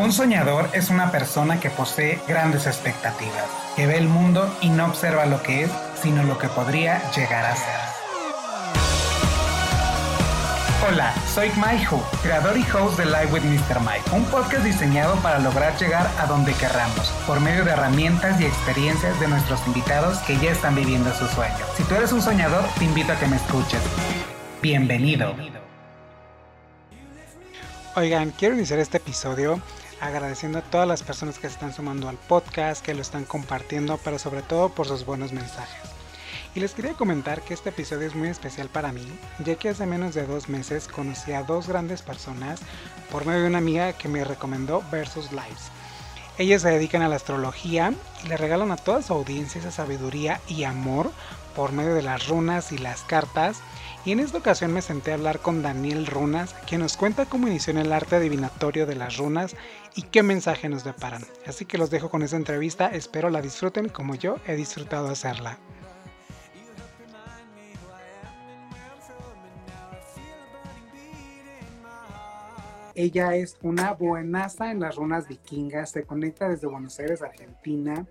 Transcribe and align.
Un 0.00 0.14
soñador 0.14 0.70
es 0.72 0.88
una 0.88 1.12
persona 1.12 1.60
que 1.60 1.68
posee 1.68 2.18
grandes 2.26 2.66
expectativas, 2.66 3.44
que 3.76 3.86
ve 3.86 3.98
el 3.98 4.08
mundo 4.08 4.50
y 4.62 4.70
no 4.70 4.86
observa 4.86 5.26
lo 5.26 5.42
que 5.42 5.64
es, 5.64 5.70
sino 6.00 6.22
lo 6.22 6.38
que 6.38 6.48
podría 6.48 7.02
llegar 7.10 7.44
a 7.44 7.54
ser. 7.54 7.80
Hola, 10.88 11.12
soy 11.34 11.52
Mike 11.54 11.86
Hu, 11.90 12.02
creador 12.22 12.56
y 12.56 12.62
host 12.72 12.96
de 12.96 13.04
Live 13.04 13.26
with 13.30 13.42
Mr. 13.42 13.78
Mike, 13.80 14.10
un 14.12 14.24
podcast 14.24 14.64
diseñado 14.64 15.16
para 15.16 15.38
lograr 15.38 15.76
llegar 15.76 16.10
a 16.18 16.24
donde 16.24 16.54
querramos, 16.54 17.12
por 17.26 17.38
medio 17.38 17.66
de 17.66 17.72
herramientas 17.72 18.40
y 18.40 18.46
experiencias 18.46 19.20
de 19.20 19.28
nuestros 19.28 19.60
invitados 19.66 20.16
que 20.20 20.38
ya 20.38 20.50
están 20.50 20.76
viviendo 20.76 21.12
su 21.12 21.26
sueño. 21.26 21.58
Si 21.76 21.82
tú 21.82 21.94
eres 21.94 22.10
un 22.12 22.22
soñador, 22.22 22.64
te 22.78 22.86
invito 22.86 23.12
a 23.12 23.16
que 23.16 23.26
me 23.26 23.36
escuches. 23.36 23.82
Bienvenido. 24.62 25.34
Oigan, 27.96 28.30
quiero 28.30 28.54
iniciar 28.54 28.78
este 28.78 28.96
episodio 28.96 29.60
agradeciendo 30.00 30.58
a 30.58 30.62
todas 30.62 30.88
las 30.88 31.02
personas 31.02 31.38
que 31.38 31.48
se 31.48 31.54
están 31.54 31.72
sumando 31.72 32.08
al 32.08 32.16
podcast, 32.16 32.84
que 32.84 32.94
lo 32.94 33.02
están 33.02 33.24
compartiendo, 33.24 33.98
pero 34.02 34.18
sobre 34.18 34.42
todo 34.42 34.70
por 34.70 34.86
sus 34.86 35.04
buenos 35.04 35.32
mensajes. 35.32 35.90
Y 36.54 36.60
les 36.60 36.72
quería 36.72 36.94
comentar 36.94 37.42
que 37.42 37.54
este 37.54 37.68
episodio 37.68 38.08
es 38.08 38.14
muy 38.14 38.28
especial 38.28 38.68
para 38.68 38.92
mí, 38.92 39.06
ya 39.44 39.54
que 39.54 39.68
hace 39.68 39.86
menos 39.86 40.14
de 40.14 40.26
dos 40.26 40.48
meses 40.48 40.88
conocí 40.88 41.32
a 41.32 41.44
dos 41.44 41.68
grandes 41.68 42.02
personas 42.02 42.60
por 43.10 43.24
medio 43.24 43.42
de 43.42 43.48
una 43.48 43.58
amiga 43.58 43.92
que 43.92 44.08
me 44.08 44.24
recomendó 44.24 44.82
Versus 44.90 45.30
Lives. 45.30 45.70
Ellas 46.38 46.62
se 46.62 46.70
dedican 46.70 47.02
a 47.02 47.08
la 47.08 47.16
astrología 47.16 47.92
y 48.24 48.28
le 48.28 48.36
regalan 48.36 48.72
a 48.72 48.76
toda 48.76 49.02
su 49.02 49.12
audiencia 49.12 49.60
esa 49.60 49.70
sabiduría 49.70 50.40
y 50.48 50.64
amor 50.64 51.12
por 51.54 51.72
medio 51.72 51.94
de 51.94 52.02
las 52.02 52.26
runas 52.28 52.72
y 52.72 52.78
las 52.78 53.02
cartas 53.02 53.58
y 54.04 54.12
en 54.12 54.20
esta 54.20 54.38
ocasión 54.38 54.72
me 54.72 54.82
senté 54.82 55.10
a 55.10 55.14
hablar 55.14 55.40
con 55.40 55.62
Daniel 55.62 56.06
Runas, 56.06 56.54
quien 56.66 56.80
nos 56.80 56.96
cuenta 56.96 57.26
cómo 57.26 57.48
inició 57.48 57.72
en 57.72 57.78
el 57.78 57.92
arte 57.92 58.16
adivinatorio 58.16 58.86
de 58.86 58.94
las 58.94 59.18
runas 59.18 59.54
y 59.94 60.02
qué 60.02 60.22
mensaje 60.22 60.68
nos 60.68 60.84
deparan. 60.84 61.22
Así 61.46 61.66
que 61.66 61.78
los 61.78 61.90
dejo 61.90 62.08
con 62.08 62.22
esa 62.22 62.36
entrevista, 62.36 62.86
espero 62.88 63.28
la 63.28 63.42
disfruten 63.42 63.88
como 63.88 64.14
yo 64.14 64.36
he 64.46 64.56
disfrutado 64.56 65.08
hacerla. 65.08 65.58
Ella 72.94 73.34
es 73.34 73.56
una 73.62 73.92
buenaza 73.92 74.70
en 74.70 74.80
las 74.80 74.96
runas 74.96 75.28
vikingas, 75.28 75.90
se 75.90 76.04
conecta 76.04 76.48
desde 76.48 76.66
Buenos 76.66 76.98
Aires, 76.98 77.22
Argentina. 77.22 78.06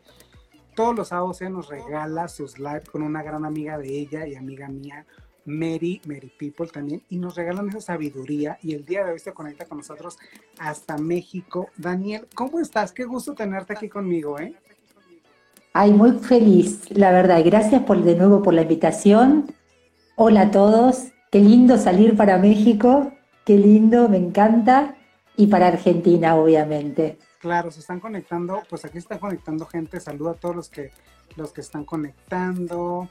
Todos 0.75 0.95
los 0.95 1.09
sábados 1.09 1.41
ella 1.41 1.50
nos 1.50 1.67
regala 1.67 2.28
sus 2.28 2.58
live 2.58 2.83
con 2.91 3.02
una 3.02 3.22
gran 3.22 3.44
amiga 3.44 3.78
de 3.78 4.00
ella 4.00 4.25
y 4.25 4.35
amiga 4.35 4.67
mía, 4.67 5.06
Mary, 5.50 6.02
Mary 6.05 6.31
People 6.38 6.67
también, 6.67 7.02
y 7.09 7.17
nos 7.17 7.36
regalan 7.36 7.69
esa 7.69 7.81
sabiduría 7.81 8.58
y 8.61 8.73
el 8.73 8.86
día 8.86 9.03
de 9.03 9.14
hoy 9.14 9.19
se 9.19 9.33
conecta 9.33 9.66
con 9.66 9.80
nosotros 9.80 10.17
hasta 10.59 10.97
México. 10.97 11.69
Daniel, 11.75 12.28
¿cómo 12.36 12.59
estás? 12.59 12.91
Qué 12.91 13.06
gusto 13.06 13.33
tenerte 13.33 13.73
aquí 13.73 13.89
conmigo, 13.89 14.39
¿eh? 14.39 14.56
Ay, 15.73 15.91
muy 15.91 16.11
feliz, 16.14 16.89
la 16.89 17.11
verdad. 17.11 17.41
Gracias 17.45 17.83
por, 17.83 18.02
de 18.02 18.16
nuevo 18.16 18.41
por 18.41 18.53
la 18.53 18.64
invitación. 18.64 19.53
Hola 20.16 20.41
a 20.41 20.52
todos. 20.52 21.09
Qué 21.31 21.39
lindo 21.39 21.78
salir 21.78 22.17
para 22.17 22.38
México. 22.38 23.11
Qué 23.45 23.58
lindo, 23.58 24.09
me 24.09 24.17
encanta. 24.17 24.95
Y 25.38 25.47
para 25.47 25.67
Argentina, 25.67 26.36
obviamente. 26.36 27.17
Claro, 27.39 27.72
se 27.72 27.80
están 27.80 28.00
conectando, 28.00 28.63
pues 28.69 28.84
aquí 28.84 28.97
está 28.97 29.19
conectando 29.19 29.66
gente. 29.66 30.00
Saluda 30.00 30.31
a 30.31 30.34
todos 30.34 30.56
los 30.56 30.69
que, 30.69 30.91
los 31.38 31.53
que 31.53 31.61
están 31.61 31.86
conectando 31.86 33.09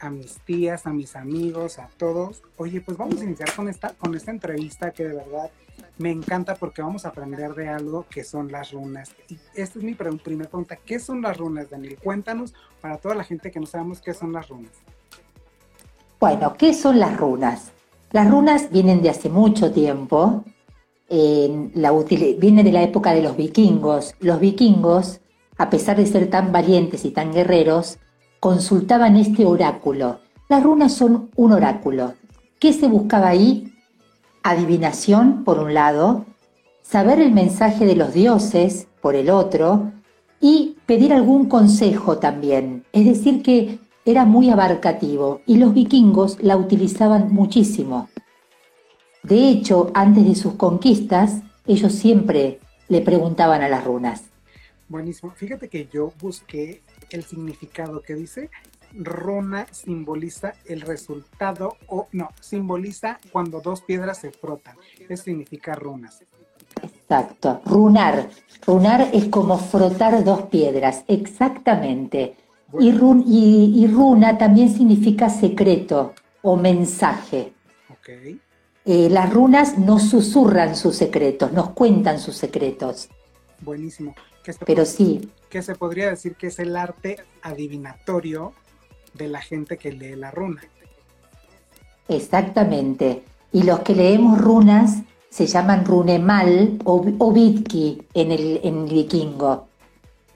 a 0.00 0.10
mis 0.10 0.38
tías, 0.40 0.86
a 0.86 0.92
mis 0.92 1.16
amigos, 1.16 1.78
a 1.78 1.88
todos. 1.96 2.42
Oye, 2.56 2.80
pues 2.80 2.96
vamos 2.96 3.20
a 3.20 3.24
iniciar 3.24 3.52
con 3.54 3.68
esta, 3.68 3.90
con 3.94 4.14
esta 4.14 4.30
entrevista 4.30 4.90
que 4.92 5.04
de 5.04 5.14
verdad 5.14 5.50
me 5.98 6.10
encanta 6.10 6.56
porque 6.56 6.82
vamos 6.82 7.04
a 7.04 7.08
aprender 7.08 7.54
de 7.54 7.68
algo 7.68 8.06
que 8.08 8.24
son 8.24 8.50
las 8.50 8.72
runas. 8.72 9.10
Y 9.28 9.38
esta 9.54 9.78
es 9.78 9.84
mi 9.84 9.94
primera 9.94 10.50
pregunta. 10.50 10.76
¿Qué 10.76 10.98
son 10.98 11.22
las 11.22 11.36
runas, 11.36 11.70
Daniel? 11.70 11.98
Cuéntanos 12.02 12.54
para 12.80 12.96
toda 12.98 13.14
la 13.14 13.24
gente 13.24 13.50
que 13.50 13.60
no 13.60 13.66
sabemos 13.66 14.00
qué 14.00 14.12
son 14.12 14.32
las 14.32 14.48
runas. 14.48 14.72
Bueno, 16.18 16.54
¿qué 16.56 16.74
son 16.74 16.98
las 16.98 17.16
runas? 17.16 17.72
Las 18.10 18.30
runas 18.30 18.70
vienen 18.70 19.02
de 19.02 19.10
hace 19.10 19.28
mucho 19.28 19.72
tiempo. 19.72 20.44
la 21.08 21.92
viene 22.38 22.64
de 22.64 22.72
la 22.72 22.82
época 22.82 23.12
de 23.12 23.22
los 23.22 23.36
vikingos. 23.36 24.14
Los 24.20 24.40
vikingos, 24.40 25.20
a 25.58 25.70
pesar 25.70 25.96
de 25.96 26.06
ser 26.06 26.30
tan 26.30 26.50
valientes 26.50 27.04
y 27.04 27.10
tan 27.10 27.32
guerreros, 27.32 27.98
consultaban 28.44 29.16
este 29.16 29.46
oráculo. 29.46 30.20
Las 30.50 30.62
runas 30.62 30.92
son 30.92 31.30
un 31.34 31.52
oráculo. 31.52 32.12
¿Qué 32.58 32.74
se 32.74 32.88
buscaba 32.88 33.28
ahí? 33.28 33.72
Adivinación, 34.42 35.44
por 35.44 35.60
un 35.60 35.72
lado, 35.72 36.26
saber 36.82 37.20
el 37.20 37.32
mensaje 37.32 37.86
de 37.86 37.96
los 37.96 38.12
dioses, 38.12 38.86
por 39.00 39.16
el 39.16 39.30
otro, 39.30 39.92
y 40.42 40.76
pedir 40.84 41.14
algún 41.14 41.48
consejo 41.48 42.18
también. 42.18 42.84
Es 42.92 43.06
decir, 43.06 43.42
que 43.42 43.78
era 44.04 44.26
muy 44.26 44.50
abarcativo 44.50 45.40
y 45.46 45.56
los 45.56 45.72
vikingos 45.72 46.36
la 46.42 46.58
utilizaban 46.58 47.32
muchísimo. 47.32 48.10
De 49.22 49.48
hecho, 49.48 49.90
antes 49.94 50.26
de 50.26 50.34
sus 50.34 50.56
conquistas, 50.56 51.40
ellos 51.66 51.94
siempre 51.94 52.60
le 52.88 53.00
preguntaban 53.00 53.62
a 53.62 53.70
las 53.70 53.86
runas. 53.86 54.24
Buenísimo. 54.86 55.32
Fíjate 55.34 55.70
que 55.70 55.88
yo 55.90 56.12
busqué 56.20 56.82
el 57.10 57.24
significado 57.24 58.02
que 58.02 58.14
dice 58.14 58.50
runa 58.96 59.66
simboliza 59.70 60.54
el 60.66 60.80
resultado 60.80 61.76
o 61.88 62.08
no, 62.12 62.28
simboliza 62.40 63.18
cuando 63.32 63.60
dos 63.60 63.82
piedras 63.82 64.18
se 64.18 64.30
frotan. 64.30 64.76
Eso 65.08 65.24
significa 65.24 65.74
runas. 65.74 66.22
Exacto, 66.82 67.60
runar. 67.64 68.28
Runar 68.66 69.10
es 69.12 69.26
como 69.26 69.58
frotar 69.58 70.24
dos 70.24 70.42
piedras, 70.42 71.04
exactamente. 71.08 72.36
Y, 72.78 72.88
y, 72.88 73.86
runa 73.86 74.36
también 74.36 74.68
significa 74.68 75.28
secreto 75.28 76.12
o 76.42 76.56
mensaje. 76.56 77.52
Okay. 78.00 78.40
Eh, 78.84 79.08
las 79.08 79.32
runas 79.32 79.78
nos 79.78 80.10
susurran 80.10 80.74
sus 80.74 80.96
secretos, 80.96 81.52
nos 81.52 81.70
cuentan 81.70 82.18
sus 82.18 82.36
secretos. 82.36 83.08
Buenísimo. 83.60 84.14
Pero 84.66 84.84
sí. 84.84 85.30
Que 85.54 85.62
se 85.62 85.76
podría 85.76 86.10
decir 86.10 86.34
que 86.34 86.48
es 86.48 86.58
el 86.58 86.74
arte 86.74 87.18
adivinatorio 87.40 88.54
de 89.12 89.28
la 89.28 89.40
gente 89.40 89.78
que 89.78 89.92
lee 89.92 90.16
la 90.16 90.32
runa. 90.32 90.60
Exactamente. 92.08 93.22
Y 93.52 93.62
los 93.62 93.78
que 93.82 93.94
leemos 93.94 94.40
runas 94.40 95.02
se 95.30 95.46
llaman 95.46 95.84
runemal 95.84 96.80
o, 96.82 97.06
o 97.20 97.32
vitki 97.32 98.02
en 98.14 98.32
el, 98.32 98.62
en 98.64 98.84
vikingo. 98.86 99.68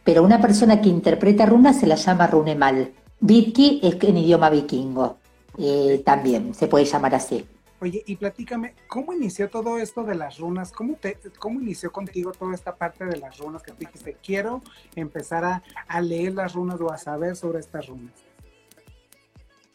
Pero 0.04 0.22
una 0.22 0.40
persona 0.40 0.80
que 0.80 0.88
interpreta 0.88 1.46
runas 1.46 1.80
se 1.80 1.88
la 1.88 1.96
llama 1.96 2.28
runemal. 2.28 2.92
Vitki 3.18 3.80
es 3.82 3.96
en 4.00 4.18
idioma 4.18 4.50
vikingo. 4.50 5.16
Eh, 5.58 6.00
también 6.06 6.54
se 6.54 6.68
puede 6.68 6.84
llamar 6.84 7.16
así. 7.16 7.44
Oye, 7.80 8.02
y 8.06 8.16
platícame, 8.16 8.74
¿cómo 8.88 9.12
inició 9.12 9.48
todo 9.48 9.78
esto 9.78 10.02
de 10.02 10.16
las 10.16 10.38
runas? 10.38 10.72
¿Cómo, 10.72 10.94
te, 10.94 11.16
cómo 11.38 11.60
inició 11.60 11.92
contigo 11.92 12.32
toda 12.32 12.52
esta 12.52 12.74
parte 12.74 13.04
de 13.04 13.18
las 13.18 13.38
runas 13.38 13.62
que 13.62 13.72
dijiste, 13.78 14.16
quiero 14.20 14.62
empezar 14.96 15.44
a, 15.86 16.00
leer 16.00 16.34
las 16.34 16.54
runas 16.54 16.80
o 16.80 16.90
a 16.90 16.98
saber 16.98 17.36
sobre 17.36 17.60
estas 17.60 17.86
runas? 17.86 18.12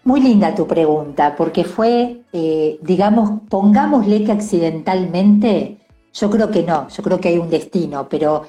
Muy 0.03 0.19
linda 0.19 0.53
tu 0.53 0.67
pregunta, 0.67 1.33
porque 1.37 1.63
fue, 1.63 2.23
eh, 2.33 2.77
digamos, 2.81 3.39
pongámosle 3.49 4.25
que 4.25 4.33
accidentalmente, 4.33 5.77
yo 6.13 6.29
creo 6.29 6.51
que 6.51 6.63
no, 6.63 6.89
yo 6.89 7.03
creo 7.03 7.21
que 7.21 7.29
hay 7.29 7.37
un 7.37 7.49
destino, 7.49 8.09
pero 8.09 8.43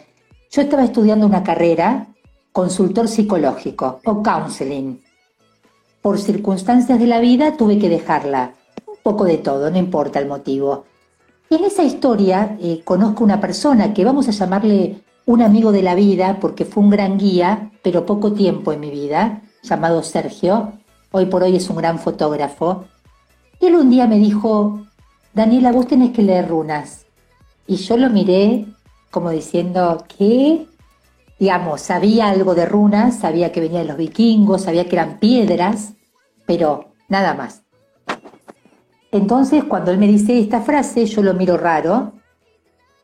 yo 0.50 0.62
estaba 0.62 0.82
estudiando 0.82 1.26
una 1.26 1.44
carrera, 1.44 2.09
consultor 2.50 3.06
psicológico 3.06 4.00
o 4.04 4.21
counseling. 4.21 5.00
Por 6.03 6.19
circunstancias 6.19 6.98
de 6.98 7.06
la 7.06 7.21
vida 7.21 7.56
tuve 7.56 7.78
que 7.78 7.88
dejarla 7.88 8.54
poco 9.04 9.25
de 9.25 9.38
todo, 9.38 9.70
no 9.70 9.78
importa 9.78 10.19
el 10.19 10.26
motivo. 10.26 10.87
En 11.50 11.62
esa 11.62 11.84
historia 11.84 12.56
eh, 12.60 12.80
conozco 12.84 13.22
una 13.22 13.39
persona 13.39 13.92
que 13.92 14.04
vamos 14.04 14.27
a 14.27 14.33
llamarle 14.33 15.03
un 15.27 15.42
amigo 15.42 15.72
de 15.72 15.83
la 15.83 15.95
vida 15.95 16.39
porque 16.41 16.65
fue 16.65 16.83
un 16.83 16.91
gran 16.91 17.18
guía, 17.18 17.71
pero 17.83 18.06
poco 18.06 18.33
tiempo 18.33 18.72
en 18.72 18.80
mi 18.80 18.91
vida, 18.91 19.42
llamado 19.62 20.03
Sergio. 20.03 20.72
Hoy 21.12 21.27
por 21.27 21.42
hoy 21.42 21.54
es 21.54 21.68
un 21.68 21.77
gran 21.77 21.98
fotógrafo. 21.98 22.86
Y 23.60 23.66
él 23.66 23.77
un 23.77 23.91
día 23.91 24.06
me 24.06 24.18
dijo, 24.18 24.86
Daniela, 25.34 25.71
vos 25.71 25.86
tenés 25.86 26.12
que 26.12 26.22
leer 26.22 26.48
runas. 26.48 27.04
Y 27.66 27.77
yo 27.77 27.98
lo 27.98 28.09
miré 28.09 28.66
como 29.10 29.30
diciendo, 29.30 30.04
¿qué? 30.18 30.66
Digamos, 31.39 31.83
sabía 31.83 32.30
algo 32.30 32.54
de 32.54 32.65
runas, 32.65 33.18
sabía 33.18 33.53
que 33.53 33.60
venía 33.60 33.80
de 33.80 33.86
los 33.86 33.98
vikingos, 33.98 34.62
sabía 34.62 34.89
que 34.89 34.97
eran 34.97 35.18
piedras, 35.18 35.92
pero 36.47 36.92
nada 37.09 37.34
más. 37.34 37.64
Entonces, 39.15 39.63
cuando 39.63 39.93
él 39.93 39.99
me 39.99 40.09
dice 40.09 40.37
esta 40.41 40.61
frase, 40.61 41.07
yo 41.07 41.22
lo 41.22 41.34
miro 41.34 41.57
raro 41.57 42.15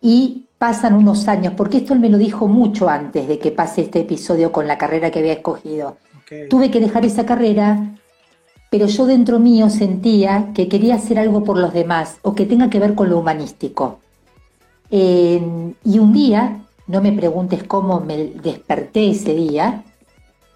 y 0.03 0.49
pasan 0.59 0.95
unos 0.95 1.29
años, 1.29 1.55
porque 1.57 1.77
esto 1.77 1.95
él 1.95 2.01
me 2.01 2.09
lo 2.09 2.19
dijo 2.19 2.49
mucho 2.49 2.89
antes 2.89 3.29
de 3.29 3.39
que 3.39 3.53
pase 3.53 3.83
este 3.83 4.01
episodio 4.01 4.51
con 4.51 4.67
la 4.67 4.77
carrera 4.77 5.13
que 5.13 5.21
había 5.21 5.35
escogido. 5.35 5.99
Tuve 6.49 6.69
que 6.69 6.81
dejar 6.81 7.05
esa 7.05 7.25
carrera, 7.25 7.95
pero 8.71 8.87
yo 8.87 9.07
dentro 9.07 9.39
mío 9.39 9.71
sentía 9.71 10.51
que 10.53 10.67
quería 10.67 10.97
hacer 10.97 11.17
algo 11.17 11.45
por 11.45 11.57
los 11.57 11.73
demás 11.73 12.19
o 12.23 12.35
que 12.35 12.45
tenga 12.45 12.69
que 12.69 12.81
ver 12.81 12.97
con 12.97 13.09
lo 13.09 13.17
humanístico. 13.21 14.01
y 14.91 15.99
un 16.01 16.13
día, 16.13 16.67
no 16.89 17.01
me 17.01 17.13
preguntes 17.13 17.63
cómo 17.63 18.01
me 18.01 18.17
desperté 18.17 19.11
ese 19.11 19.33
día, 19.33 19.85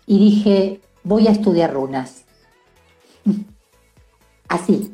y 0.04 0.18
dije, 0.18 0.80
voy 1.04 1.28
a 1.28 1.30
estudiar 1.30 1.72
runas. 1.72 2.24
Así, 4.48 4.92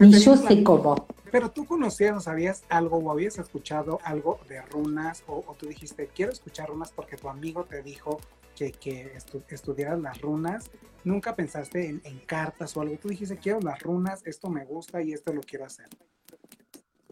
ni 0.00 0.18
yo 0.18 0.36
sé 0.36 0.62
cómo. 0.62 1.06
Pero 1.30 1.50
tú 1.50 1.66
conocías 1.66 2.16
o 2.16 2.20
sabías 2.20 2.62
algo 2.68 2.98
o 2.98 3.10
habías 3.10 3.38
escuchado 3.38 3.98
algo 4.02 4.40
de 4.48 4.62
runas 4.62 5.22
o, 5.26 5.42
tú 5.58 5.66
dijiste, 5.66 6.08
quiero 6.14 6.32
escuchar 6.32 6.68
runas 6.68 6.90
porque 6.94 7.16
tu 7.16 7.28
amigo 7.28 7.64
te 7.64 7.82
dijo 7.82 8.18
que, 8.54 8.72
que 8.72 9.12
estudiaras 9.50 10.00
las 10.00 10.20
runas. 10.20 10.70
Nunca 11.04 11.36
pensaste 11.36 11.88
en, 11.88 12.00
en, 12.04 12.18
cartas 12.20 12.76
o 12.76 12.80
algo. 12.80 12.96
Tú 13.00 13.08
dijiste, 13.08 13.36
quiero 13.36 13.60
las 13.60 13.80
runas, 13.80 14.22
esto 14.26 14.48
me 14.48 14.64
gusta 14.64 15.02
y 15.02 15.12
esto 15.12 15.32
lo 15.32 15.42
quiero 15.42 15.66
hacer. 15.66 15.86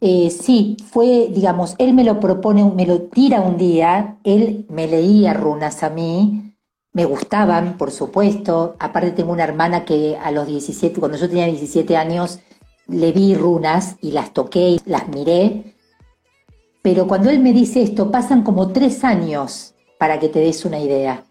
Eh, 0.01 0.31
sí, 0.31 0.77
fue, 0.91 1.29
digamos, 1.31 1.75
él 1.79 1.95
me 1.95 2.05
lo 2.05 2.21
propone, 2.21 2.65
me 2.65 2.87
lo 2.87 3.03
tira 3.03 3.41
un 3.41 3.57
día, 3.57 4.19
él 4.25 4.67
me 4.69 4.87
leía 4.87 5.33
runas 5.33 5.83
a 5.83 5.89
mí, 5.89 6.55
me 6.93 7.07
gustaban, 7.07 7.79
por 7.79 7.91
supuesto, 7.91 8.77
aparte 8.79 9.13
tengo 9.13 9.33
una 9.33 9.45
hermana 9.45 9.87
que 9.87 10.19
a 10.23 10.31
los 10.31 10.47
17, 10.47 11.01
cuando 11.01 11.17
yo 11.17 11.29
tenía 11.29 11.47
17 11.47 11.97
años, 11.97 12.41
le 12.89 13.13
vi 13.13 13.35
runas 13.35 13.97
y 14.01 14.13
las 14.13 14.33
toqué 14.33 14.71
y 14.71 14.81
las 14.85 15.09
miré, 15.09 15.75
pero 16.87 17.09
cuando 17.09 17.31
él 17.31 17.41
me 17.41 17.53
dice 17.53 17.83
esto, 17.83 18.13
pasan 18.13 18.45
como 18.45 18.73
tres 18.73 19.03
años 19.03 19.75
para 19.99 20.21
que 20.21 20.29
te 20.29 20.39
des 20.39 20.65
una 20.65 20.79
idea. 20.79 21.25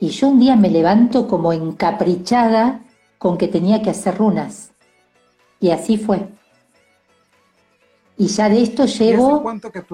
Y 0.00 0.08
yo 0.08 0.28
un 0.28 0.40
día 0.40 0.56
me 0.56 0.70
levanto 0.70 1.28
como 1.28 1.52
encaprichada 1.52 2.80
con 3.18 3.36
que 3.36 3.46
tenía 3.46 3.82
que 3.82 3.90
hacer 3.90 4.16
runas. 4.16 4.72
Y 5.60 5.70
así 5.70 5.98
fue. 5.98 6.28
Y 8.16 8.26
ya 8.28 8.48
de 8.48 8.62
esto 8.62 8.86
llevo 8.86 9.44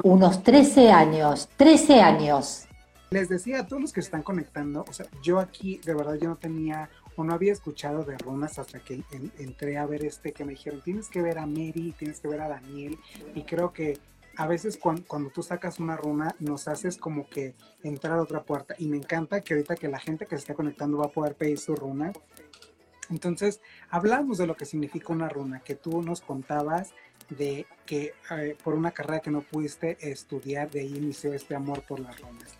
unos 0.04 0.42
13 0.44 0.92
años, 0.92 1.48
13 1.56 2.00
años. 2.00 2.68
Les 3.10 3.28
decía 3.28 3.60
a 3.60 3.66
todos 3.66 3.82
los 3.82 3.92
que 3.92 4.00
están 4.00 4.22
conectando, 4.22 4.84
o 4.88 4.92
sea, 4.92 5.06
yo 5.22 5.40
aquí 5.40 5.80
de 5.84 5.94
verdad 5.94 6.14
yo 6.14 6.28
no 6.28 6.36
tenía 6.36 6.88
o 7.18 7.24
no 7.24 7.34
había 7.34 7.52
escuchado 7.52 8.04
de 8.04 8.16
runas 8.16 8.60
hasta 8.60 8.78
que 8.78 9.02
entré 9.38 9.76
a 9.76 9.86
ver 9.86 10.04
este 10.04 10.32
que 10.32 10.44
me 10.44 10.52
dijeron, 10.52 10.80
tienes 10.82 11.08
que 11.08 11.20
ver 11.20 11.38
a 11.38 11.46
Mary, 11.46 11.92
tienes 11.98 12.20
que 12.20 12.28
ver 12.28 12.40
a 12.40 12.48
Daniel 12.48 12.96
y 13.34 13.42
creo 13.42 13.72
que 13.72 13.98
a 14.36 14.46
veces 14.46 14.76
cuando, 14.76 15.02
cuando, 15.04 15.30
tú 15.30 15.42
sacas 15.42 15.80
una 15.80 15.96
runa 15.96 16.36
nos 16.38 16.68
haces 16.68 16.96
como 16.96 17.28
que 17.28 17.56
entrar 17.82 18.18
a 18.18 18.22
otra 18.22 18.44
puerta 18.44 18.76
y 18.78 18.86
me 18.86 18.96
encanta 18.96 19.40
que 19.40 19.54
ahorita 19.54 19.74
que 19.74 19.88
la 19.88 19.98
gente 19.98 20.26
que 20.26 20.36
se 20.36 20.42
está 20.42 20.54
conectando 20.54 20.98
va 20.98 21.06
a 21.06 21.10
poder 21.10 21.34
pedir 21.34 21.58
su 21.58 21.74
runa. 21.74 22.12
Entonces, 23.10 23.60
hablamos 23.90 24.38
de 24.38 24.46
lo 24.46 24.54
que 24.54 24.64
significa 24.64 25.12
una 25.12 25.28
runa, 25.28 25.60
que 25.60 25.74
tú 25.74 26.02
nos 26.02 26.20
contabas 26.20 26.92
de 27.30 27.66
que 27.84 28.14
eh, 28.30 28.56
por 28.62 28.74
una 28.74 28.92
carrera 28.92 29.18
que 29.18 29.32
no 29.32 29.40
pudiste 29.40 29.96
estudiar, 30.08 30.70
de 30.70 30.80
ahí 30.80 30.96
inició 30.96 31.32
este 31.32 31.56
amor 31.56 31.82
por 31.82 31.98
las 31.98 32.20
runas. 32.20 32.54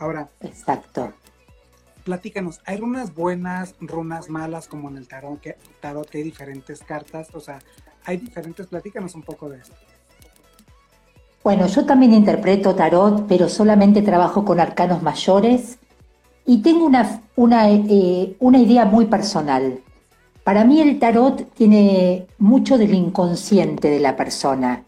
Ahora, 0.00 0.28
exacto. 0.40 1.12
Platícanos, 2.04 2.60
¿hay 2.64 2.78
runas 2.78 3.14
buenas, 3.14 3.74
runas 3.80 4.28
malas 4.28 4.66
como 4.66 4.88
en 4.88 4.96
el 4.96 5.06
tarot 5.06 5.40
que, 5.40 5.56
tarot 5.80 6.08
hay 6.14 6.22
diferentes 6.22 6.82
cartas? 6.82 7.28
O 7.34 7.40
sea, 7.40 7.60
hay 8.04 8.16
diferentes, 8.16 8.66
platícanos 8.66 9.14
un 9.14 9.22
poco 9.22 9.48
de 9.48 9.58
eso. 9.58 9.72
Bueno, 11.44 11.66
yo 11.66 11.84
también 11.84 12.12
interpreto 12.12 12.74
tarot, 12.74 13.26
pero 13.26 13.48
solamente 13.48 14.02
trabajo 14.02 14.44
con 14.44 14.60
arcanos 14.60 15.02
mayores 15.02 15.78
y 16.46 16.62
tengo 16.62 16.86
una, 16.86 17.22
una, 17.36 17.70
eh, 17.70 18.36
una 18.38 18.58
idea 18.58 18.84
muy 18.84 19.06
personal. 19.06 19.80
Para 20.44 20.64
mí 20.64 20.80
el 20.80 20.98
tarot 20.98 21.52
tiene 21.54 22.26
mucho 22.38 22.78
del 22.78 22.94
inconsciente 22.94 23.90
de 23.90 24.00
la 24.00 24.16
persona. 24.16 24.84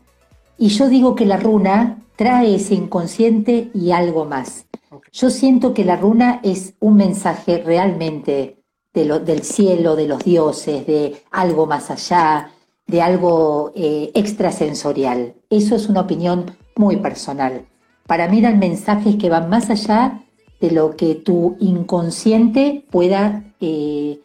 Y 0.58 0.68
yo 0.68 0.88
digo 0.88 1.14
que 1.14 1.26
la 1.26 1.36
runa 1.36 1.98
trae 2.16 2.56
ese 2.56 2.74
inconsciente 2.74 3.70
y 3.74 3.92
algo 3.92 4.24
más. 4.24 4.66
Yo 5.14 5.30
siento 5.30 5.74
que 5.74 5.84
la 5.84 5.94
runa 5.94 6.40
es 6.42 6.74
un 6.80 6.96
mensaje 6.96 7.62
realmente 7.64 8.64
del 8.92 9.42
cielo, 9.44 9.94
de 9.94 10.08
los 10.08 10.24
dioses, 10.24 10.88
de 10.88 11.22
algo 11.30 11.66
más 11.66 11.88
allá, 11.92 12.50
de 12.88 13.00
algo 13.00 13.70
eh, 13.76 14.10
extrasensorial. 14.14 15.34
Eso 15.50 15.76
es 15.76 15.88
una 15.88 16.00
opinión 16.00 16.56
muy 16.74 16.96
personal. 16.96 17.64
Para 18.08 18.26
mí 18.26 18.40
eran 18.40 18.58
mensajes 18.58 19.14
que 19.14 19.30
van 19.30 19.48
más 19.48 19.70
allá 19.70 20.24
de 20.60 20.72
lo 20.72 20.96
que 20.96 21.14
tu 21.14 21.56
inconsciente 21.60 22.84
pueda 22.90 23.44
eh, 23.60 24.18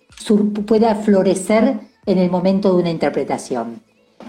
pueda 0.65 0.95
florecer 0.95 1.81
en 2.07 2.17
el 2.17 2.31
momento 2.31 2.73
de 2.73 2.81
una 2.81 2.89
interpretación. 2.89 3.83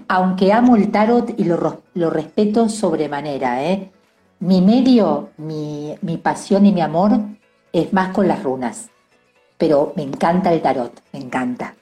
Aunque 0.08 0.52
amo 0.52 0.76
el 0.76 0.90
tarot 0.90 1.40
y 1.40 1.44
lo, 1.44 1.82
lo 1.94 2.10
respeto 2.10 2.68
sobremanera, 2.68 3.64
¿eh? 3.64 3.90
Mi 4.40 4.60
medio, 4.62 5.31
mi, 5.37 5.94
mi 6.02 6.16
pasión 6.16 6.66
y 6.66 6.72
mi 6.72 6.81
amor 6.81 7.12
es 7.72 7.92
más 7.92 8.12
con 8.12 8.26
las 8.26 8.42
runas. 8.42 8.88
Pero 9.58 9.92
me 9.96 10.02
encanta 10.02 10.52
el 10.52 10.62
tarot, 10.62 11.02
me 11.12 11.20
encanta. 11.20 11.75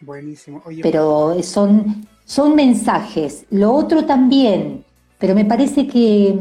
Buenísimo. 0.00 0.60
pero 0.82 1.40
son, 1.42 2.06
son 2.24 2.56
mensajes. 2.56 3.46
Lo 3.50 3.72
otro 3.72 4.04
también, 4.04 4.84
pero 5.18 5.34
me 5.34 5.44
parece 5.44 5.86
que, 5.86 6.40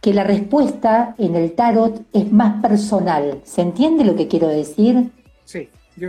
que 0.00 0.12
la 0.12 0.24
respuesta 0.24 1.14
en 1.16 1.36
el 1.36 1.52
tarot 1.52 2.02
es 2.12 2.32
más 2.32 2.60
personal. 2.60 3.40
¿Se 3.44 3.62
entiende 3.62 4.04
lo 4.04 4.16
que 4.16 4.26
quiero 4.26 4.48
decir? 4.48 5.12
Sí. 5.44 5.68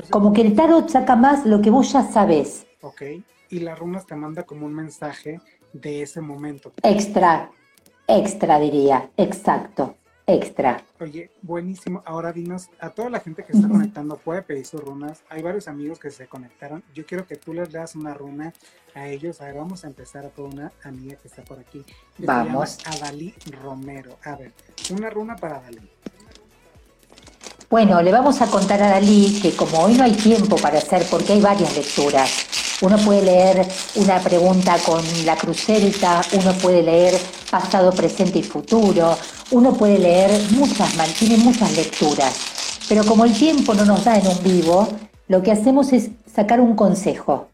Como 0.09 0.33
que 0.33 0.41
el 0.41 0.55
tarot 0.55 0.89
saca 0.89 1.15
más 1.15 1.45
lo 1.45 1.61
que 1.61 1.69
vos 1.69 1.91
ya 1.91 2.01
sabés. 2.03 2.65
Ok, 2.81 3.03
y 3.51 3.59
las 3.59 3.77
runas 3.77 4.07
te 4.07 4.15
manda 4.15 4.43
como 4.43 4.65
un 4.65 4.73
mensaje 4.73 5.39
de 5.73 6.01
ese 6.01 6.21
momento. 6.21 6.71
Extra, 6.81 7.51
extra 8.07 8.59
diría, 8.59 9.09
exacto, 9.17 9.95
extra. 10.25 10.83
Oye, 10.99 11.31
buenísimo. 11.41 12.01
Ahora 12.05 12.31
dinos, 12.31 12.69
a 12.79 12.89
toda 12.89 13.09
la 13.09 13.19
gente 13.19 13.43
que 13.43 13.53
está 13.53 13.67
conectando 13.67 14.17
puede 14.17 14.41
pedir 14.41 14.65
sus 14.65 14.81
runas. 14.81 15.21
Hay 15.29 15.41
varios 15.41 15.67
amigos 15.67 15.99
que 15.99 16.11
se 16.11 16.27
conectaron. 16.27 16.83
Yo 16.93 17.05
quiero 17.05 17.25
que 17.27 17.35
tú 17.35 17.53
les 17.53 17.71
das 17.71 17.95
una 17.95 18.13
runa 18.13 18.53
a 18.95 19.07
ellos. 19.07 19.41
A 19.41 19.45
ver, 19.45 19.55
vamos 19.55 19.83
a 19.83 19.87
empezar 19.87 20.31
con 20.31 20.53
una 20.53 20.71
amiga 20.83 21.15
que 21.17 21.27
está 21.27 21.43
por 21.43 21.59
aquí. 21.59 21.83
vamos. 22.19 22.79
a 22.85 22.91
Adalí 22.91 23.33
Romero. 23.61 24.17
A 24.23 24.35
ver, 24.35 24.53
una 24.91 25.09
runa 25.09 25.35
para 25.35 25.57
Adalí. 25.57 25.89
Bueno, 27.73 28.03
le 28.03 28.11
vamos 28.11 28.39
a 28.39 28.45
contar 28.45 28.83
a 28.83 28.89
Dalí 28.91 29.39
que 29.41 29.55
como 29.55 29.79
hoy 29.79 29.95
no 29.95 30.03
hay 30.03 30.11
tiempo 30.11 30.57
para 30.57 30.77
hacer, 30.77 31.07
porque 31.09 31.33
hay 31.33 31.41
varias 31.41 31.75
lecturas, 31.75 32.29
uno 32.83 32.97
puede 32.97 33.23
leer 33.23 33.65
una 33.95 34.19
pregunta 34.19 34.75
con 34.85 35.01
la 35.25 35.37
crucelta, 35.37 36.21
uno 36.33 36.51
puede 36.61 36.83
leer 36.83 37.17
pasado, 37.49 37.93
presente 37.93 38.39
y 38.39 38.43
futuro, 38.43 39.17
uno 39.51 39.73
puede 39.73 39.99
leer 39.99 40.31
muchas, 40.51 40.91
tiene 41.17 41.37
muchas 41.37 41.75
lecturas, 41.77 42.35
pero 42.89 43.05
como 43.05 43.23
el 43.23 43.31
tiempo 43.33 43.73
no 43.73 43.85
nos 43.85 44.03
da 44.03 44.17
en 44.17 44.27
un 44.27 44.43
vivo, 44.43 44.89
lo 45.29 45.41
que 45.41 45.53
hacemos 45.53 45.93
es 45.93 46.09
sacar 46.35 46.59
un 46.59 46.75
consejo. 46.75 47.47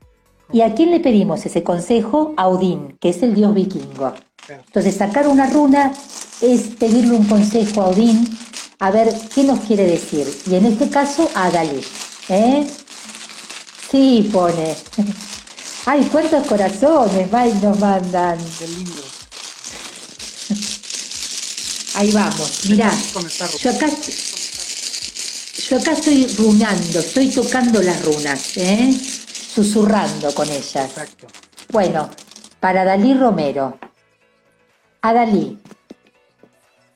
¿Y 0.52 0.62
a 0.62 0.74
quién 0.74 0.90
le 0.90 1.00
pedimos 1.00 1.46
ese 1.46 1.62
consejo? 1.62 2.34
A 2.36 2.48
Odín, 2.48 2.98
que 3.00 3.10
es 3.10 3.22
el 3.22 3.36
dios 3.36 3.54
vikingo. 3.54 4.14
Entonces, 4.48 4.96
sacar 4.96 5.28
una 5.28 5.48
runa 5.48 5.92
es 6.42 6.62
pedirle 6.80 7.16
un 7.16 7.26
consejo 7.26 7.84
a 7.84 7.90
Odín 7.90 8.28
a 8.80 8.90
ver 8.90 9.14
qué 9.36 9.44
nos 9.44 9.60
quiere 9.60 9.84
decir. 9.86 10.26
Y 10.50 10.56
en 10.56 10.66
este 10.66 10.90
caso, 10.90 11.30
a 11.36 11.52
Dalí. 11.52 11.82
¿eh? 12.30 12.66
Sí, 13.92 14.30
pone. 14.32 14.76
Ay, 15.86 16.08
cuántos 16.12 16.46
corazones 16.48 17.32
nos 17.62 17.80
mandan. 17.80 18.38
Qué 18.58 18.68
lindo. 18.68 19.04
Ahí 21.96 22.12
vamos, 22.12 22.66
mirá. 22.70 22.92
Yo 23.62 23.72
acá, 23.72 23.88
yo 25.70 25.78
acá 25.78 25.92
estoy 25.92 26.28
runando, 26.38 27.00
estoy 27.00 27.30
tocando 27.30 27.82
las 27.82 28.06
runas, 28.06 28.58
¿eh? 28.58 28.94
susurrando 29.54 30.34
con 30.34 30.48
ellas. 30.50 30.76
Exacto. 30.76 31.28
Bueno, 31.72 32.10
para 32.60 32.86
Dalí 32.86 33.14
Romero. 33.14 33.78
A 35.02 35.14
Dalí, 35.14 35.58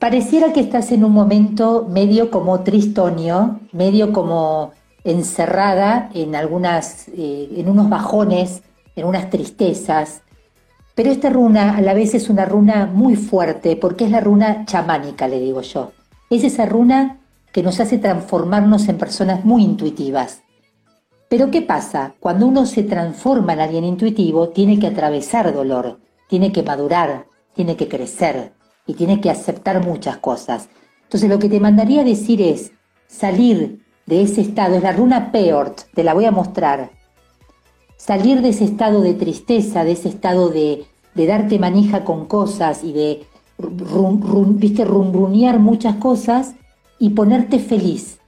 Pareciera 0.03 0.51
que 0.51 0.59
estás 0.59 0.91
en 0.91 1.05
un 1.05 1.13
momento 1.13 1.87
medio 1.89 2.29
como 2.29 2.59
tristonio, 2.59 3.61
medio 3.71 4.11
como 4.11 4.73
encerrada 5.03 6.09
en 6.13 6.35
algunas, 6.35 7.07
eh, 7.09 7.49
en 7.55 7.69
unos 7.69 7.89
bajones, 7.89 8.63
en 8.95 9.05
unas 9.05 9.29
tristezas. 9.29 10.21
Pero 10.95 11.11
esta 11.11 11.29
runa 11.29 11.75
a 11.75 11.81
la 11.81 11.93
vez 11.93 12.13
es 12.13 12.29
una 12.29 12.45
runa 12.45 12.85
muy 12.85 13.15
fuerte 13.15 13.75
porque 13.75 14.05
es 14.05 14.11
la 14.11 14.19
runa 14.19 14.65
chamánica, 14.65 15.27
le 15.27 15.39
digo 15.39 15.61
yo. 15.61 15.91
Es 16.29 16.43
esa 16.43 16.65
runa 16.65 17.19
que 17.51 17.63
nos 17.63 17.79
hace 17.79 17.97
transformarnos 17.97 18.87
en 18.87 18.97
personas 18.97 19.43
muy 19.45 19.63
intuitivas. 19.63 20.41
Pero 21.29 21.51
¿qué 21.51 21.61
pasa? 21.61 22.15
Cuando 22.19 22.47
uno 22.47 22.65
se 22.65 22.83
transforma 22.83 23.53
en 23.53 23.59
alguien 23.59 23.83
intuitivo, 23.83 24.49
tiene 24.49 24.79
que 24.79 24.87
atravesar 24.87 25.53
dolor, 25.53 25.99
tiene 26.29 26.51
que 26.51 26.63
madurar, 26.63 27.25
tiene 27.55 27.75
que 27.75 27.87
crecer, 27.87 28.53
y 28.85 28.93
tiene 28.93 29.21
que 29.21 29.29
aceptar 29.29 29.85
muchas 29.85 30.17
cosas. 30.17 30.69
Entonces 31.03 31.29
lo 31.29 31.39
que 31.39 31.49
te 31.49 31.59
mandaría 31.59 32.03
decir 32.03 32.41
es 32.41 32.71
salir 33.07 33.82
de 34.05 34.21
ese 34.21 34.41
estado, 34.41 34.75
es 34.75 34.83
la 34.83 34.91
runa 34.91 35.31
Peort, 35.31 35.81
te 35.93 36.03
la 36.03 36.13
voy 36.13 36.25
a 36.25 36.31
mostrar. 36.31 36.91
Salir 37.97 38.41
de 38.41 38.49
ese 38.49 38.65
estado 38.65 39.01
de 39.01 39.13
tristeza, 39.13 39.83
de 39.83 39.93
ese 39.93 40.09
estado 40.09 40.49
de, 40.49 40.85
de 41.15 41.25
darte 41.25 41.59
manija 41.59 42.03
con 42.03 42.25
cosas 42.25 42.83
y 42.83 42.91
de 42.93 43.25
rum, 43.57 44.57
viste, 44.57 44.83
rumrunear 44.83 45.59
muchas 45.59 45.95
cosas 45.95 46.55
y 46.99 47.11
ponerte 47.11 47.59
feliz, 47.59 48.19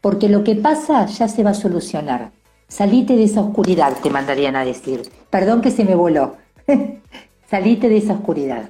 porque 0.00 0.28
lo 0.28 0.44
que 0.44 0.54
pasa 0.54 1.06
ya 1.06 1.28
se 1.28 1.42
va 1.42 1.50
a 1.50 1.54
solucionar. 1.54 2.32
Salite 2.68 3.16
de 3.16 3.24
esa 3.24 3.40
oscuridad, 3.40 3.94
te 4.02 4.10
mandarían 4.10 4.54
a 4.54 4.64
decir. 4.64 5.02
Perdón 5.30 5.62
que 5.62 5.70
se 5.70 5.84
me 5.84 5.94
voló. 5.94 6.36
Salite 7.50 7.88
de 7.88 7.96
esa 7.96 8.12
oscuridad. 8.12 8.68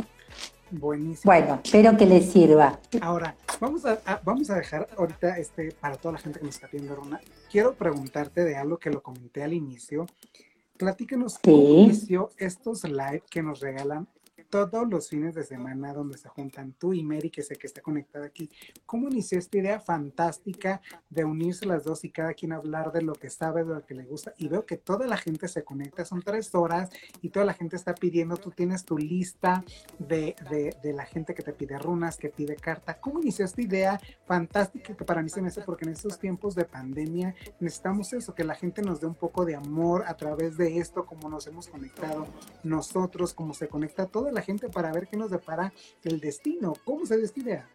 Buenísimo. 0.70 1.32
Bueno, 1.32 1.60
espero 1.62 1.96
que 1.96 2.06
les 2.06 2.30
sirva. 2.30 2.78
Ahora, 3.00 3.34
vamos 3.60 3.84
a, 3.84 3.98
vamos 4.24 4.50
a 4.50 4.56
dejar 4.56 4.88
ahorita 4.96 5.38
este 5.38 5.72
para 5.72 5.96
toda 5.96 6.12
la 6.12 6.18
gente 6.18 6.38
que 6.38 6.46
nos 6.46 6.54
está 6.54 6.68
viendo, 6.70 6.94
Rona. 6.94 7.20
Quiero 7.50 7.74
preguntarte 7.74 8.44
de 8.44 8.56
algo 8.56 8.78
que 8.78 8.90
lo 8.90 9.02
comenté 9.02 9.42
al 9.42 9.52
inicio. 9.52 10.06
Platícanos 10.76 11.38
cómo 11.42 11.56
inició 11.56 12.30
estos 12.36 12.84
live 12.84 13.22
que 13.28 13.42
nos 13.42 13.60
regalan 13.60 14.06
todos 14.48 14.88
los 14.88 15.08
fines 15.08 15.34
de 15.34 15.44
semana 15.44 15.92
donde 15.92 16.18
se 16.18 16.28
juntan 16.28 16.72
tú 16.72 16.92
y 16.92 17.02
Mary, 17.02 17.30
que 17.30 17.42
sé 17.42 17.56
que 17.56 17.66
está 17.66 17.82
conectada 17.82 18.26
aquí. 18.26 18.50
¿Cómo 18.86 19.08
inició 19.08 19.38
esta 19.38 19.58
idea 19.58 19.80
fantástica 19.80 20.80
de 21.10 21.24
unirse 21.24 21.66
las 21.66 21.84
dos 21.84 22.04
y 22.04 22.10
cada 22.10 22.34
quien 22.34 22.52
hablar 22.52 22.92
de 22.92 23.02
lo 23.02 23.12
que 23.14 23.30
sabe, 23.30 23.64
de 23.64 23.74
lo 23.74 23.84
que 23.84 23.94
le 23.94 24.04
gusta? 24.04 24.34
Y 24.38 24.48
veo 24.48 24.64
que 24.64 24.76
toda 24.76 25.06
la 25.06 25.16
gente 25.16 25.48
se 25.48 25.64
conecta, 25.64 26.04
son 26.04 26.22
tres 26.22 26.54
horas 26.54 26.90
y 27.20 27.30
toda 27.30 27.44
la 27.44 27.54
gente 27.54 27.76
está 27.76 27.94
pidiendo, 27.94 28.36
tú 28.36 28.50
tienes 28.50 28.84
tu 28.84 28.96
lista 28.96 29.64
de, 29.98 30.34
de, 30.82 30.92
la 30.92 31.04
gente 31.04 31.34
que 31.34 31.42
te 31.42 31.52
pide 31.52 31.78
runas, 31.78 32.16
que 32.16 32.30
pide 32.30 32.56
carta. 32.56 32.98
¿Cómo 32.98 33.20
inició 33.20 33.44
esta 33.44 33.60
idea 33.60 34.00
fantástica 34.26 34.96
que 34.96 35.04
para 35.04 35.22
mí 35.22 35.28
se 35.28 35.42
me 35.42 35.48
hace 35.48 35.60
porque 35.62 35.84
en 35.84 35.92
estos 35.92 36.18
tiempos 36.18 36.54
de 36.54 36.64
pandemia 36.64 37.34
necesitamos 37.60 38.12
eso, 38.12 38.34
que 38.34 38.44
la 38.44 38.54
gente 38.54 38.82
nos 38.82 39.00
dé 39.00 39.06
un 39.06 39.14
poco 39.14 39.44
de 39.44 39.54
amor 39.54 40.04
a 40.06 40.16
través 40.16 40.56
de 40.56 40.78
esto, 40.78 41.04
como 41.04 41.28
nos 41.28 41.46
hemos 41.46 41.68
conectado 41.68 42.26
nosotros, 42.62 43.34
como 43.34 43.54
se 43.54 43.68
conecta 43.68 44.06
toda 44.06 44.32
la 44.32 44.37
gente 44.42 44.68
para 44.68 44.92
ver 44.92 45.08
qué 45.08 45.16
nos 45.16 45.30
depara 45.30 45.72
el 46.04 46.20
destino. 46.20 46.74
¿Cómo 46.84 47.06
se 47.06 47.22
esta 47.22 47.66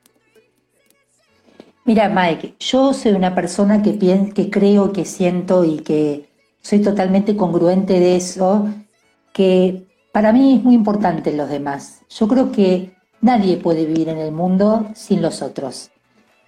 Mira, 1.85 2.07
Mike, 2.07 2.55
yo 2.59 2.93
soy 2.93 3.11
una 3.11 3.35
persona 3.35 3.81
que, 3.81 3.97
que 4.33 4.49
creo, 4.49 4.93
que 4.93 5.03
siento 5.03 5.65
y 5.65 5.79
que 5.79 6.29
soy 6.61 6.81
totalmente 6.81 7.35
congruente 7.35 7.99
de 7.99 8.15
eso, 8.15 8.69
que 9.33 9.85
para 10.13 10.31
mí 10.31 10.55
es 10.55 10.63
muy 10.63 10.75
importante 10.75 11.33
los 11.33 11.49
demás. 11.49 12.01
Yo 12.09 12.27
creo 12.29 12.51
que 12.51 12.95
nadie 13.19 13.57
puede 13.57 13.85
vivir 13.85 14.07
en 14.07 14.19
el 14.19 14.31
mundo 14.31 14.87
sin 14.95 15.21
los 15.21 15.41
otros. 15.41 15.91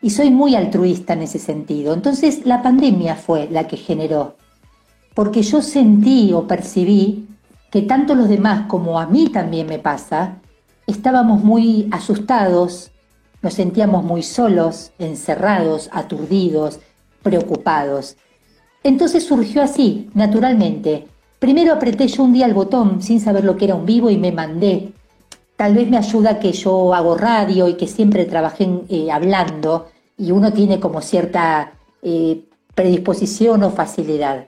Y 0.01 0.12
soy 0.12 0.31
muy 0.31 0.55
altruista 0.55 1.13
en 1.13 1.24
ese 1.24 1.39
sentido. 1.39 1.93
Entonces 1.93 2.45
la 2.45 2.62
pandemia 2.62 3.15
fue 3.15 3.50
la 3.50 3.67
que 3.67 3.75
generó, 3.75 4.38
porque 5.13 5.41
yo 5.41 5.62
sentí 5.62 6.31
o 6.31 6.48
percibí 6.48 7.27
que 7.72 7.81
tanto 7.81 8.15
los 8.15 8.29
demás 8.29 8.67
como 8.67 9.00
a 9.00 9.05
mí 9.05 9.29
también 9.29 9.67
me 9.67 9.79
pasa, 9.79 10.38
estábamos 10.88 11.43
muy 11.43 11.88
asustados, 11.91 12.91
nos 13.41 13.53
sentíamos 13.53 14.03
muy 14.03 14.24
solos, 14.24 14.91
encerrados, 14.98 15.89
aturdidos, 15.91 16.79
preocupados. 17.22 18.17
Entonces 18.84 19.25
surgió 19.25 19.62
así, 19.62 20.10
naturalmente. 20.13 21.07
Primero 21.39 21.74
apreté 21.74 22.07
yo 22.07 22.24
un 22.24 22.34
día 22.34 22.45
el 22.45 22.53
botón 22.53 23.01
sin 23.01 23.19
saber 23.19 23.43
lo 23.43 23.57
que 23.57 23.65
era 23.65 23.75
un 23.75 23.86
vivo 23.86 24.10
y 24.10 24.17
me 24.17 24.31
mandé. 24.31 24.93
Tal 25.55 25.74
vez 25.74 25.89
me 25.89 25.98
ayuda 25.98 26.39
que 26.39 26.51
yo 26.51 26.93
hago 26.93 27.17
radio 27.17 27.67
y 27.67 27.75
que 27.75 27.88
siempre 27.88 28.25
trabajé 28.25 28.67
eh, 28.89 29.12
hablando 29.12 29.88
y 30.17 30.31
uno 30.31 30.53
tiene 30.53 30.79
como 30.79 31.01
cierta 31.01 31.74
eh, 32.01 32.45
predisposición 32.74 33.63
o 33.63 33.72
facilidad. 33.72 34.48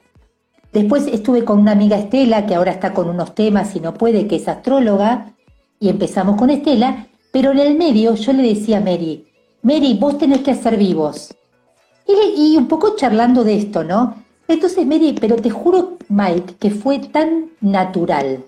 Después 0.73 1.07
estuve 1.07 1.43
con 1.43 1.59
una 1.59 1.71
amiga 1.71 1.97
Estela, 1.97 2.45
que 2.45 2.55
ahora 2.55 2.71
está 2.71 2.93
con 2.93 3.09
unos 3.09 3.33
temas 3.33 3.75
y 3.75 3.79
no 3.79 3.93
puede, 3.93 4.27
que 4.27 4.35
es 4.35 4.47
astróloga, 4.47 5.33
y 5.79 5.89
empezamos 5.89 6.37
con 6.37 6.49
Estela, 6.49 7.07
pero 7.31 7.51
en 7.51 7.59
el 7.59 7.75
medio 7.77 8.15
yo 8.15 8.33
le 8.33 8.43
decía 8.43 8.77
a 8.77 8.81
Mary, 8.81 9.25
Mary, 9.61 9.97
vos 9.99 10.17
tenés 10.17 10.41
que 10.41 10.51
hacer 10.51 10.77
vivos. 10.77 11.33
Y, 12.07 12.55
un 12.55 12.67
poco 12.67 12.95
charlando 12.95 13.43
de 13.43 13.57
esto, 13.57 13.83
¿no? 13.83 14.15
Entonces, 14.47 14.87
Mary, 14.87 15.15
pero 15.19 15.35
te 15.35 15.49
juro, 15.49 15.97
Mike, 16.07 16.55
que 16.57 16.71
fue 16.71 16.99
tan 16.99 17.51
natural. 17.59 18.45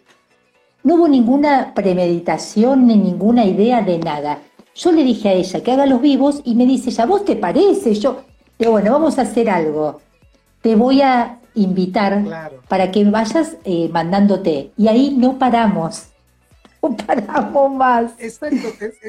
No 0.84 0.96
hubo 0.96 1.08
ninguna 1.10 1.74
premeditación 1.74 2.88
ni 2.88 2.96
ninguna 2.96 3.46
idea 3.46 3.82
de 3.82 4.00
nada. 4.00 4.40
Yo 4.76 4.94
le 4.94 5.04
dije 5.04 5.28
a 5.28 5.34
ella 5.34 5.62
que 5.62 5.72
haga 5.74 5.86
los 5.86 6.02
vivos 6.02 6.42
y 6.46 6.56
me 6.56 6.66
dice, 6.66 6.90
¿ya 6.90 7.06
vos 7.06 7.26
te 7.26 7.36
parece? 7.36 7.94
Yo, 7.96 8.22
digo, 8.58 8.72
bueno, 8.72 8.94
vamos 8.94 9.20
a 9.20 9.24
hacer 9.24 9.50
algo. 9.50 10.00
Te 10.62 10.76
voy 10.76 11.02
a 11.02 11.40
invitar 11.62 12.24
para 12.68 12.92
que 12.92 13.04
vayas 13.06 13.58
eh, 13.64 13.90
mandándote. 13.92 14.72
Y 14.78 14.88
ahí 14.88 15.16
no 15.16 15.38
paramos. 15.38 16.08
No 16.82 16.96
paramos 16.96 17.72
más. 17.74 18.14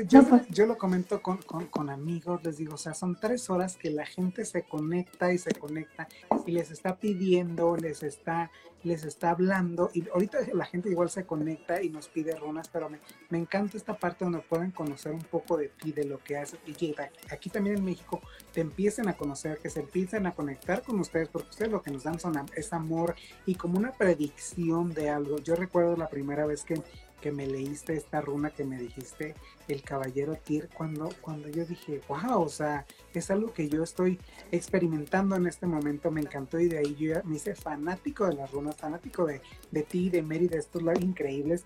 yo, 0.09 0.67
lo 0.67 0.77
comento 0.77 1.23
con, 1.23 1.39
con, 1.39 1.91
amigos, 1.91 2.41
les 2.43 2.57
digo, 2.57 2.75
o 2.75 2.79
sea, 2.79 2.95
son 2.95 3.19
tres 3.19 3.49
horas 3.49 3.77
que 3.77 3.91
la 3.91 4.05
gente 4.05 4.45
se 4.45 4.65
conecta 4.65 5.33
y 5.33 5.39
se 5.39 5.53
conecta 5.53 6.09
y 6.47 6.51
les 6.51 6.71
está 6.71 6.97
pidiendo, 6.97 7.77
les 7.77 8.03
está 8.03 8.51
les 8.83 9.05
está 9.05 9.31
hablando 9.31 9.91
y 9.93 10.09
ahorita 10.09 10.39
la 10.55 10.65
gente 10.65 10.91
igual 10.91 11.11
se 11.11 11.27
conecta 11.27 11.83
y 11.83 11.91
nos 11.91 12.09
pide 12.09 12.35
runas, 12.37 12.69
pero 12.69 12.89
me, 12.89 12.99
me 13.29 13.39
encanta 13.39 13.77
esta 13.77 13.99
parte 13.99 14.25
donde 14.25 14.41
pueden 14.41 14.71
conocer 14.71 15.13
un 15.13 15.23
poco 15.23 15.57
de 15.57 15.69
ti, 15.69 15.93
de 15.93 16.05
lo 16.05 16.19
que 16.19 16.39
haces 16.39 16.59
y 16.67 16.73
que 16.73 16.95
aquí 17.31 17.51
también 17.51 17.77
en 17.77 17.85
México 17.85 18.21
te 18.53 18.61
empiecen 18.61 19.09
a 19.09 19.17
conocer, 19.17 19.59
que 19.59 19.71
se 19.71 19.81
empiecen 19.81 20.27
a 20.27 20.35
conectar 20.35 20.83
con 20.83 20.99
ustedes, 20.99 21.29
porque 21.29 21.51
ustedes 21.51 21.71
lo 21.71 21.83
que 21.83 21.91
nos 21.91 22.05
dan 22.05 22.19
son, 22.19 22.41
es 22.57 22.73
amor 22.73 23.15
y 23.47 23.55
como 23.55 23.79
una 23.79 23.93
predicción 23.93 24.93
de 24.95 25.11
algo. 25.11 25.39
Yo 25.39 25.57
recuerdo 25.57 25.97
la 25.97 26.09
primera 26.09 26.47
vez 26.47 26.65
que 26.65 26.83
que 27.21 27.33
me 27.33 27.47
leíste 27.47 27.95
esta 27.95 28.21
runa 28.21 28.51
que 28.51 28.65
me 28.65 28.79
dijiste, 28.79 29.35
el 29.69 29.83
caballero 29.83 30.37
Tyr, 30.37 30.69
cuando, 30.75 31.11
cuando 31.21 31.49
yo 31.49 31.65
dije, 31.65 32.01
wow, 32.09 32.43
o 32.43 32.49
sea, 32.49 32.87
es 33.15 33.31
algo 33.31 33.53
que 33.53 33.69
yo 33.69 33.83
estoy 33.83 34.19
experimentando 34.51 35.37
en 35.37 35.47
este 35.47 35.67
momento, 35.67 36.11
me 36.11 36.21
encantó 36.21 36.59
y 36.59 36.69
de 36.69 36.79
ahí 36.79 36.95
yo 36.97 37.15
me 37.25 37.37
hice 37.37 37.55
fanático 37.55 38.27
de 38.27 38.35
las 38.35 38.51
runas, 38.51 38.77
fanático 38.77 39.27
de, 39.27 39.41
de 39.71 39.83
ti, 39.83 40.11
de 40.11 40.23
Mary, 40.23 40.49
de 40.49 40.59
estos 40.59 40.83
increíbles. 41.01 41.65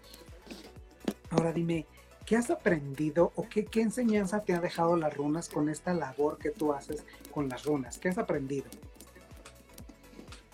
Ahora 1.31 1.53
dime, 1.53 1.87
¿qué 2.27 2.37
has 2.37 2.51
aprendido 2.51 3.33
o 3.37 3.49
qué, 3.49 3.65
qué 3.65 3.81
enseñanza 3.81 4.43
te 4.43 4.53
ha 4.53 4.61
dejado 4.61 4.97
las 4.97 5.15
runas 5.17 5.49
con 5.49 5.69
esta 5.69 5.95
labor 5.95 6.39
que 6.39 6.51
tú 6.51 6.73
haces 6.73 7.05
con 7.31 7.49
las 7.49 7.65
runas? 7.65 7.99
¿Qué 7.99 8.09
has 8.09 8.19
aprendido? 8.19 8.67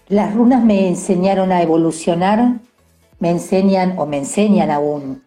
Las 0.08 0.34
runas 0.34 0.64
me 0.64 0.88
enseñaron 0.88 1.52
a 1.52 1.62
evolucionar, 1.62 2.58
me 3.20 3.30
enseñan 3.30 3.98
o 3.98 4.06
me 4.06 4.18
enseñan 4.18 4.70
aún, 4.70 5.22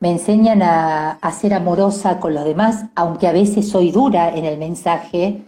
me 0.00 0.10
enseñan 0.10 0.62
a, 0.62 1.18
ser 1.32 1.54
amorosa 1.54 2.18
con 2.20 2.34
los 2.34 2.44
demás, 2.44 2.86
aunque 2.94 3.26
a 3.26 3.32
veces 3.32 3.68
soy 3.68 3.90
dura 3.90 4.34
en 4.34 4.44
el 4.44 4.58
mensaje, 4.58 5.42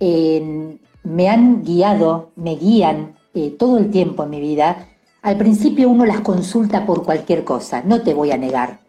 me 0.00 1.28
han 1.28 1.62
guiado, 1.62 2.30
me 2.34 2.56
guían 2.56 3.14
eh, 3.34 3.50
todo 3.50 3.78
el 3.78 3.90
tiempo 3.90 4.24
en 4.24 4.30
mi 4.30 4.40
vida. 4.40 4.88
Al 5.22 5.36
principio 5.36 5.88
uno 5.88 6.06
las 6.06 6.20
consulta 6.20 6.86
por 6.86 7.04
cualquier 7.04 7.44
cosa, 7.44 7.82
no 7.84 8.02
te 8.02 8.14
voy 8.14 8.30
a 8.30 8.36
negar, 8.36 8.80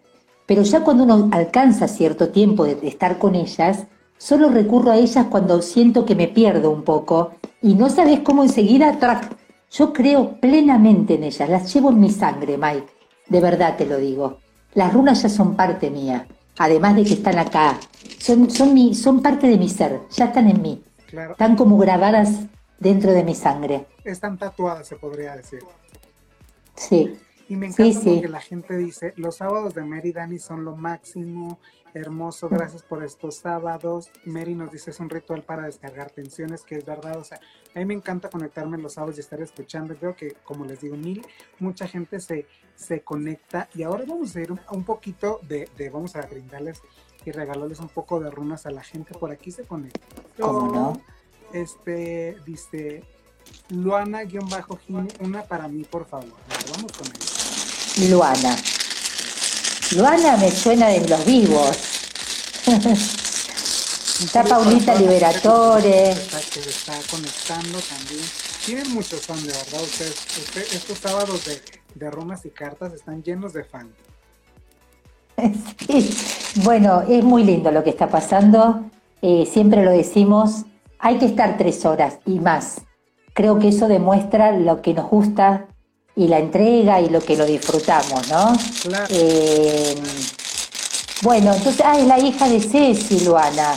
pero 0.45 0.61
ya 0.61 0.81
cuando 0.81 1.03
uno 1.03 1.29
alcanza 1.31 1.87
cierto 1.87 2.29
tiempo 2.29 2.65
de, 2.65 2.87
estar 2.87 3.17
con 3.17 3.35
ellas, 3.35 3.85
solo 4.17 4.49
recurro 4.49 4.91
a 4.91 4.97
ellas 4.97 5.27
cuando 5.29 5.61
siento 5.61 6.05
que 6.05 6.15
me 6.15 6.27
pierdo 6.27 6.71
un 6.71 6.83
poco. 6.83 7.31
Y 7.61 7.73
no 7.75 7.89
sabes 7.89 8.19
cómo 8.19 8.43
enseguida 8.43 8.99
yo 9.77 9.91
creo 9.91 10.39
plenamente 10.39 11.15
en 11.15 11.25
ellas, 11.25 11.49
las 11.49 11.73
llevo 11.73 11.89
en 11.89 11.99
mi 11.99 12.09
sangre, 12.09 12.57
Mike. 12.57 12.87
De 13.27 13.41
verdad 13.41 13.75
te 13.75 13.85
lo 13.85 13.97
digo. 13.97 14.39
Las 14.73 14.93
runas 14.93 15.21
ya 15.21 15.29
son 15.29 15.55
parte 15.55 15.89
mía, 15.89 16.27
además 16.57 16.95
de 16.95 17.03
que 17.03 17.13
están 17.15 17.37
acá. 17.37 17.77
Son, 18.19 18.49
son, 18.49 18.73
mi, 18.73 18.95
son 18.95 19.21
parte 19.21 19.47
de 19.47 19.57
mi 19.57 19.67
ser, 19.67 20.01
ya 20.11 20.25
están 20.25 20.47
en 20.49 20.61
mí. 20.61 20.83
Están 21.07 21.57
como 21.57 21.77
grabadas 21.77 22.45
dentro 22.79 23.11
de 23.11 23.23
mi 23.23 23.35
sangre. 23.35 23.85
Están 24.05 24.37
tatuadas, 24.37 24.87
se 24.87 24.95
podría 24.95 25.35
decir. 25.35 25.59
Sí. 26.75 27.17
Y 27.49 27.55
me 27.57 27.67
encanta 27.67 27.99
porque 28.03 28.29
la 28.29 28.41
gente 28.41 28.77
dice, 28.77 29.13
los 29.17 29.37
sábados 29.37 29.73
de 29.75 29.83
Mary 29.83 30.11
Dani 30.11 30.39
son 30.39 30.63
lo 30.63 30.75
máximo, 30.75 31.59
hermoso, 31.93 32.49
gracias 32.49 32.81
por 32.81 33.03
estos 33.03 33.35
sábados. 33.35 34.09
Mary 34.25 34.55
nos 34.55 34.71
dice 34.71 34.91
es 34.91 34.99
un 34.99 35.09
ritual 35.09 35.43
para 35.43 35.63
descargar 35.63 36.11
tensiones, 36.11 36.63
que 36.63 36.75
es 36.75 36.85
verdad, 36.85 37.17
o 37.17 37.23
sea, 37.23 37.39
a 37.75 37.79
mí 37.79 37.85
me 37.85 37.93
encanta 37.93 38.29
conectarme 38.29 38.77
los 38.77 38.93
sábados 38.93 39.17
y 39.17 39.19
estar 39.19 39.41
escuchando. 39.41 39.95
Creo 39.95 40.15
que, 40.15 40.31
como 40.45 40.63
les 40.63 40.79
digo, 40.79 40.95
mil, 40.95 41.25
mucha 41.59 41.87
gente 41.87 42.21
se, 42.21 42.47
se 42.73 43.01
conecta 43.01 43.67
y 43.75 43.83
ahora 43.83 44.05
vamos 44.07 44.33
a 44.35 44.41
ir 44.41 44.51
un, 44.51 44.83
poquito 44.85 45.41
de, 45.43 45.69
vamos 45.91 46.15
a 46.15 46.21
brindarles 46.21 46.81
y 47.25 47.31
regalarles 47.31 47.79
un 47.79 47.89
poco 47.89 48.21
de 48.21 48.31
runas 48.31 48.65
a 48.65 48.71
la 48.71 48.81
gente. 48.81 49.13
Por 49.13 49.29
aquí 49.29 49.51
se 49.51 49.63
conecta. 49.63 49.99
¿Cómo 50.39 50.73
no? 50.73 51.01
Este, 51.51 52.37
dice, 52.45 53.03
Luana-Bajo 53.69 54.79
una 55.19 55.43
para 55.43 55.67
mí, 55.67 55.83
por 55.83 56.05
favor. 56.05 56.31
vamos 56.71 56.93
con 56.93 57.07
ella. 57.07 58.09
Luana. 58.09 58.55
Luana 59.97 60.37
me 60.37 60.49
suena 60.49 60.87
de 60.87 61.05
los 61.09 61.25
vivos. 61.25 61.77
está 64.23 64.43
Paulita 64.43 64.95
Liberatore. 64.95 66.11
Está, 66.11 66.39
que 66.39 66.59
está 66.61 66.93
conectando 67.09 67.79
también. 67.79 68.25
Tienen 68.65 68.93
muchos 68.93 69.21
fans, 69.21 69.43
de 69.43 69.53
verdad. 69.53 69.81
Ustedes, 69.81 70.73
estos 70.73 70.97
sábados 70.99 71.45
de, 71.45 71.61
de 71.95 72.11
runas 72.11 72.45
y 72.45 72.49
cartas 72.49 72.93
están 72.93 73.23
llenos 73.23 73.53
de 73.53 73.63
fans. 73.63 73.91
Bueno, 76.63 77.03
es 77.07 77.23
muy 77.23 77.43
lindo 77.43 77.71
lo 77.71 77.83
que 77.83 77.89
está 77.89 78.07
pasando. 78.07 78.85
Eh, 79.21 79.45
siempre 79.51 79.83
lo 79.83 79.91
decimos, 79.91 80.63
hay 80.99 81.17
que 81.17 81.25
estar 81.25 81.57
tres 81.57 81.83
horas 81.85 82.19
y 82.25 82.39
más. 82.39 82.81
Creo 83.33 83.59
que 83.59 83.67
eso 83.69 83.87
demuestra 83.87 84.53
lo 84.53 84.81
que 84.81 84.93
nos 84.93 85.09
gusta 85.09 85.67
y 86.15 86.27
la 86.27 86.39
entrega 86.39 87.01
y 87.01 87.09
lo 87.09 87.19
que 87.19 87.35
lo 87.35 87.45
disfrutamos, 87.45 88.29
¿no? 88.29 88.55
Claro. 88.83 89.05
Eh, 89.09 89.95
bueno, 91.21 91.53
entonces, 91.53 91.81
ah, 91.85 91.99
es 91.99 92.07
la 92.07 92.19
hija 92.19 92.47
de 92.47 92.61
Ceci, 92.61 93.25
Luana. 93.25 93.75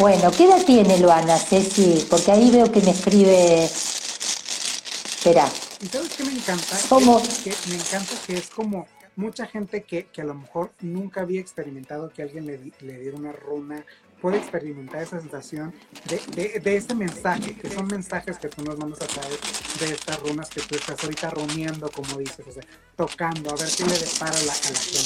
Bueno, 0.00 0.30
¿qué 0.30 0.44
edad 0.44 0.64
tiene 0.64 0.98
Luana, 0.98 1.36
Ceci? 1.36 2.06
Porque 2.08 2.32
ahí 2.32 2.50
veo 2.50 2.72
que 2.72 2.80
me 2.80 2.92
escribe. 2.92 3.64
Espera. 3.64 5.46
¿Y 5.78 5.86
sabes 5.88 6.14
qué 6.16 6.24
me 6.24 6.32
encanta? 6.32 6.78
¿Cómo? 6.88 7.20
Que 7.44 7.54
me 7.68 7.74
encanta 7.74 8.14
que 8.26 8.38
es 8.38 8.48
como 8.48 8.86
mucha 9.16 9.44
gente 9.44 9.82
que, 9.82 10.06
que, 10.06 10.22
a 10.22 10.24
lo 10.24 10.32
mejor 10.32 10.72
nunca 10.80 11.20
había 11.20 11.38
experimentado 11.38 12.08
que 12.08 12.22
alguien 12.22 12.46
le, 12.46 12.72
le 12.80 12.98
diera 12.98 13.14
una 13.18 13.32
runa, 13.32 13.84
puede 14.22 14.38
experimentar 14.38 15.02
esa 15.02 15.20
sensación 15.20 15.74
de, 16.08 16.18
de, 16.34 16.60
de, 16.60 16.76
este 16.78 16.94
mensaje, 16.94 17.54
que 17.54 17.68
son 17.68 17.86
mensajes 17.86 18.38
que 18.38 18.48
tú 18.48 18.64
nos 18.64 18.78
mandas 18.78 19.02
a 19.02 19.06
través 19.06 19.38
de 19.80 19.92
estas 19.92 20.18
runas 20.20 20.48
que 20.48 20.62
tú 20.62 20.76
estás 20.76 21.04
ahorita 21.04 21.28
rumiando, 21.28 21.90
como 21.90 22.16
dices, 22.16 22.46
o 22.48 22.52
sea, 22.52 22.62
tocando, 22.96 23.50
a 23.50 23.54
ver 23.54 23.68
qué 23.76 23.84
le 23.84 23.98
depara 23.98 24.32
la, 24.32 24.52
a 24.52 24.70
la 24.70 24.80
gente. 24.80 24.98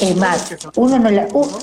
Es 0.00 0.16
más, 0.16 0.54
uno 0.76 0.98
no 0.98 1.10
la... 1.10 1.26
Uh, 1.32 1.58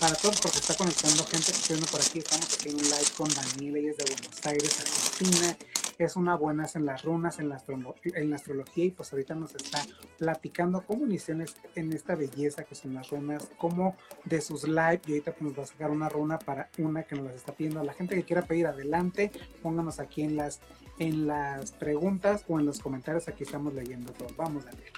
para 0.00 0.14
todos, 0.14 0.40
porque 0.40 0.58
está 0.58 0.74
conectando 0.74 1.24
gente 1.24 1.46
que 1.46 1.58
estoy 1.58 1.80
por 1.90 2.00
aquí, 2.00 2.18
estamos 2.18 2.54
aquí 2.54 2.68
en 2.68 2.76
un 2.76 2.82
live 2.82 3.10
con 3.16 3.28
Daniela, 3.28 3.78
ella 3.78 3.90
es 3.90 3.96
de 3.96 4.04
Buenos 4.04 4.46
Aires, 4.46 4.80
Argentina, 4.80 5.56
es 5.98 6.16
una 6.16 6.36
buena 6.36 6.66
en 6.72 6.86
las 6.86 7.02
runas, 7.02 7.38
en 7.40 7.48
la, 7.48 7.56
astrología, 7.56 8.84
y 8.84 8.90
pues 8.90 9.12
ahorita 9.12 9.34
nos 9.34 9.54
está 9.56 9.84
platicando 10.16 10.82
cómo 10.86 11.04
inició 11.04 11.34
en, 11.74 11.92
esta 11.92 12.14
belleza 12.14 12.62
que 12.62 12.76
son 12.76 12.94
las 12.94 13.10
runas, 13.10 13.48
cómo 13.58 13.96
de 14.24 14.40
sus 14.40 14.68
live, 14.68 15.00
y 15.06 15.12
ahorita 15.12 15.32
pues 15.32 15.42
nos 15.42 15.58
va 15.58 15.62
a 15.64 15.66
sacar 15.66 15.90
una 15.90 16.08
runa 16.08 16.38
para 16.38 16.68
una 16.78 17.02
que 17.02 17.16
nos 17.16 17.26
las 17.26 17.34
está 17.34 17.52
pidiendo. 17.52 17.82
La 17.82 17.94
gente 17.94 18.14
que 18.14 18.22
quiera 18.22 18.42
pedir 18.42 18.68
adelante, 18.68 19.32
pónganos 19.62 19.98
aquí 19.98 20.22
en 20.22 20.36
las, 20.36 20.60
en 21.00 21.26
las 21.26 21.72
preguntas 21.72 22.44
o 22.46 22.60
en 22.60 22.66
los 22.66 22.78
comentarios, 22.78 23.26
aquí 23.26 23.42
estamos 23.42 23.74
leyendo 23.74 24.12
todo. 24.12 24.28
Vamos 24.36 24.64
a 24.66 24.70
leer. 24.70 24.92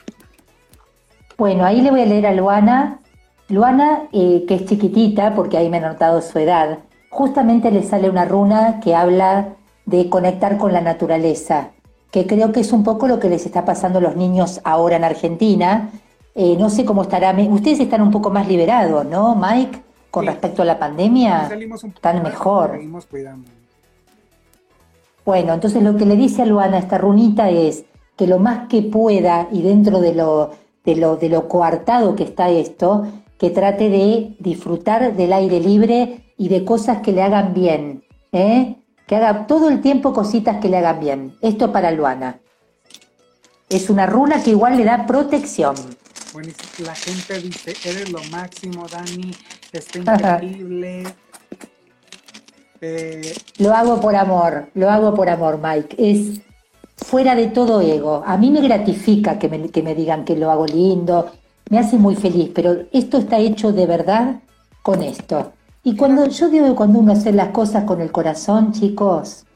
Bueno, 1.39 1.65
ahí 1.65 1.81
le 1.81 1.91
voy 1.91 2.03
a 2.03 2.07
leer 2.07 2.27
a 2.27 2.35
Luana. 2.35 3.01
Luana, 3.51 4.05
eh, 4.13 4.45
que 4.47 4.55
es 4.55 4.65
chiquitita, 4.67 5.35
porque 5.35 5.59
ahí 5.59 5.69
me 5.69 5.79
he 5.79 5.81
notado 5.81 6.23
su 6.23 6.39
edad, 6.39 6.79
justamente 7.11 7.71
le 7.71 7.83
sale 7.83 8.09
una 8.09 8.25
runa 8.25 8.81
que 8.81 8.95
habla 8.95 9.49
de 9.87 10.09
conectar 10.09 10.57
con 10.57 10.73
la 10.73 10.81
naturaleza, 10.81 11.71
que 12.13 12.27
creo 12.27 12.53
que 12.53 12.61
es 12.61 12.73
un 12.73 12.85
poco 12.85 13.09
lo 13.09 13.19
que 13.19 13.29
les 13.29 13.45
está 13.47 13.65
pasando 13.65 13.99
a 13.99 14.03
los 14.03 14.17
niños 14.17 14.61
ahora 14.65 14.97
en 14.97 15.05
Argentina. 15.05 15.91
Eh, 16.35 16.57
no 16.59 16.71
sé 16.71 16.85
cómo 16.85 17.03
estará. 17.03 17.35
Ustedes 17.51 17.81
están 17.81 18.03
un 18.03 18.11
poco 18.13 18.31
más 18.31 18.47
liberados, 18.47 19.05
¿no, 19.05 19.35
Mike? 19.35 19.81
Con 20.11 20.25
Sí. 20.25 20.31
respecto 20.31 20.63
a 20.63 20.65
la 20.65 20.79
pandemia, 20.79 21.49
Salimos 21.49 21.85
un 21.85 21.91
poco 21.91 21.99
están 21.99 22.23
mejor. 22.23 22.71
Seguimos 22.73 23.07
cuidando. 23.07 23.51
Bueno, 25.25 25.53
entonces 25.55 25.83
lo 25.83 25.97
que 25.97 26.07
le 26.07 26.17
dice 26.17 26.43
a 26.43 26.47
Luana 26.47 26.79
esta 26.79 26.99
runita 26.99 27.51
es 27.51 27.85
que 28.17 28.27
lo 28.27 28.39
más 28.39 28.69
que 28.69 28.83
pueda 28.83 29.49
y 29.53 29.63
dentro 29.63 30.01
de 30.01 30.15
lo, 30.15 30.51
de 30.85 30.97
lo, 30.97 31.17
de 31.17 31.29
lo 31.29 31.49
coartado 31.49 32.15
que 32.17 32.25
está 32.25 32.49
esto, 32.51 33.07
que 33.41 33.49
trate 33.49 33.89
de 33.89 34.37
disfrutar 34.39 35.17
del 35.17 35.33
aire 35.33 35.61
libre 35.61 36.35
y 36.37 36.51
de 36.51 36.63
cosas 36.63 36.99
que 36.99 37.13
le 37.13 37.23
hagan 37.23 37.55
bien, 37.55 38.05
¿eh? 38.33 38.77
que 39.07 39.17
haga 39.17 39.47
todo 39.47 39.71
el 39.71 39.81
tiempo 39.81 40.13
cositas 40.13 40.59
que 40.61 40.69
le 40.69 40.77
hagan 40.77 41.01
bien. 41.01 41.35
Esto 41.41 41.73
para 41.73 41.91
Luana. 41.91 42.39
Es 43.71 43.89
una 43.89 44.05
runa 44.05 44.43
que 44.43 44.51
igual 44.51 44.77
le 44.77 44.85
da 44.85 45.07
protección. 45.07 45.75
Bueno, 46.35 46.53
la 46.85 46.95
gente 46.95 47.41
dice, 47.41 47.75
eres 47.83 48.13
lo 48.13 48.23
máximo, 48.25 48.85
Dani, 48.87 49.31
está 49.73 50.37
increíble. 50.37 51.05
Eh, 52.83 53.35
Lo 53.57 53.75
hago 53.75 54.03
por 54.03 54.17
amor, 54.17 54.69
lo 54.75 54.91
hago 54.91 55.15
por 55.15 55.31
amor, 55.31 55.59
Mike. 55.63 55.97
Es 55.99 56.43
fuera 56.99 57.35
de 57.35 57.47
todo 57.47 57.81
ego. 57.81 58.23
A 58.27 58.37
mí 58.37 58.51
me 58.51 58.61
gratifica 58.61 59.39
que 59.39 59.49
me, 59.49 59.71
que 59.71 59.83
me 59.83 59.95
digan 59.95 60.27
que 60.27 60.37
lo 60.37 60.51
hago 60.51 60.67
lindo, 60.67 61.31
me 61.71 61.79
hace 61.79 61.97
muy 61.97 62.15
feliz, 62.17 62.51
pero 62.55 62.85
esto 62.93 63.17
está 63.19 63.39
hecho 63.39 63.73
de 63.73 63.87
verdad 63.87 64.43
con 64.83 65.03
esto. 65.03 65.53
Y 65.83 65.97
cuando 65.97 66.27
yo 66.29 66.51
digo 66.51 66.67
que 66.67 66.75
cuando 66.75 66.99
uno 66.99 67.13
hace 67.13 67.33
las 67.33 67.49
cosas 67.49 67.85
con 67.85 68.03
el 68.03 68.13
corazón, 68.13 68.73
chicos, 68.73 69.47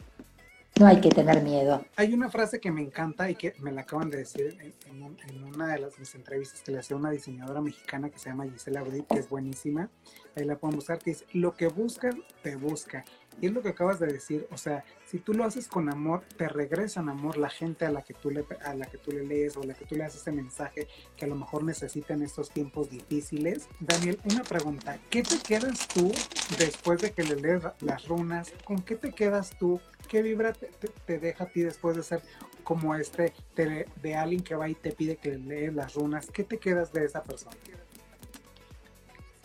no 0.81 0.87
hay 0.87 1.01
que 1.01 1.09
tener 1.11 1.41
miedo. 1.43 1.85
hay 1.97 2.13
una 2.15 2.29
frase 2.31 2.59
que 2.61 2.73
me 2.73 2.81
encanta 2.83 3.31
y 3.31 3.37
que 3.37 3.53
me 3.61 3.71
la 3.71 3.83
acaban 3.83 4.11
de 4.11 4.19
decir 4.19 4.57
en, 4.61 4.75
en 4.91 5.03
un- 5.03 5.17
en 5.29 5.45
una 5.45 5.69
de 5.69 5.79
las 5.79 5.97
mis 6.01 6.13
entrevistas 6.17 6.63
que 6.63 6.73
le 6.73 6.79
hacía 6.79 6.97
una 6.97 7.11
diseñadora 7.11 7.61
mexicana 7.61 8.11
que 8.11 8.19
se 8.19 8.31
llama 8.31 8.45
Gisela 8.45 8.83
Brit, 8.83 9.07
que 9.07 9.21
es 9.21 9.29
buenísima. 9.29 9.89
Ahí 10.35 10.45
la 10.45 10.57
pueden 10.57 10.77
buscar, 10.77 10.99
que 10.99 11.11
dice, 11.11 11.27
lo 11.33 11.55
que 11.55 11.69
buscan, 11.69 12.21
te 12.43 12.57
busca. 12.57 13.05
Y 13.41 13.47
es 13.47 13.53
lo 13.53 13.63
que 13.63 13.71
acabas 13.71 13.99
de 14.01 14.07
decir, 14.07 14.47
o 14.51 14.57
sea, 14.57 14.85
si 15.07 15.19
tú 15.19 15.35
lo 15.35 15.45
haces 15.45 15.69
con 15.69 15.91
amor, 15.91 16.23
te 16.37 16.49
regresan 16.49 17.09
amor 17.09 17.37
la 17.37 17.51
gente 17.51 17.85
a 17.85 17.91
la 17.91 18.03
que 18.03 18.15
tú 18.15 18.31
le, 18.31 18.45
a 18.65 18.75
la 18.75 18.87
que 18.87 18.97
tú 18.99 19.13
le 19.13 19.25
lees 19.25 19.57
o 19.57 19.63
a 19.63 19.67
la 19.67 19.75
que 19.75 19.85
tú 19.85 19.97
le 19.97 20.05
haces 20.05 20.23
ese 20.23 20.33
mensaje 20.33 20.89
que 21.17 21.25
a 21.25 21.29
lo 21.29 21.35
mejor 21.35 21.63
necesita 21.65 22.15
en 22.15 22.23
estos 22.23 22.51
tiempos 22.51 22.89
difíciles. 22.91 23.69
Daniel, 23.81 24.19
una 24.31 24.43
pregunta, 24.45 24.99
¿qué 25.11 25.23
te 25.23 25.39
quedas 25.39 25.87
tú 25.89 26.11
después 26.59 27.01
de 27.01 27.13
que 27.13 27.23
le 27.25 27.37
lees 27.37 27.63
las 27.81 28.07
runas? 28.09 28.53
¿Con 28.65 28.79
qué 28.83 28.95
te 28.97 29.13
quedas 29.13 29.51
tú? 29.59 29.81
¿Qué 30.09 30.23
vibra 30.23 30.53
te, 30.53 30.71
te- 31.07 31.19
deja 31.19 31.45
a 31.45 31.49
ti 31.49 31.61
después 31.63 31.97
de 31.97 32.03
ser 32.03 32.23
como 32.63 32.95
este, 32.95 33.33
de, 33.57 33.87
de 34.03 34.15
alguien 34.15 34.43
que 34.43 34.55
va 34.55 34.69
y 34.69 34.75
te 34.75 34.93
pide 34.93 35.17
que 35.17 35.31
le 35.31 35.39
lees 35.39 35.75
las 35.75 35.95
runas? 35.95 36.27
¿Qué 36.31 36.45
te 36.45 36.59
quedas 36.59 36.93
de 36.93 37.05
esa 37.05 37.23
persona? 37.23 37.57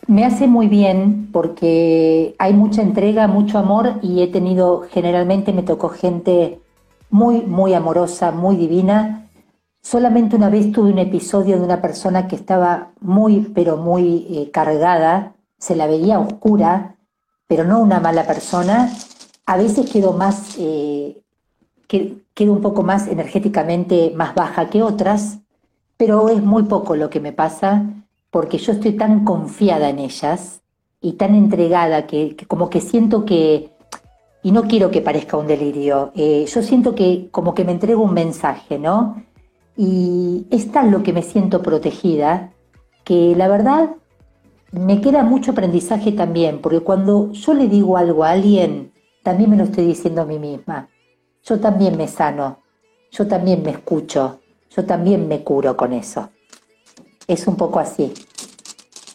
Me 0.06 0.24
hace 0.24 0.48
muy 0.48 0.66
bien 0.68 1.28
porque 1.32 2.34
hay 2.38 2.52
mucha 2.52 2.82
entrega, 2.82 3.28
mucho 3.28 3.58
amor 3.58 3.94
y 4.02 4.22
he 4.22 4.26
tenido, 4.26 4.82
generalmente 4.90 5.52
me 5.52 5.62
tocó 5.62 5.88
gente 5.90 6.60
muy, 7.10 7.42
muy 7.42 7.74
amorosa, 7.74 8.32
muy 8.32 8.56
divina. 8.56 9.28
Solamente 9.82 10.36
una 10.36 10.50
vez 10.50 10.72
tuve 10.72 10.90
un 10.90 10.98
episodio 10.98 11.58
de 11.58 11.64
una 11.64 11.80
persona 11.80 12.26
que 12.26 12.36
estaba 12.36 12.90
muy, 13.00 13.52
pero 13.54 13.76
muy 13.76 14.26
eh, 14.30 14.50
cargada, 14.50 15.34
se 15.58 15.76
la 15.76 15.86
veía 15.86 16.18
oscura, 16.18 16.96
pero 17.46 17.64
no 17.64 17.78
una 17.80 18.00
mala 18.00 18.26
persona. 18.26 18.92
A 19.46 19.56
veces 19.56 19.90
quedo 19.90 20.12
más, 20.12 20.56
eh, 20.58 21.22
que- 21.88 22.18
quedo 22.34 22.52
un 22.52 22.60
poco 22.62 22.82
más 22.82 23.06
energéticamente 23.08 24.12
más 24.16 24.34
baja 24.34 24.70
que 24.70 24.82
otras, 24.82 25.38
pero 25.96 26.28
es 26.30 26.42
muy 26.42 26.64
poco 26.64 26.96
lo 26.96 27.10
que 27.10 27.20
me 27.20 27.32
pasa 27.32 27.84
porque 28.30 28.58
yo 28.58 28.72
estoy 28.72 28.92
tan 28.92 29.24
confiada 29.24 29.88
en 29.88 29.98
ellas 29.98 30.62
y 31.00 31.12
tan 31.12 31.34
entregada 31.34 32.06
que, 32.06 32.36
como 32.46 32.70
que 32.70 32.80
siento 32.80 33.24
que, 33.24 33.70
y 34.42 34.52
no 34.52 34.62
quiero 34.62 34.90
que 34.90 35.00
parezca 35.00 35.36
un 35.36 35.46
delirio, 35.46 36.12
eh, 36.14 36.46
yo 36.46 36.62
siento 36.62 36.94
que 36.94 37.28
como 37.30 37.54
que 37.54 37.64
me 37.64 37.72
entrego 37.72 38.02
un 38.02 38.14
mensaje, 38.14 38.78
¿no? 38.78 39.22
Y 39.76 40.46
es 40.50 40.70
tal 40.70 40.90
lo 40.90 41.02
que 41.02 41.12
me 41.12 41.22
siento 41.22 41.62
protegida 41.62 42.52
que 43.04 43.34
la 43.34 43.48
verdad 43.48 43.90
me 44.72 45.00
queda 45.00 45.24
mucho 45.24 45.50
aprendizaje 45.50 46.12
también, 46.12 46.60
porque 46.60 46.80
cuando 46.80 47.32
yo 47.32 47.54
le 47.54 47.66
digo 47.66 47.96
algo 47.96 48.24
a 48.24 48.30
alguien, 48.30 48.92
también 49.22 49.50
me 49.50 49.56
lo 49.56 49.64
estoy 49.64 49.86
diciendo 49.86 50.22
a 50.22 50.26
mí 50.26 50.38
misma. 50.38 50.88
Yo 51.42 51.58
también 51.58 51.96
me 51.96 52.06
sano, 52.06 52.60
yo 53.10 53.26
también 53.26 53.62
me 53.62 53.70
escucho, 53.70 54.40
yo 54.70 54.84
también 54.84 55.26
me 55.26 55.42
curo 55.42 55.76
con 55.76 55.92
eso. 55.92 56.30
Es 57.30 57.46
un 57.46 57.54
poco 57.54 57.78
así. 57.78 58.12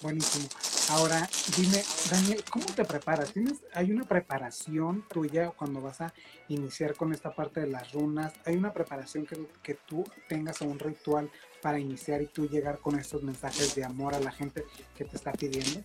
Buenísimo. 0.02 0.48
Ahora, 0.92 1.28
dime, 1.58 1.84
Daniel, 2.10 2.42
¿cómo 2.50 2.66
te 2.74 2.86
preparas? 2.86 3.34
¿Tienes, 3.34 3.56
¿Hay 3.74 3.92
una 3.92 4.06
preparación 4.06 5.04
tuya 5.12 5.50
cuando 5.50 5.82
vas 5.82 6.00
a 6.00 6.14
iniciar 6.48 6.94
con 6.94 7.12
esta 7.12 7.36
parte 7.36 7.60
de 7.60 7.68
las 7.68 7.92
runas? 7.92 8.32
¿Hay 8.46 8.56
una 8.56 8.72
preparación 8.72 9.26
que, 9.26 9.36
que 9.62 9.74
tú 9.86 10.06
tengas 10.30 10.62
o 10.62 10.66
un 10.66 10.80
ritual 10.80 11.30
para 11.62 11.78
iniciar 11.78 12.22
y 12.22 12.28
tú 12.28 12.48
llegar 12.48 12.80
con 12.80 12.98
estos 12.98 13.22
mensajes 13.22 13.76
de 13.76 13.84
amor 13.84 14.16
a 14.16 14.22
la 14.22 14.32
gente 14.32 14.64
que 14.98 15.04
te 15.04 15.18
está 15.18 15.34
pidiendo? 15.34 15.82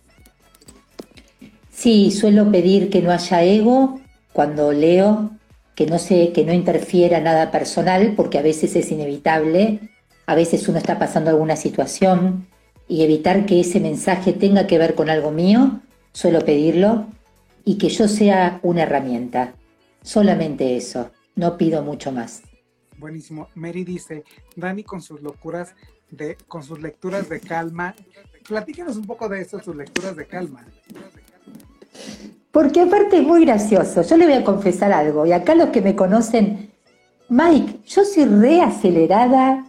Sí, 1.69 2.11
suelo 2.11 2.49
pedir 2.49 2.89
que 2.89 3.01
no 3.01 3.11
haya 3.11 3.43
ego 3.43 3.99
cuando 4.31 4.71
leo, 4.71 5.31
que 5.75 5.85
no 5.85 5.99
se, 5.99 6.31
que 6.31 6.45
no 6.45 6.53
interfiera 6.53 7.19
nada 7.19 7.51
personal, 7.51 8.13
porque 8.15 8.37
a 8.37 8.41
veces 8.41 8.73
es 8.77 8.89
inevitable, 8.89 9.90
a 10.31 10.35
veces 10.35 10.65
uno 10.69 10.77
está 10.77 10.97
pasando 10.97 11.29
alguna 11.29 11.57
situación 11.57 12.47
y 12.87 13.03
evitar 13.03 13.45
que 13.45 13.59
ese 13.59 13.81
mensaje 13.81 14.31
tenga 14.31 14.65
que 14.65 14.77
ver 14.77 14.95
con 14.95 15.09
algo 15.09 15.29
mío, 15.29 15.81
suelo 16.13 16.39
pedirlo 16.45 17.07
y 17.65 17.77
que 17.77 17.89
yo 17.89 18.07
sea 18.07 18.61
una 18.63 18.83
herramienta. 18.83 19.53
Solamente 20.01 20.77
eso, 20.77 21.11
no 21.35 21.57
pido 21.57 21.83
mucho 21.83 22.13
más. 22.13 22.43
Buenísimo. 22.97 23.49
Mary 23.55 23.83
dice, 23.83 24.23
Dani 24.55 24.85
con 24.85 25.01
sus 25.01 25.21
locuras 25.21 25.75
de, 26.09 26.37
con 26.47 26.63
sus 26.63 26.81
lecturas 26.81 27.27
de 27.27 27.41
calma. 27.41 27.93
Platícanos 28.47 28.95
un 28.95 29.05
poco 29.05 29.27
de 29.27 29.41
eso, 29.41 29.59
sus 29.61 29.75
lecturas 29.75 30.15
de 30.15 30.27
calma. 30.27 30.65
Porque 32.51 32.79
aparte 32.79 33.17
es 33.17 33.23
muy 33.23 33.43
gracioso. 33.43 34.01
Yo 34.01 34.15
le 34.15 34.27
voy 34.27 34.35
a 34.35 34.45
confesar 34.45 34.93
algo. 34.93 35.25
Y 35.25 35.33
acá 35.33 35.55
los 35.55 35.71
que 35.71 35.81
me 35.81 35.93
conocen, 35.93 36.71
Mike, 37.27 37.79
yo 37.85 38.05
soy 38.05 38.25
reacelerada, 38.25 39.65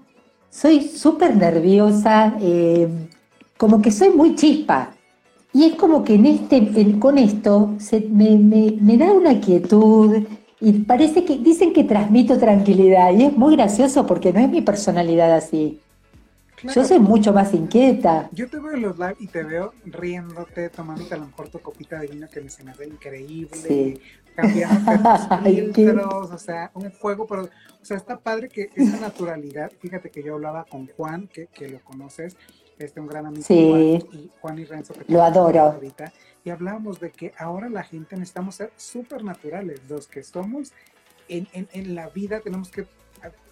soy 0.52 0.82
súper 0.82 1.34
nerviosa, 1.34 2.36
eh, 2.40 2.86
como 3.56 3.80
que 3.80 3.90
soy 3.90 4.10
muy 4.10 4.34
chispa. 4.36 4.94
Y 5.54 5.64
es 5.64 5.74
como 5.76 6.04
que 6.04 6.14
en 6.14 6.26
este, 6.26 6.98
con 6.98 7.18
esto 7.18 7.74
se, 7.78 8.00
me, 8.00 8.36
me, 8.38 8.98
da 8.98 9.12
una 9.12 9.40
quietud 9.40 10.24
y 10.60 10.72
parece 10.80 11.24
que 11.24 11.38
dicen 11.38 11.72
que 11.72 11.84
transmito 11.84 12.38
tranquilidad 12.38 13.12
y 13.12 13.24
es 13.24 13.36
muy 13.36 13.56
gracioso 13.56 14.06
porque 14.06 14.32
no 14.32 14.40
es 14.40 14.48
mi 14.48 14.62
personalidad 14.62 15.34
así. 15.34 15.80
Yo 16.74 16.84
soy 16.84 17.00
mucho 17.00 17.32
más 17.32 17.52
inquieta. 17.54 18.28
Yo 18.32 18.48
te 18.48 18.58
veo 18.60 18.72
en 18.72 18.82
los 18.82 18.98
live 18.98 19.16
y 19.18 19.26
te 19.26 19.42
veo 19.42 19.74
riéndote, 19.84 20.68
tomándote 20.68 21.14
a 21.14 21.18
lo 21.18 21.26
mejor 21.26 21.48
tu 21.48 21.58
copita 21.58 21.98
de 21.98 22.06
vino 22.06 22.28
que 22.28 22.40
me 22.40 22.48
se 22.48 22.62
me 22.62 22.70
hace 22.70 22.86
increíble, 22.86 23.48
cambiando 23.50 24.00
los 24.36 25.42
filtros, 25.42 26.30
o 26.32 26.38
sea, 26.38 26.70
un 26.74 26.90
juego, 26.92 27.26
pero, 27.26 27.42
o 27.44 27.84
sea, 27.84 27.96
está 27.96 28.18
padre 28.18 28.48
que 28.48 28.70
esa 28.74 29.00
naturalidad, 29.00 29.70
fíjate 29.80 30.10
que 30.10 30.22
yo 30.22 30.34
hablaba 30.34 30.64
con 30.64 30.86
Juan, 30.88 31.28
que, 31.28 31.46
que 31.48 31.68
lo 31.68 31.80
conoces, 31.80 32.36
este 32.78 33.00
un 33.00 33.06
gran 33.06 33.26
amigo, 33.26 33.44
sí. 33.44 33.70
Juan, 33.70 34.20
y, 34.20 34.30
Juan 34.40 34.58
y 34.58 34.64
Renzo, 34.64 34.94
que 34.94 35.12
lo 35.12 35.22
adoro. 35.22 35.60
Ahorita, 35.60 36.12
y 36.44 36.50
hablábamos 36.50 36.98
de 37.00 37.10
que 37.10 37.32
ahora 37.38 37.68
la 37.68 37.82
gente 37.82 38.16
necesitamos 38.16 38.56
ser 38.56 38.72
súper 38.76 39.22
naturales, 39.22 39.80
los 39.88 40.08
que 40.08 40.22
somos 40.22 40.72
en, 41.28 41.46
en, 41.52 41.68
en 41.72 41.94
la 41.94 42.08
vida 42.08 42.40
tenemos 42.40 42.70
que 42.70 42.86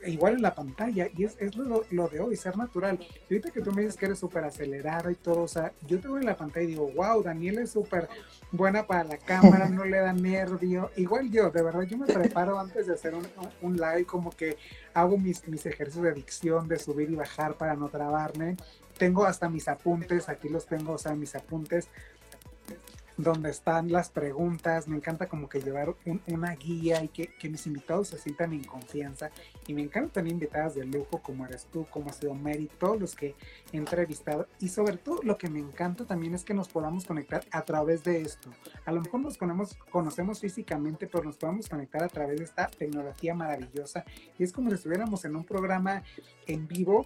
igual 0.07 0.35
en 0.35 0.43
la 0.43 0.55
pantalla, 0.55 1.09
y 1.17 1.25
es, 1.25 1.37
es 1.39 1.57
lo, 1.57 1.85
lo, 1.91 2.09
de 2.09 2.21
hoy, 2.21 2.37
ser 2.37 2.57
natural. 2.57 2.99
Ahorita 3.25 3.51
que 3.51 3.61
tú 3.61 3.73
me 3.73 3.83
dices 3.83 3.97
que 3.97 4.07
eres 4.07 4.19
súper 4.19 4.45
acelerada 4.45 5.11
y 5.13 5.15
todo, 5.15 5.43
o 5.43 5.49
sea, 5.49 5.73
yo 5.87 6.01
te 6.01 6.09
veo 6.09 6.19
en 6.19 6.27
la 6.27 6.37
pantalla 6.37 6.65
y 6.65 6.69
digo, 6.69 6.91
wow, 6.95 7.23
Daniel 7.23 7.59
es 7.59 7.71
súper 7.71 8.09
buena 8.53 8.87
para 8.87 9.05
la 9.05 9.19
cámara, 9.19 9.69
no 9.69 9.85
le 9.85 9.99
da 9.99 10.13
nervio. 10.13 10.91
Igual 10.97 11.31
yo, 11.31 11.51
de 11.51 11.63
verdad, 11.63 11.83
yo 11.83 11.99
me 11.99 12.07
preparo 12.07 12.59
antes 12.59 12.87
de 12.87 12.95
hacer 12.95 13.15
un, 13.15 13.27
un 13.63 13.77
live, 13.77 14.05
como 14.05 14.31
que 14.31 14.57
hago 14.95 15.19
mis, 15.19 15.47
mis 15.49 15.65
ejercicios 15.67 16.05
de 16.05 16.13
dicción, 16.13 16.69
de 16.69 16.79
subir 16.79 17.11
y 17.11 17.15
bajar 17.15 17.55
para 17.55 17.75
no 17.75 17.89
trabarme. 17.89 18.57
Tengo 18.99 19.25
hasta 19.25 19.49
mis 19.49 19.69
apuntes, 19.69 20.29
aquí 20.29 20.49
los 20.49 20.67
tengo, 20.67 20.95
o 20.95 20.99
sea, 20.99 21.15
mis 21.15 21.35
apuntes 21.35 21.89
donde 23.23 23.51
están 23.51 23.93
las 23.93 24.11
preguntas, 24.11 24.89
me 24.89 24.97
encanta 24.97 25.27
como 25.27 25.49
que 25.49 25.61
llevar 25.61 25.95
una 26.27 26.55
guía 26.55 27.03
y 27.03 27.09
que, 27.09 27.35
que, 27.35 27.49
mis 27.49 27.67
invitados 27.67 28.09
se 28.09 28.19
sientan 28.19 28.53
en 28.53 28.65
confianza 28.65 29.31
y 29.71 29.73
me 29.73 29.83
encanta 29.83 30.15
tener 30.15 30.33
invitadas 30.33 30.75
de 30.75 30.85
lujo 30.85 31.23
como 31.23 31.47
eres 31.47 31.67
tú, 31.67 31.87
como 31.91 32.11
ha 32.11 32.13
sido 32.13 32.35
Mary, 32.35 32.69
todos 32.77 33.01
los 33.01 33.15
que 33.15 33.37
he 33.73 33.77
entrevistado 33.77 34.49
y 34.59 34.69
sobre 34.69 34.97
todo 34.97 35.21
lo 35.23 35.39
que 35.39 35.49
me 35.49 35.61
encanta 35.61 36.05
también 36.05 36.35
es 36.35 36.43
que 36.43 36.55
nos 36.55 36.67
podamos 36.67 37.05
conectar 37.05 37.45
a 37.53 37.63
través 37.63 38.03
de 38.03 38.21
esto. 38.21 38.51
A 38.85 38.91
lo 38.91 39.01
mejor 39.01 39.21
nos 39.21 39.39
conocemos, 39.39 39.77
conocemos 39.93 40.41
físicamente, 40.41 41.07
pero 41.07 41.23
nos 41.23 41.37
podemos 41.37 41.69
conectar 41.69 42.03
a 42.03 42.09
través 42.09 42.39
de 42.39 42.45
esta 42.47 42.67
tecnología 42.67 43.33
maravillosa 43.33 44.05
y 44.37 44.43
es 44.43 44.53
como 44.53 44.71
si 44.71 44.75
estuviéramos 44.75 45.25
en 45.25 45.37
un 45.37 45.45
programa 45.45 46.03
en 46.49 46.67
vivo 46.67 47.05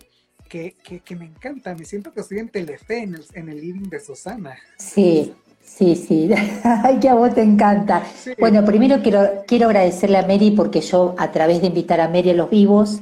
que, 0.48 0.74
que, 0.82 1.00
que, 1.00 1.16
me 1.16 1.26
encanta. 1.26 1.74
Me 1.74 1.84
siento 1.84 2.14
que 2.14 2.20
estoy 2.20 2.38
en 2.38 2.48
Telefe, 2.48 3.02
en 3.02 3.14
el, 3.14 3.24
en 3.34 3.50
el 3.50 3.60
living 3.60 3.90
de 3.90 4.00
Susana. 4.00 4.56
Sí, 4.78 5.34
Sí, 5.64 5.96
sí, 5.96 6.30
ay, 6.62 6.98
que 7.00 7.08
a 7.08 7.14
vos 7.14 7.34
te 7.34 7.42
encanta. 7.42 8.02
Bueno, 8.38 8.64
primero 8.64 9.02
quiero, 9.02 9.42
quiero 9.46 9.66
agradecerle 9.66 10.18
a 10.18 10.26
Mary 10.26 10.52
porque 10.52 10.80
yo, 10.80 11.14
a 11.18 11.32
través 11.32 11.60
de 11.62 11.68
invitar 11.68 12.00
a 12.00 12.08
Mary 12.08 12.30
a 12.30 12.34
los 12.34 12.50
vivos, 12.50 13.00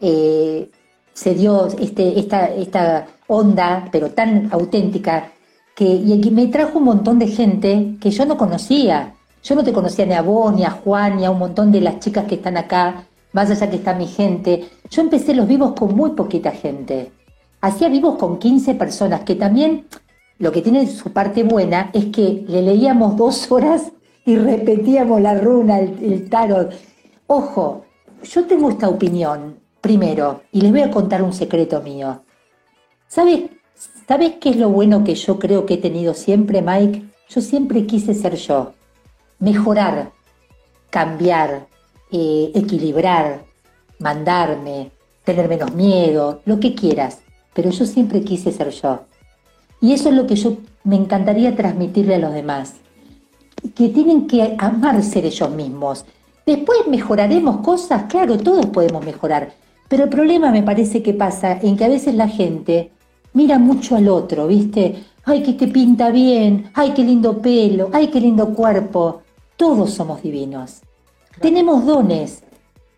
eh, 0.00 0.70
se 1.12 1.34
dio 1.34 1.66
este, 1.66 2.18
esta, 2.18 2.46
esta 2.46 3.06
onda, 3.26 3.88
pero 3.90 4.10
tan 4.10 4.48
auténtica, 4.52 5.32
que, 5.74 5.84
y 5.84 6.20
que 6.20 6.30
me 6.30 6.46
trajo 6.48 6.78
un 6.78 6.84
montón 6.84 7.18
de 7.18 7.26
gente 7.26 7.96
que 8.00 8.10
yo 8.10 8.26
no 8.26 8.36
conocía. 8.36 9.14
Yo 9.42 9.54
no 9.54 9.64
te 9.64 9.72
conocía 9.72 10.06
ni 10.06 10.14
a 10.14 10.22
vos, 10.22 10.54
ni 10.54 10.64
a 10.64 10.70
Juan, 10.70 11.16
ni 11.16 11.24
a 11.24 11.30
un 11.30 11.38
montón 11.38 11.72
de 11.72 11.80
las 11.80 11.98
chicas 11.98 12.26
que 12.26 12.36
están 12.36 12.56
acá, 12.56 13.06
más 13.32 13.50
allá 13.50 13.68
que 13.68 13.76
está 13.76 13.94
mi 13.94 14.06
gente. 14.06 14.70
Yo 14.88 15.02
empecé 15.02 15.34
los 15.34 15.48
vivos 15.48 15.72
con 15.72 15.94
muy 15.94 16.10
poquita 16.10 16.52
gente. 16.52 17.10
Hacía 17.60 17.88
vivos 17.88 18.16
con 18.16 18.38
15 18.38 18.74
personas, 18.74 19.22
que 19.22 19.34
también 19.34 19.86
lo 20.38 20.52
que 20.52 20.62
tiene 20.62 20.86
su 20.86 21.12
parte 21.12 21.44
buena 21.44 21.90
es 21.92 22.06
que 22.06 22.44
le 22.48 22.62
leíamos 22.62 23.16
dos 23.16 23.50
horas 23.50 23.92
y 24.24 24.36
repetíamos 24.36 25.20
la 25.20 25.38
runa, 25.38 25.78
el, 25.78 26.28
tarot. 26.28 26.74
Ojo, 27.26 27.84
yo 28.22 28.46
tengo 28.46 28.70
esta 28.70 28.88
opinión, 28.88 29.60
primero, 29.80 30.42
y 30.50 30.60
les 30.62 30.72
voy 30.72 30.80
a 30.80 30.90
contar 30.90 31.22
un 31.22 31.32
secreto 31.32 31.82
mío. 31.82 32.22
¿Sabes, 33.06 33.42
¿Sabes 34.08 34.34
qué 34.40 34.50
es 34.50 34.56
lo 34.56 34.70
bueno 34.70 35.04
que 35.04 35.14
yo 35.14 35.38
creo 35.38 35.66
que 35.66 35.74
he 35.74 35.78
tenido 35.78 36.14
siempre, 36.14 36.62
Mike? 36.62 37.04
Yo 37.28 37.40
siempre 37.40 37.86
quise 37.86 38.12
ser 38.14 38.34
yo. 38.36 38.72
Mejorar, 39.38 40.12
cambiar, 40.90 41.68
eh, 42.10 42.50
equilibrar, 42.54 43.44
mandarme, 43.98 44.90
tener 45.24 45.48
menos 45.48 45.72
miedo, 45.74 46.42
lo 46.44 46.60
que 46.60 46.74
quieras. 46.74 47.20
Pero 47.54 47.70
yo 47.70 47.86
siempre 47.86 48.22
quise 48.22 48.52
ser 48.52 48.70
yo. 48.70 49.00
Y 49.84 49.92
eso 49.92 50.08
es 50.08 50.14
lo 50.14 50.26
que 50.26 50.34
yo 50.34 50.56
me 50.82 50.96
encantaría 50.96 51.54
transmitirle 51.54 52.14
a 52.14 52.18
los 52.18 52.32
demás, 52.32 52.76
que 53.74 53.90
tienen 53.90 54.26
que 54.26 54.56
amar 54.56 55.02
ser 55.02 55.26
ellos 55.26 55.50
mismos. 55.50 56.06
Después 56.46 56.88
mejoraremos 56.88 57.58
cosas, 57.58 58.04
claro, 58.04 58.38
todos 58.38 58.64
podemos 58.64 59.04
mejorar, 59.04 59.52
pero 59.86 60.04
el 60.04 60.08
problema 60.08 60.50
me 60.50 60.62
parece 60.62 61.02
que 61.02 61.12
pasa 61.12 61.58
en 61.60 61.76
que 61.76 61.84
a 61.84 61.90
veces 61.90 62.14
la 62.14 62.28
gente 62.28 62.92
mira 63.34 63.58
mucho 63.58 63.94
al 63.94 64.08
otro, 64.08 64.46
¿viste? 64.46 65.04
Ay, 65.22 65.42
que 65.42 65.52
te 65.52 65.68
pinta 65.68 66.08
bien, 66.08 66.70
ay, 66.72 66.92
qué 66.96 67.04
lindo 67.04 67.42
pelo, 67.42 67.90
ay, 67.92 68.06
qué 68.06 68.22
lindo 68.22 68.54
cuerpo. 68.54 69.20
Todos 69.54 69.90
somos 69.90 70.22
divinos. 70.22 70.80
Tenemos 71.42 71.84
dones. 71.84 72.42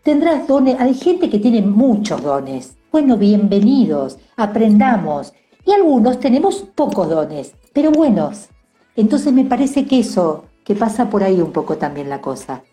Tendrás 0.03 0.47
dones. 0.47 0.77
Hay 0.79 0.93
gente 0.93 1.29
que 1.29 1.39
tiene 1.39 1.61
muchos 1.63 2.23
dones. 2.23 2.77
Bueno, 2.93 3.17
bienvenidos. 3.17 4.19
Aprendamos 4.37 5.33
y 5.67 5.73
algunos 5.73 6.19
tenemos 6.21 6.63
pocos 6.73 7.09
dones, 7.09 7.53
pero 7.73 7.91
buenos. 7.91 8.47
Entonces 8.95 9.33
me 9.33 9.43
parece 9.43 9.85
que 9.85 9.99
eso, 9.99 10.45
que 10.63 10.75
pasa 10.75 11.09
por 11.09 11.23
ahí 11.23 11.41
un 11.41 11.51
poco 11.51 11.77
también 11.77 12.09
la 12.09 12.21
cosa. 12.21 12.63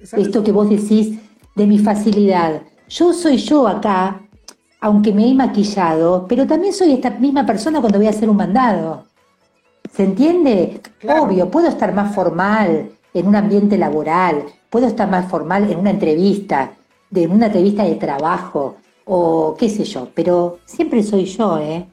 Esto 0.00 0.44
que 0.44 0.52
vos 0.52 0.70
decís 0.70 1.18
de 1.56 1.66
mi 1.66 1.78
facilidad. 1.78 2.62
Yo 2.88 3.12
soy 3.12 3.36
yo 3.36 3.66
acá, 3.66 4.22
aunque 4.80 5.12
me 5.12 5.28
he 5.28 5.34
maquillado, 5.34 6.26
pero 6.28 6.46
también 6.46 6.72
soy 6.72 6.92
esta 6.92 7.10
misma 7.10 7.44
persona 7.44 7.80
cuando 7.80 7.98
voy 7.98 8.06
a 8.06 8.10
hacer 8.10 8.30
un 8.30 8.36
mandado. 8.36 9.06
¿Se 9.92 10.04
entiende? 10.04 10.80
Obvio, 11.08 11.50
puedo 11.50 11.66
estar 11.66 11.92
más 11.92 12.14
formal 12.14 12.92
en 13.12 13.26
un 13.26 13.34
ambiente 13.34 13.76
laboral, 13.76 14.44
puedo 14.70 14.86
estar 14.86 15.10
más 15.10 15.28
formal 15.28 15.68
en 15.68 15.80
una 15.80 15.90
entrevista, 15.90 16.74
de 17.10 17.26
una 17.26 17.46
entrevista 17.46 17.82
de 17.82 17.96
trabajo, 17.96 18.76
o 19.04 19.56
qué 19.58 19.68
sé 19.68 19.82
yo, 19.82 20.08
pero 20.14 20.60
siempre 20.64 21.02
soy 21.02 21.24
yo, 21.24 21.58
¿eh? 21.58 21.88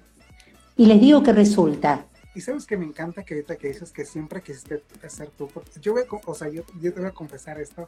Y 0.77 0.85
les 0.85 1.01
digo 1.01 1.23
que 1.23 1.33
resulta. 1.33 2.05
Y 2.35 2.41
sabes 2.41 2.67
que 2.67 2.77
me 2.77 2.85
encanta 2.85 3.25
que 3.25 3.33
ahorita 3.33 3.55
que 3.55 3.69
dices 3.69 3.91
que 3.91 4.05
siempre 4.05 4.43
quisiste 4.43 4.83
ser 5.09 5.29
tú. 5.31 5.49
Yo 5.81 5.93
voy 5.93 6.03
a, 6.03 6.29
o 6.29 6.35
sea, 6.35 6.49
yo, 6.49 6.61
yo, 6.79 6.93
te 6.93 6.99
voy 6.99 7.09
a 7.09 7.13
confesar 7.13 7.59
esto 7.59 7.87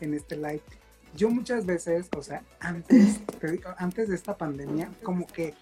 en 0.00 0.14
este 0.14 0.36
live. 0.36 0.62
Yo 1.14 1.30
muchas 1.30 1.64
veces, 1.64 2.08
o 2.16 2.22
sea, 2.22 2.42
antes, 2.58 3.20
antes 3.78 4.08
de 4.08 4.16
esta 4.16 4.36
pandemia, 4.36 4.90
como 5.04 5.28
que 5.28 5.54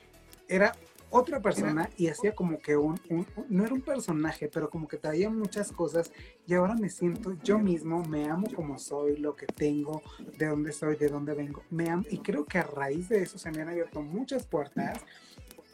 era 0.48 0.72
otra 1.10 1.40
persona 1.40 1.90
y 1.98 2.08
hacía 2.08 2.34
como 2.34 2.58
que 2.58 2.74
un, 2.74 2.98
un, 3.10 3.26
no 3.50 3.66
era 3.66 3.74
un 3.74 3.82
personaje, 3.82 4.48
pero 4.48 4.70
como 4.70 4.88
que 4.88 4.96
traía 4.96 5.28
muchas 5.28 5.70
cosas 5.70 6.10
y 6.46 6.54
ahora 6.54 6.74
me 6.74 6.88
siento 6.88 7.36
yo 7.44 7.58
mismo, 7.58 8.02
me 8.04 8.30
amo 8.30 8.48
como 8.56 8.78
soy, 8.78 9.18
lo 9.18 9.36
que 9.36 9.46
tengo, 9.46 10.00
de 10.38 10.46
dónde 10.46 10.72
soy, 10.72 10.96
de 10.96 11.08
dónde 11.08 11.34
vengo, 11.34 11.62
me 11.68 11.90
amo 11.90 12.04
y 12.08 12.18
creo 12.18 12.46
que 12.46 12.56
a 12.56 12.62
raíz 12.62 13.10
de 13.10 13.22
eso 13.22 13.36
se 13.36 13.50
me 13.50 13.60
han 13.60 13.68
abierto 13.68 14.00
muchas 14.00 14.46
puertas 14.46 15.02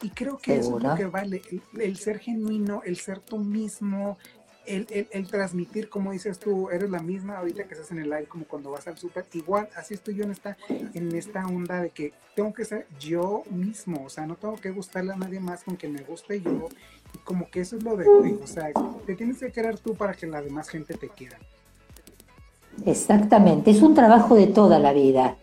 y 0.02 0.10
creo 0.10 0.38
que 0.38 0.56
eso 0.56 0.78
es 0.78 0.84
lo 0.84 0.94
que 0.94 1.06
vale, 1.06 1.42
el, 1.78 1.96
ser 1.96 2.18
genuino, 2.18 2.82
el 2.84 2.96
ser 2.96 3.20
tú 3.20 3.38
mismo, 3.38 4.16
el, 4.64 4.86
el, 5.10 5.26
transmitir, 5.26 5.88
como 5.88 6.12
dices 6.12 6.38
tú, 6.38 6.70
eres 6.70 6.90
la 6.90 7.00
misma 7.00 7.38
ahorita 7.38 7.64
que 7.64 7.74
estás 7.74 7.90
en 7.90 7.98
el 7.98 8.10
live, 8.10 8.26
como 8.26 8.44
cuando 8.44 8.70
vas 8.70 8.86
al 8.86 8.98
súper, 8.98 9.24
igual, 9.32 9.68
así 9.76 9.94
estoy 9.94 10.14
yo 10.14 10.24
en 10.24 10.30
esta, 10.30 10.56
en 10.68 11.14
esta 11.14 11.46
onda 11.46 11.80
de 11.80 11.90
que 11.90 12.12
tengo 12.36 12.52
que 12.52 12.64
ser 12.64 12.86
yo 13.00 13.42
mismo, 13.50 14.04
o 14.04 14.08
sea, 14.08 14.26
no 14.26 14.36
tengo 14.36 14.56
que 14.56 14.70
gustarle 14.70 15.12
a 15.12 15.16
nadie 15.16 15.40
más 15.40 15.64
con 15.64 15.76
que 15.76 15.88
me 15.88 16.02
guste 16.02 16.40
yo, 16.40 16.68
como 17.24 17.50
que 17.50 17.60
eso 17.60 17.76
es 17.76 17.82
lo 17.82 17.96
de 17.96 18.06
hoy, 18.06 18.38
o 18.42 18.46
sea, 18.46 18.70
te 19.06 19.14
tienes 19.16 19.38
que 19.38 19.50
querer 19.50 19.78
tú 19.78 19.94
para 19.94 20.14
que 20.14 20.26
la 20.26 20.42
demás 20.42 20.68
gente 20.68 20.94
te 20.94 21.08
quiera. 21.08 21.38
Exactamente, 22.86 23.72
es 23.72 23.82
un 23.82 23.94
trabajo 23.94 24.36
de 24.36 24.46
toda 24.46 24.78
la 24.78 24.92
vida, 24.92 25.36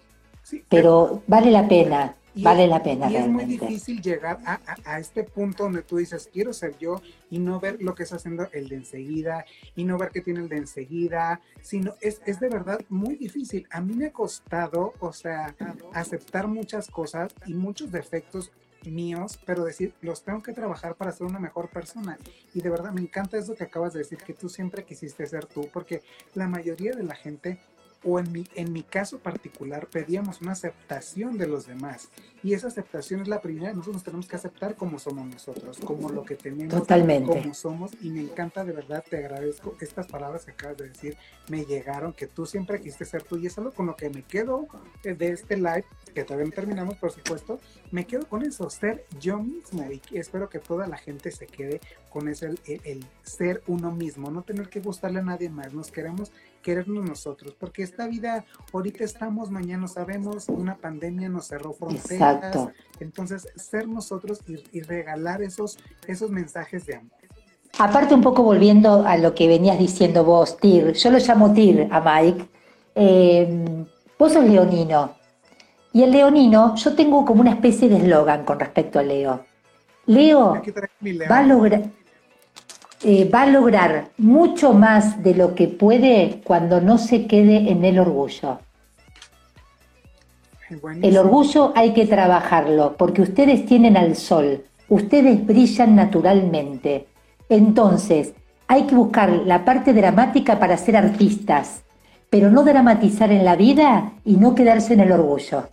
pero 0.70 1.24
vale 1.28 1.52
la 1.52 1.68
pena 1.68 2.16
vale 2.36 2.68
la 2.68 2.82
pena. 2.82 3.10
Y 3.10 3.16
es 3.16 3.28
muy 3.28 3.46
difícil 3.46 4.02
llegar 4.02 4.40
a, 4.46 5.00
este 5.00 5.24
punto 5.24 5.64
donde 5.64 5.82
tú 5.82 5.98
dices, 5.98 6.30
quiero 6.32 6.54
ser 6.54 6.78
yo 6.78 7.02
y 7.30 7.40
no 7.40 7.60
ver 7.60 7.82
lo 7.82 7.96
que 7.96 8.04
está 8.04 8.16
haciendo 8.16 8.48
el 8.52 8.70
de 8.70 8.76
enseguida 8.78 9.46
y 9.76 9.84
no 9.84 9.98
ver 9.98 10.12
qué 10.12 10.22
tiene 10.22 10.42
el 10.42 10.50
de 10.50 10.58
enseguida, 10.58 11.42
sino 11.62 11.96
es, 12.02 12.22
es 12.26 12.40
de 12.40 12.50
verdad 12.50 12.80
muy 12.90 13.16
difícil. 13.16 13.68
A 13.72 13.82
mí 13.82 13.94
me 13.94 14.08
ha 14.08 14.12
costado, 14.12 14.94
o 15.00 15.14
sea, 15.14 15.56
aceptar 15.94 16.48
muchas 16.48 16.90
cosas 16.90 17.34
y 17.46 17.54
muchos 17.54 17.92
defectos 17.92 18.52
míos, 18.92 19.40
pero 19.46 19.64
decir, 19.64 19.94
los 20.02 20.24
tengo 20.24 20.42
que 20.42 20.54
trabajar 20.54 20.96
para 20.96 21.12
ser 21.12 21.28
una 21.28 21.40
mejor 21.40 21.70
persona. 21.70 22.18
Y 22.54 22.62
de 22.62 22.70
verdad 22.70 22.92
me 22.92 23.02
encanta 23.02 23.38
eso 23.38 23.56
que 23.56 23.64
acabas 23.64 23.94
de 23.94 24.00
decir, 24.00 24.18
que 24.20 24.34
tú 24.34 24.50
siempre 24.50 24.84
quisiste 24.84 25.26
ser 25.26 25.46
tú, 25.46 25.68
porque 25.72 26.02
la 26.34 26.48
mayoría 26.48 26.94
de 26.94 27.04
la 27.04 27.16
gente 27.16 27.60
o 28.06 28.20
en 28.20 28.32
mi, 28.32 28.46
en 28.56 28.72
mi 28.72 28.84
caso 28.84 29.18
particular 29.20 29.88
pedíamos 29.88 30.42
una 30.42 30.52
aceptación 30.52 31.38
de 31.38 31.48
los 31.48 31.66
demás. 31.66 32.10
Y 32.44 32.54
esa 32.54 32.68
aceptación 32.68 33.22
es 33.22 33.28
la 33.28 33.42
primera, 33.42 33.72
nosotros 33.72 33.96
nos 33.96 34.04
tenemos 34.04 34.28
que 34.28 34.36
aceptar 34.36 34.76
como 34.76 35.00
somos 35.00 35.26
nosotros, 35.26 35.80
como 35.84 36.10
lo 36.10 36.24
que 36.24 36.36
tenemos, 36.36 36.76
Totalmente. 36.76 37.42
como 37.42 37.56
somos. 37.56 37.92
Y 38.02 38.12
me 38.12 38.22
encanta, 38.22 38.64
de 38.64 38.72
verdad, 38.72 39.04
te 39.10 39.18
agradezco 39.18 39.76
estas 39.82 40.06
palabras 40.06 40.46
que 40.46 40.52
acabas 40.52 40.78
de 40.78 40.90
decir, 40.90 41.18
me 41.50 41.66
llegaron, 41.66 42.14
que 42.14 42.28
tú 42.28 42.46
siempre 42.46 42.80
quisiste 42.80 43.06
ser 43.06 43.24
tú. 43.24 43.38
Y 43.38 43.48
es 43.48 43.58
algo 43.58 43.72
con 43.72 43.88
lo 43.88 43.96
que 43.96 44.12
me 44.12 44.22
quedo 44.22 44.68
de 45.02 45.30
este 45.30 45.58
live, 45.58 45.86
que 46.14 46.24
todavía 46.24 46.46
no 46.46 46.52
terminamos, 46.52 46.98
por 46.98 47.12
supuesto, 47.12 47.60
me 47.90 48.06
quedo 48.06 48.28
con 48.28 48.44
eso, 48.44 48.70
ser 48.70 49.06
yo 49.20 49.40
mismo. 49.40 49.84
Y 49.92 50.18
espero 50.20 50.48
que 50.48 50.60
toda 50.60 50.86
la 50.86 50.98
gente 50.98 51.32
se 51.32 51.48
quede 51.48 51.82
con 52.12 52.28
eso, 52.30 52.46
el, 52.46 52.60
el 52.66 53.04
ser 53.24 53.64
uno 53.66 53.92
mismo, 53.92 54.30
no 54.30 54.44
tener 54.44 54.70
que 54.70 54.82
gustarle 54.82 55.20
a 55.20 55.24
nadie 55.24 55.50
más. 55.50 55.74
Nos 55.74 55.92
queremos 55.92 56.32
querernos 56.66 57.08
nosotros, 57.08 57.56
porque 57.60 57.84
esta 57.84 58.08
vida, 58.08 58.44
ahorita 58.74 59.04
estamos, 59.04 59.52
mañana 59.52 59.88
sabemos, 59.88 60.50
una 60.50 60.76
pandemia 60.76 61.30
nos 61.30 61.46
cerró 61.46 61.74
fronteras, 61.74 62.38
Exacto. 62.38 62.72
entonces 63.00 63.48
ser 63.56 63.88
nosotros 63.88 64.40
y, 64.48 64.64
y, 64.76 64.82
regalar 64.82 65.44
esos, 65.44 65.78
esos 66.08 66.32
mensajes 66.32 66.88
de 66.88 66.96
amor. 66.96 67.12
Aparte 67.78 68.16
un 68.16 68.22
poco 68.22 68.42
volviendo 68.42 69.06
a 69.06 69.16
lo 69.18 69.36
que 69.36 69.48
venías 69.48 69.78
diciendo 69.78 70.24
vos, 70.24 70.58
Tir, 70.58 70.94
yo 70.94 71.12
lo 71.12 71.20
llamo 71.20 71.54
Tir 71.54 71.88
a 71.92 72.02
Mike, 72.02 72.46
eh, 72.96 73.86
vos 74.18 74.34
sos 74.34 74.44
leonino, 74.44 75.14
y 75.94 76.02
el 76.02 76.12
leonino, 76.12 76.74
yo 76.78 76.96
tengo 76.96 77.24
como 77.26 77.42
una 77.42 77.52
especie 77.52 77.90
de 77.90 77.98
eslogan 77.98 78.44
con 78.44 78.60
respecto 78.60 78.98
a 78.98 79.04
Leo. 79.04 79.46
Leo 80.08 80.60
va 81.30 81.38
a 81.38 81.44
lograr 81.44 81.84
eh, 83.08 83.30
va 83.30 83.44
a 83.44 83.46
lograr 83.46 84.10
mucho 84.18 84.74
más 84.74 85.22
de 85.22 85.36
lo 85.36 85.54
que 85.54 85.68
puede 85.68 86.42
cuando 86.44 86.82
no 86.82 86.98
se 86.98 87.28
quede 87.28 87.70
en 87.70 87.86
el 87.86 88.00
orgullo. 88.00 88.58
El 91.04 91.16
orgullo 91.16 91.72
hay 91.76 91.94
que 91.94 92.08
trabajarlo 92.08 92.96
porque 92.98 93.22
ustedes 93.22 93.68
tienen 93.68 93.96
al 93.96 94.16
sol, 94.16 94.64
ustedes 94.90 95.46
brillan 95.46 95.96
naturalmente. 95.96 97.06
Entonces, 97.48 98.34
hay 98.68 98.88
que 98.88 98.96
buscar 98.96 99.30
la 99.30 99.64
parte 99.64 99.94
dramática 99.94 100.58
para 100.58 100.76
ser 100.76 100.98
artistas, 100.98 101.84
pero 102.32 102.50
no 102.50 102.64
dramatizar 102.64 103.32
en 103.32 103.46
la 103.46 103.56
vida 103.56 104.14
y 104.26 104.38
no 104.38 104.56
quedarse 104.56 104.96
en 104.96 105.02
el 105.02 105.12
orgullo. 105.12 105.70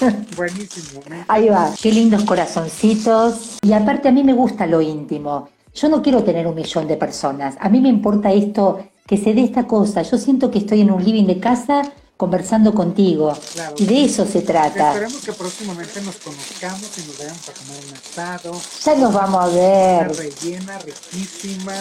Buenísimo. 0.34 1.02
Ahí 1.28 1.50
va, 1.50 1.70
qué 1.80 1.92
lindos 1.92 2.24
corazoncitos. 2.24 3.58
Y 3.60 3.74
aparte 3.74 4.08
a 4.08 4.12
mí 4.12 4.24
me 4.24 4.32
gusta 4.32 4.66
lo 4.66 4.80
íntimo. 4.80 5.50
Yo 5.74 5.88
no 5.88 6.02
quiero 6.02 6.22
tener 6.22 6.46
un 6.46 6.54
millón 6.54 6.86
de 6.86 6.96
personas. 6.96 7.56
A 7.58 7.68
mí 7.68 7.80
me 7.80 7.88
importa 7.88 8.30
esto, 8.30 8.84
que 9.06 9.16
se 9.16 9.32
dé 9.32 9.42
esta 9.42 9.66
cosa. 9.66 10.02
Yo 10.02 10.18
siento 10.18 10.50
que 10.50 10.58
estoy 10.58 10.82
en 10.82 10.90
un 10.90 11.02
living 11.02 11.26
de 11.26 11.40
casa 11.40 11.82
conversando 12.16 12.74
contigo. 12.74 13.32
Y 13.78 13.86
de 13.86 14.04
eso 14.04 14.26
se 14.26 14.42
trata. 14.42 14.90
Esperemos 14.92 15.24
que 15.24 15.32
próximamente 15.32 16.02
nos 16.02 16.16
conozcamos 16.16 16.98
y 16.98 17.08
nos 17.08 17.18
vayamos 17.18 17.48
a 17.48 17.52
comer 17.52 17.84
un 17.88 17.94
asado. 17.96 18.52
Ya 18.84 18.94
nos 18.96 19.12
vamos 19.12 19.44
a 19.44 19.48
ver. 19.48 20.08
Una 20.08 20.12
rellena, 20.12 20.78
riquísima. 20.78 21.72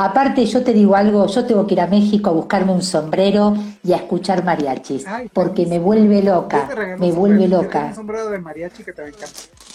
Aparte, 0.00 0.46
yo 0.46 0.62
te 0.62 0.72
digo 0.72 0.94
algo, 0.94 1.26
yo 1.26 1.44
tengo 1.44 1.66
que 1.66 1.74
ir 1.74 1.80
a 1.80 1.88
México 1.88 2.30
a 2.30 2.32
buscarme 2.32 2.72
un 2.72 2.82
sombrero 2.82 3.56
y 3.82 3.92
a 3.92 3.96
escuchar 3.96 4.44
mariachis, 4.44 5.04
porque 5.32 5.66
me 5.66 5.80
vuelve 5.80 6.22
loca, 6.22 6.68
me 7.00 7.10
vuelve 7.10 7.48
loca. 7.48 7.86
Un 7.88 7.94
sombrero 7.96 8.30
de 8.30 8.38
mariachi 8.38 8.84
que 8.84 8.92
te 8.92 9.02
va 9.02 9.06
a 9.06 9.10
encantar. 9.10 9.67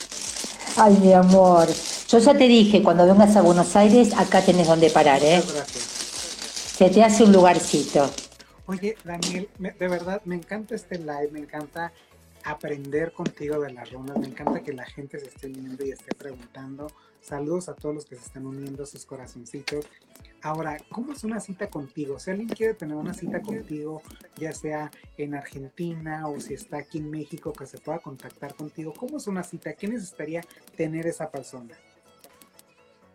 Ay, 0.75 0.97
mi 1.01 1.13
amor. 1.13 1.67
Yo 2.07 2.17
ya 2.17 2.33
te 2.35 2.47
dije, 2.47 2.81
cuando 2.81 3.05
vengas 3.05 3.35
a 3.35 3.41
Buenos 3.41 3.75
Aires, 3.75 4.11
acá 4.17 4.41
tenés 4.41 4.67
donde 4.67 4.89
parar, 4.89 5.23
¿eh? 5.23 5.37
Muchas 5.37 5.53
gracias. 5.53 5.83
Se 5.83 6.89
te 6.89 7.03
hace 7.03 7.23
un 7.23 7.31
lugarcito. 7.31 8.09
Oye, 8.65 8.97
Daniel, 9.03 9.47
de 9.59 9.87
verdad, 9.87 10.21
me 10.25 10.35
encanta 10.35 10.73
este 10.73 10.97
live, 10.97 11.29
me 11.31 11.39
encanta 11.39 11.91
aprender 12.43 13.11
contigo 13.13 13.59
de 13.59 13.71
las 13.71 13.91
runas, 13.91 14.17
me 14.17 14.25
encanta 14.27 14.61
que 14.61 14.73
la 14.73 14.85
gente 14.85 15.19
se 15.19 15.27
esté 15.27 15.47
uniendo 15.47 15.85
y 15.85 15.91
esté 15.91 16.15
preguntando. 16.15 16.87
Saludos 17.21 17.69
a 17.69 17.75
todos 17.75 17.93
los 17.93 18.05
que 18.05 18.15
se 18.15 18.23
están 18.23 18.47
uniendo, 18.47 18.85
sus 18.85 19.05
corazoncitos. 19.05 19.85
Ahora, 20.43 20.75
¿cómo 20.89 21.13
es 21.13 21.23
una 21.23 21.39
cita 21.39 21.67
contigo? 21.67 22.19
Si 22.19 22.29
alguien 22.29 22.49
quiere 22.49 22.73
tener 22.73 22.97
una 22.97 23.13
cita 23.13 23.41
contigo, 23.41 24.01
ya 24.35 24.51
sea 24.51 24.91
en 25.17 25.35
Argentina 25.35 26.27
o 26.27 26.37
si 26.41 26.53
está 26.53 26.79
aquí 26.79 26.97
en 26.97 27.09
México, 27.09 27.53
que 27.53 27.65
se 27.65 27.77
pueda 27.77 27.99
contactar 27.99 28.53
contigo, 28.53 28.93
¿cómo 28.97 29.17
es 29.17 29.27
una 29.27 29.43
cita? 29.43 29.71
¿Qué 29.71 29.87
necesitaría 29.87 30.41
tener 30.75 31.07
esa 31.07 31.31
persona? 31.31 31.73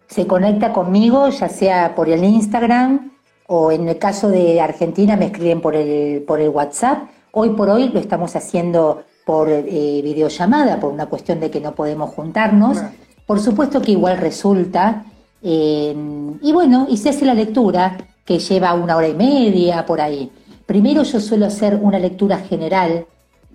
Se 0.07 0.27
conecta 0.27 0.73
conmigo, 0.73 1.29
ya 1.29 1.51
sea 1.51 1.95
por 1.95 2.09
el 2.09 2.25
Instagram 2.25 3.13
o 3.47 3.73
en 3.73 3.87
el 3.89 3.99
caso 3.99 4.31
de 4.31 4.63
Argentina 4.63 5.15
me 5.15 5.27
escriben 5.27 5.61
por 5.61 5.77
el, 5.77 6.23
por 6.23 6.41
el 6.41 6.49
WhatsApp. 6.49 7.11
Hoy 7.33 7.51
por 7.51 7.69
hoy 7.69 7.91
lo 7.91 8.01
estamos 8.01 8.37
haciendo 8.37 9.05
por 9.27 9.51
eh, 9.51 10.01
videollamada, 10.03 10.81
por 10.81 10.95
una 10.95 11.05
cuestión 11.05 11.41
de 11.41 11.51
que 11.51 11.61
no 11.61 11.75
podemos 11.75 12.09
juntarnos. 12.09 12.79
Por 13.27 13.39
supuesto 13.39 13.83
que 13.83 13.93
igual 13.93 14.17
resulta. 14.17 15.05
Y 15.43 16.53
bueno, 16.53 16.87
y 16.89 16.97
se 16.97 17.11
hace 17.11 17.25
la 17.25 17.35
lectura, 17.35 17.97
que 18.25 18.39
lleva 18.39 18.75
una 18.75 18.97
hora 18.97 19.09
y 19.09 19.15
media 19.15 19.87
por 19.87 20.01
ahí. 20.01 20.31
Primero 20.67 21.03
yo 21.03 21.21
suelo 21.21 21.47
hacer 21.47 21.79
una 21.81 21.99
lectura 21.99 22.39
general, 22.39 23.07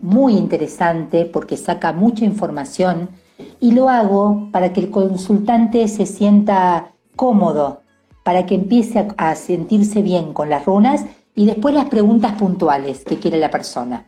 muy 0.01 0.35
interesante, 0.35 1.25
porque 1.25 1.57
saca 1.57 1.93
mucha 1.93 2.25
información, 2.25 3.09
y 3.59 3.71
lo 3.71 3.89
hago 3.89 4.49
para 4.51 4.73
que 4.73 4.81
el 4.81 4.91
consultante 4.91 5.87
se 5.87 6.05
sienta 6.05 6.91
cómodo, 7.15 7.81
para 8.23 8.45
que 8.45 8.55
empiece 8.55 9.07
a 9.17 9.35
sentirse 9.35 10.01
bien 10.01 10.33
con 10.33 10.49
las 10.49 10.65
runas 10.65 11.05
y 11.35 11.45
después 11.45 11.75
las 11.75 11.85
preguntas 11.85 12.33
puntuales 12.33 13.03
que 13.03 13.19
quiere 13.19 13.37
la 13.37 13.51
persona. 13.51 14.07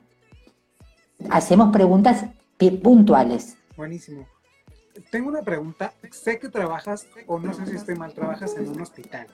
Hacemos 1.30 1.72
preguntas 1.72 2.26
puntuales. 2.82 3.58
Buenísimo. 3.76 4.26
Tengo 5.10 5.30
una 5.30 5.42
pregunta. 5.42 5.94
Sé 6.12 6.40
que 6.40 6.50
trabajas, 6.50 7.08
o 7.28 7.40
no 7.40 7.54
sé 7.54 7.66
si 7.66 7.76
estoy 7.76 7.96
mal, 7.96 8.14
trabajas 8.14 8.56
en 8.58 8.70
un 8.70 8.82
hospital. 8.82 9.28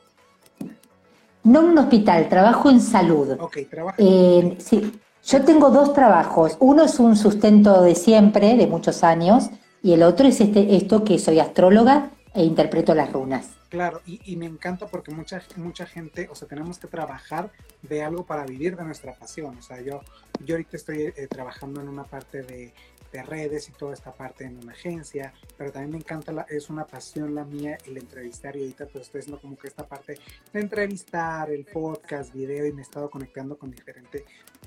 No 1.43 1.61
en 1.61 1.65
un 1.65 1.77
hospital, 1.77 2.29
trabajo 2.29 2.69
en 2.69 2.79
salud. 2.79 3.37
Ok, 3.39 3.57
trabajo. 3.69 3.97
Eh, 3.99 4.57
sí, 4.59 4.99
yo 5.23 5.43
tengo 5.43 5.69
dos 5.69 5.93
trabajos. 5.93 6.57
Uno 6.59 6.83
es 6.83 6.99
un 6.99 7.15
sustento 7.15 7.81
de 7.81 7.95
siempre, 7.95 8.55
de 8.57 8.67
muchos 8.67 9.03
años, 9.03 9.49
y 9.83 9.93
el 9.93 10.03
otro 10.03 10.27
es 10.27 10.41
este, 10.41 10.75
esto 10.75 11.03
que 11.03 11.19
soy 11.19 11.39
astróloga 11.39 12.11
e 12.33 12.43
interpreto 12.43 12.95
las 12.95 13.11
runas. 13.11 13.49
Claro, 13.69 14.01
y, 14.05 14.35
me 14.35 14.47
encanta 14.47 14.87
porque 14.87 15.11
mucha, 15.11 15.41
mucha 15.55 15.85
gente, 15.85 16.27
o 16.29 16.35
sea, 16.35 16.45
tenemos 16.45 16.77
que 16.77 16.87
trabajar 16.87 17.51
de 17.81 18.03
algo 18.03 18.25
para 18.25 18.45
vivir 18.45 18.75
de 18.75 18.83
nuestra 18.83 19.13
pasión. 19.13 19.57
O 19.57 19.61
sea, 19.61 19.79
yo, 19.79 20.01
yo 20.43 20.55
ahorita 20.55 20.75
estoy 20.75 21.03
eh, 21.03 21.27
trabajando 21.29 21.79
en 21.79 21.87
una 21.87 22.03
parte 22.03 22.43
de, 22.43 22.73
de, 23.11 23.23
redes 23.23 23.69
y 23.69 23.71
toda 23.71 23.93
esta 23.93 24.13
parte 24.13 24.45
en 24.45 24.57
una 24.57 24.73
agencia, 24.73 25.33
pero 25.57 25.71
también 25.71 25.91
me 25.91 25.97
encanta, 25.97 26.31
la, 26.31 26.41
es 26.43 26.69
una 26.69 26.85
pasión 26.85 27.35
la 27.35 27.45
mía 27.45 27.77
el 27.85 27.97
entrevistar 27.97 28.55
y 28.55 28.61
ahorita 28.61 28.87
pues 28.87 29.05
estoy 29.05 29.19
haciendo 29.19 29.41
como 29.41 29.57
que 29.57 29.67
esta 29.67 29.87
parte 29.87 30.17
de 30.53 30.59
entrevistar, 30.59 31.51
el 31.51 31.65
podcast, 31.65 32.33
video 32.33 32.65
y 32.65 32.71
me 32.71 32.81
he 32.81 32.83
estado 32.83 33.09
conectando 33.09 33.57
con 33.57 33.71
diferente, 33.71 34.25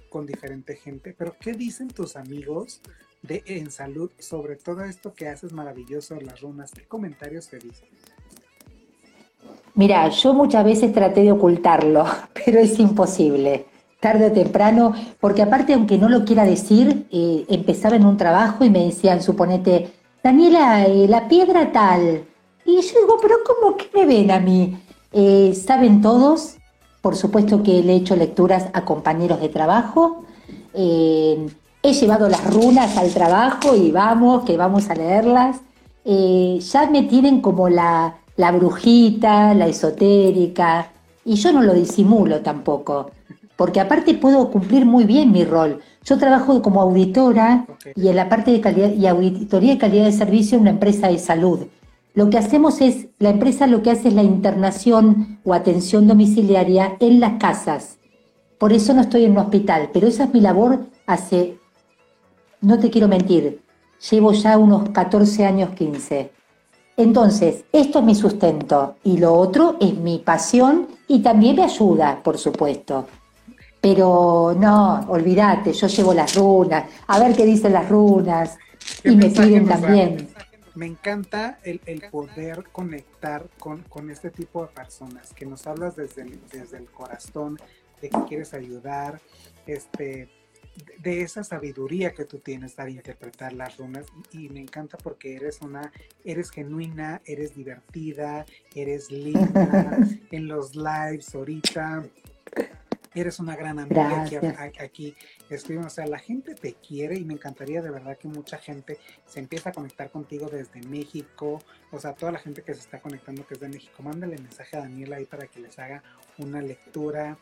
con 0.08 0.26
diferente 0.26 0.76
gente. 0.76 1.14
Pero 1.16 1.36
¿qué 1.38 1.52
dicen 1.52 1.88
tus 1.88 2.16
amigos 2.16 2.80
de 3.22 3.42
En 3.46 3.70
Salud 3.70 4.10
sobre 4.18 4.56
todo 4.56 4.84
esto 4.84 5.14
que 5.14 5.28
haces 5.28 5.52
maravilloso, 5.52 6.20
las 6.20 6.40
runas? 6.40 6.72
¿Qué 6.72 6.84
comentarios 6.84 7.48
te 7.48 7.58
dicen? 7.58 7.88
Mira, 9.74 10.08
yo 10.08 10.32
muchas 10.34 10.64
veces 10.64 10.92
traté 10.92 11.22
de 11.22 11.32
ocultarlo, 11.32 12.06
pero 12.44 12.60
es 12.60 12.78
imposible, 12.78 13.66
tarde 14.04 14.26
o 14.26 14.32
temprano, 14.32 14.92
porque 15.18 15.40
aparte, 15.40 15.72
aunque 15.72 15.96
no 15.96 16.10
lo 16.10 16.26
quiera 16.26 16.44
decir, 16.44 17.06
eh, 17.10 17.46
empezaba 17.48 17.96
en 17.96 18.04
un 18.04 18.18
trabajo 18.18 18.62
y 18.62 18.68
me 18.68 18.84
decían, 18.84 19.22
suponete, 19.22 19.92
Daniela, 20.22 20.84
eh, 20.84 21.08
la 21.08 21.26
piedra 21.26 21.72
tal. 21.72 22.22
Y 22.66 22.82
yo 22.82 23.00
digo, 23.00 23.16
pero 23.22 23.36
¿cómo 23.46 23.78
que 23.78 23.88
me 23.94 24.04
ven 24.04 24.30
a 24.30 24.40
mí? 24.40 24.76
Eh, 25.10 25.54
¿Saben 25.54 26.02
todos? 26.02 26.56
Por 27.00 27.16
supuesto 27.16 27.62
que 27.62 27.82
le 27.82 27.94
he 27.94 27.96
hecho 27.96 28.14
lecturas 28.14 28.66
a 28.74 28.84
compañeros 28.84 29.40
de 29.40 29.48
trabajo. 29.48 30.24
he 30.74 31.92
llevado 31.92 32.28
las 32.28 32.44
runas 32.52 32.98
al 32.98 33.10
trabajo 33.10 33.74
y 33.74 33.90
vamos, 33.90 34.44
que 34.44 34.58
vamos 34.58 34.90
a 34.90 34.94
leerlas. 34.94 35.60
ya 36.04 36.90
me 36.90 37.04
tienen 37.04 37.40
como 37.40 37.70
la, 37.70 38.16
la 38.36 38.52
brujita, 38.52 39.54
la 39.54 39.66
esotérica, 39.66 40.90
y 41.24 41.36
yo 41.36 41.52
no 41.52 41.62
lo 41.62 41.72
disimulo 41.72 42.40
tampoco, 42.40 43.10
porque 43.56 43.80
aparte 43.80 44.14
puedo 44.14 44.50
cumplir 44.50 44.84
muy 44.84 45.04
bien 45.04 45.32
mi 45.32 45.44
rol. 45.44 45.80
Yo 46.04 46.18
trabajo 46.18 46.60
como 46.62 46.80
auditora 46.80 47.66
y 47.94 48.08
en 48.08 48.16
la 48.16 48.28
parte 48.28 48.50
de 48.50 48.60
calidad 48.60 48.92
y 48.92 49.06
auditoría 49.06 49.72
de 49.72 49.78
calidad 49.78 50.04
de 50.04 50.12
servicio 50.12 50.56
en 50.56 50.62
una 50.62 50.70
empresa 50.70 51.08
de 51.08 51.18
salud. 51.18 51.60
Lo 52.14 52.30
que 52.30 52.38
hacemos 52.38 52.80
es, 52.80 53.08
la 53.18 53.30
empresa 53.30 53.66
lo 53.66 53.82
que 53.82 53.90
hace 53.90 54.08
es 54.08 54.14
la 54.14 54.22
internación 54.22 55.40
o 55.44 55.54
atención 55.54 56.06
domiciliaria 56.06 56.96
en 57.00 57.20
las 57.20 57.40
casas. 57.40 57.98
Por 58.58 58.72
eso 58.72 58.94
no 58.94 59.02
estoy 59.02 59.24
en 59.24 59.32
un 59.32 59.38
hospital, 59.38 59.90
pero 59.92 60.06
esa 60.06 60.24
es 60.24 60.32
mi 60.32 60.40
labor 60.40 60.86
hace, 61.06 61.58
no 62.60 62.78
te 62.78 62.88
quiero 62.88 63.08
mentir, 63.08 63.60
llevo 64.10 64.32
ya 64.32 64.56
unos 64.58 64.90
14 64.90 65.44
años, 65.44 65.70
15. 65.70 66.30
Entonces, 66.96 67.64
esto 67.72 67.98
es 67.98 68.04
mi 68.04 68.14
sustento 68.14 68.94
y 69.02 69.18
lo 69.18 69.34
otro 69.34 69.76
es 69.80 69.94
mi 69.94 70.18
pasión 70.18 70.86
y 71.08 71.20
también 71.20 71.56
me 71.56 71.64
ayuda, 71.64 72.20
por 72.22 72.38
supuesto. 72.38 73.06
Pero 73.84 74.56
no, 74.58 75.00
olvídate, 75.10 75.74
yo 75.74 75.88
llevo 75.88 76.14
las 76.14 76.34
runas, 76.34 76.90
a 77.06 77.18
ver 77.18 77.36
qué 77.36 77.44
dicen 77.44 77.74
las 77.74 77.86
runas, 77.86 78.56
y 79.04 79.14
me 79.14 79.28
piden 79.28 79.68
también. 79.68 80.26
Me 80.74 80.86
encanta 80.86 81.58
el, 81.62 81.80
poder 82.10 82.64
conectar 82.72 83.46
con, 83.58 83.82
con, 83.82 84.10
este 84.10 84.30
tipo 84.30 84.62
de 84.62 84.68
personas, 84.68 85.34
que 85.34 85.44
nos 85.44 85.66
hablas 85.66 85.96
desde 85.96 86.22
el, 86.22 86.40
desde 86.50 86.78
el 86.78 86.86
corazón, 86.86 87.58
de 88.00 88.08
que 88.08 88.16
quieres 88.26 88.54
ayudar, 88.54 89.20
este, 89.66 90.30
de 91.02 91.20
esa 91.20 91.44
sabiduría 91.44 92.14
que 92.14 92.24
tú 92.24 92.38
tienes 92.38 92.72
para 92.72 92.88
interpretar 92.88 93.52
las 93.52 93.76
runas 93.76 94.06
y, 94.32 94.48
me 94.48 94.60
encanta 94.60 94.96
porque 94.96 95.36
eres 95.36 95.60
una, 95.60 95.92
eres 96.24 96.48
genuina, 96.50 97.20
eres 97.26 97.54
divertida, 97.54 98.46
eres 98.74 99.10
linda 99.10 99.98
en 100.30 100.48
los 100.48 100.74
lives 100.74 101.34
ahorita. 101.34 102.04
Eres 103.14 103.38
una 103.38 103.54
gran 103.54 103.78
amiga 103.78 104.22
aquí, 104.22 104.36
aquí 104.80 105.14
escriben, 105.48 105.84
o 105.84 105.90
sea, 105.90 106.06
la 106.06 106.18
gente 106.18 106.54
te 106.54 106.74
quiere 106.74 107.16
y 107.16 107.24
me 107.24 107.34
encantaría 107.34 107.80
de 107.80 107.90
verdad 107.90 108.18
que 108.18 108.26
mucha 108.26 108.58
gente 108.58 108.98
se 109.24 109.38
empiece 109.38 109.68
a 109.68 109.72
conectar 109.72 110.10
contigo 110.10 110.48
desde 110.50 110.82
México, 110.88 111.62
o 111.92 112.00
sea, 112.00 112.12
toda 112.14 112.32
la 112.32 112.40
gente 112.40 112.62
que 112.62 112.74
se 112.74 112.80
está 112.80 113.00
conectando 113.00 113.46
que 113.46 113.54
es 113.54 113.60
de 113.60 113.68
México, 113.68 114.02
mándale 114.02 114.36
mensaje 114.36 114.76
a 114.76 114.80
Daniela 114.80 115.16
ahí 115.16 115.26
para 115.26 115.46
que 115.46 115.60
les 115.60 115.78
haga 115.78 116.02
una 116.38 116.60
lectura. 116.60 117.38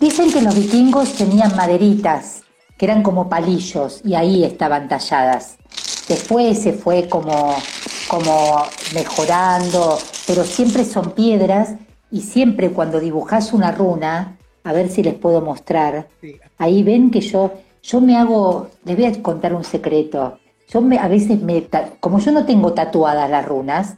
Dicen 0.00 0.32
que 0.32 0.40
los 0.40 0.54
vikingos 0.54 1.14
tenían 1.14 1.54
maderitas 1.54 2.42
que 2.78 2.86
eran 2.86 3.02
como 3.02 3.28
palillos 3.28 4.00
y 4.02 4.14
ahí 4.14 4.42
estaban 4.42 4.88
talladas. 4.88 5.58
Después 6.08 6.62
se 6.62 6.72
fue 6.72 7.10
como, 7.10 7.54
como 8.08 8.64
mejorando, 8.94 9.98
pero 10.26 10.44
siempre 10.44 10.86
son 10.86 11.12
piedras 11.12 11.74
y 12.10 12.22
siempre 12.22 12.70
cuando 12.70 12.98
dibujas 12.98 13.52
una 13.52 13.70
runa, 13.70 14.38
a 14.64 14.72
ver 14.72 14.88
si 14.88 15.02
les 15.02 15.14
puedo 15.14 15.40
mostrar, 15.40 16.08
ahí 16.58 16.82
ven 16.82 17.10
que 17.10 17.20
yo, 17.20 17.52
yo 17.82 18.00
me 18.00 18.16
hago, 18.16 18.68
les 18.84 18.96
voy 18.96 19.06
a 19.06 19.22
contar 19.22 19.54
un 19.54 19.64
secreto. 19.64 20.38
Yo 20.68 20.80
me, 20.80 20.98
a 20.98 21.08
veces 21.08 21.40
me, 21.40 21.66
como 21.98 22.18
yo 22.20 22.30
no 22.32 22.46
tengo 22.46 22.72
tatuadas 22.72 23.28
las 23.30 23.44
runas, 23.44 23.96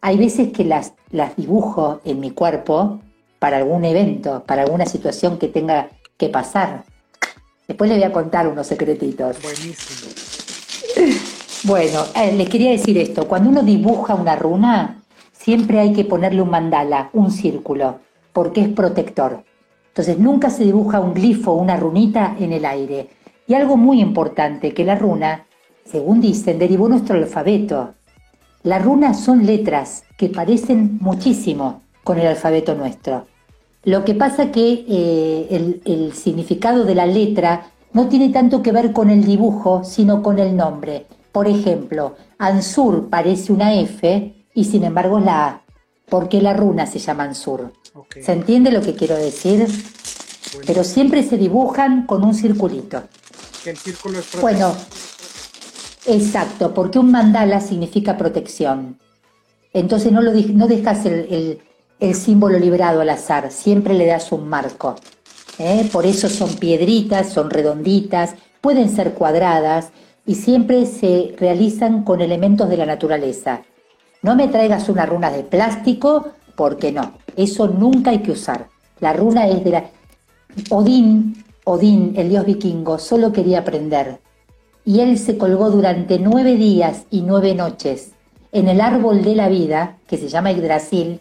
hay 0.00 0.16
veces 0.18 0.52
que 0.52 0.64
las, 0.64 0.94
las 1.10 1.36
dibujo 1.36 2.00
en 2.04 2.20
mi 2.20 2.30
cuerpo 2.30 3.00
para 3.38 3.58
algún 3.58 3.84
evento, 3.84 4.42
para 4.46 4.62
alguna 4.62 4.86
situación 4.86 5.38
que 5.38 5.48
tenga 5.48 5.90
que 6.16 6.28
pasar. 6.28 6.84
Después 7.66 7.88
les 7.90 7.98
voy 7.98 8.06
a 8.06 8.12
contar 8.12 8.46
unos 8.46 8.66
secretitos. 8.66 9.36
Buenísimo. 9.42 10.12
Bueno, 11.64 12.04
eh, 12.14 12.32
les 12.32 12.48
quería 12.50 12.72
decir 12.72 12.98
esto. 12.98 13.26
Cuando 13.26 13.48
uno 13.48 13.62
dibuja 13.62 14.14
una 14.14 14.36
runa, 14.36 15.02
siempre 15.32 15.80
hay 15.80 15.94
que 15.94 16.04
ponerle 16.04 16.42
un 16.42 16.50
mandala, 16.50 17.08
un 17.14 17.30
círculo, 17.30 18.00
porque 18.34 18.60
es 18.60 18.68
protector. 18.68 19.44
Entonces 19.94 20.18
nunca 20.18 20.50
se 20.50 20.64
dibuja 20.64 20.98
un 20.98 21.14
glifo 21.14 21.52
una 21.52 21.76
runita 21.76 22.34
en 22.40 22.52
el 22.52 22.64
aire. 22.64 23.10
Y 23.46 23.54
algo 23.54 23.76
muy 23.76 24.00
importante, 24.00 24.74
que 24.74 24.84
la 24.84 24.96
runa, 24.96 25.46
según 25.84 26.20
dicen, 26.20 26.58
derivó 26.58 26.88
nuestro 26.88 27.14
alfabeto. 27.14 27.94
Las 28.64 28.84
runas 28.84 29.20
son 29.20 29.46
letras 29.46 30.02
que 30.16 30.28
parecen 30.30 30.98
muchísimo 31.00 31.82
con 32.02 32.18
el 32.18 32.26
alfabeto 32.26 32.74
nuestro. 32.74 33.26
Lo 33.84 34.04
que 34.04 34.16
pasa 34.16 34.50
que 34.50 34.84
eh, 34.88 35.80
el, 35.84 36.12
significado 36.14 36.84
de 36.84 36.96
la 36.96 37.06
letra 37.06 37.66
no 37.92 38.08
tiene 38.08 38.30
tanto 38.30 38.62
que 38.62 38.72
ver 38.72 38.92
con 38.92 39.10
el 39.10 39.24
dibujo, 39.24 39.84
sino 39.84 40.24
con 40.24 40.40
el 40.40 40.56
nombre. 40.56 41.06
Por 41.30 41.46
ejemplo, 41.46 42.16
Ansur 42.38 43.08
parece 43.10 43.52
una 43.52 43.74
F 43.74 44.34
y 44.54 44.64
sin 44.64 44.82
embargo 44.82 45.20
es 45.20 45.24
la 45.24 45.46
A. 45.46 45.62
porque 46.08 46.42
la 46.42 46.52
runa 46.52 46.86
se 46.86 46.98
llama 46.98 47.22
Ansur? 47.22 47.72
¿Se 48.20 48.32
entiende 48.32 48.70
lo 48.70 48.80
que 48.80 48.94
quiero 48.94 49.16
decir? 49.16 49.66
Pero 50.66 50.84
siempre 50.84 51.22
se 51.22 51.36
dibujan 51.36 52.06
con 52.06 52.24
un 52.24 52.34
circulito. 52.34 53.02
el 53.64 53.76
círculo 53.76 54.18
es 54.18 54.40
Bueno, 54.40 54.74
exacto, 56.06 56.74
porque 56.74 56.98
un 56.98 57.10
mandala 57.10 57.60
significa 57.60 58.16
protección. 58.16 58.98
Entonces 59.72 60.12
no, 60.12 60.22
lo, 60.22 60.32
no 60.32 60.68
dejas 60.68 61.06
el 61.06 61.60
el 62.00 62.14
símbolo 62.14 62.58
librado 62.58 63.00
al 63.00 63.10
azar, 63.10 63.50
siempre 63.50 63.94
le 63.94 64.06
das 64.06 64.32
un 64.32 64.48
marco. 64.48 64.96
¿eh? 65.58 65.88
Por 65.92 66.06
eso 66.06 66.28
son 66.28 66.54
piedritas, 66.54 67.32
son 67.32 67.50
redonditas, 67.50 68.34
pueden 68.60 68.90
ser 68.90 69.14
cuadradas 69.14 69.90
y 70.26 70.34
siempre 70.36 70.86
se 70.86 71.34
realizan 71.38 72.04
con 72.04 72.20
elementos 72.20 72.68
de 72.68 72.76
la 72.76 72.86
naturaleza. 72.86 73.62
No 74.22 74.34
me 74.36 74.48
traigas 74.48 74.88
una 74.88 75.06
runa 75.06 75.30
de 75.30 75.44
plástico, 75.44 76.32
porque 76.56 76.92
no, 76.92 77.14
eso 77.36 77.68
nunca 77.68 78.10
hay 78.10 78.18
que 78.18 78.32
usar. 78.32 78.68
La 79.00 79.12
runa 79.12 79.48
es 79.48 79.64
de 79.64 79.70
la... 79.70 79.84
Odín, 80.70 81.44
Odín, 81.64 82.14
el 82.16 82.28
dios 82.28 82.44
vikingo, 82.46 82.98
solo 82.98 83.32
quería 83.32 83.60
aprender. 83.60 84.20
Y 84.84 85.00
él 85.00 85.18
se 85.18 85.38
colgó 85.38 85.70
durante 85.70 86.18
nueve 86.18 86.56
días 86.56 87.06
y 87.10 87.22
nueve 87.22 87.54
noches 87.54 88.12
en 88.52 88.68
el 88.68 88.80
árbol 88.80 89.22
de 89.22 89.34
la 89.34 89.48
vida, 89.48 89.98
que 90.06 90.16
se 90.16 90.28
llama 90.28 90.52
Yggdrasil, 90.52 91.20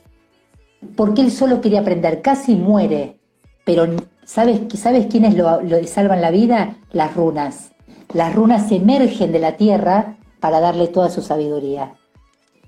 porque 0.96 1.22
él 1.22 1.32
solo 1.32 1.62
quería 1.62 1.80
aprender, 1.80 2.22
casi 2.22 2.56
muere, 2.56 3.18
pero 3.66 3.88
¿sabes, 4.26 4.62
¿sabes 4.76 5.08
quiénes 5.08 5.36
lo, 5.36 5.60
salvan 5.88 6.22
la 6.22 6.32
vida? 6.32 6.78
Las 6.92 7.16
runas. 7.16 7.72
Las 8.14 8.36
runas 8.36 8.72
emergen 8.72 9.32
de 9.32 9.40
la 9.40 9.58
tierra 9.58 10.18
para 10.40 10.60
darle 10.60 10.88
toda 10.88 11.10
su 11.10 11.22
sabiduría. 11.22 11.94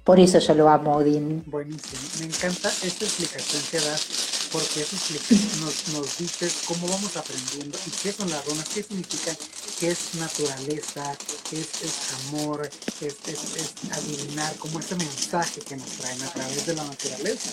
Por 0.05 0.19
eso 0.19 0.37
yo 0.37 0.53
lo 0.53 0.69
amo, 0.69 0.97
Odín. 0.97 1.41
Buenísimo. 1.47 1.99
Me 2.19 2.27
encanta 2.27 2.69
esta 2.69 3.05
explicación 3.05 3.63
que 3.71 3.77
das, 3.77 4.49
porque 4.51 4.81
eso 4.81 4.95
nos, 5.65 5.97
nos 5.97 6.17
dices 6.19 6.61
cómo 6.67 6.87
vamos 6.87 7.17
aprendiendo 7.17 7.75
y 7.87 7.89
qué 7.89 8.11
son 8.11 8.29
las 8.29 8.45
runas, 8.45 8.69
qué 8.69 8.83
significan, 8.83 9.35
qué 9.79 9.87
es 9.87 10.13
naturaleza, 10.13 11.17
qué 11.49 11.59
es, 11.59 12.13
amor, 12.27 12.69
es, 13.01 13.15
es, 13.25 13.73
adivinar, 13.97 14.53
como 14.57 14.79
ese 14.79 14.95
mensaje 14.95 15.61
que 15.61 15.75
nos 15.75 15.87
traen 15.87 16.21
a 16.21 16.27
través 16.27 16.67
de 16.67 16.75
la 16.75 16.83
naturaleza. 16.83 17.49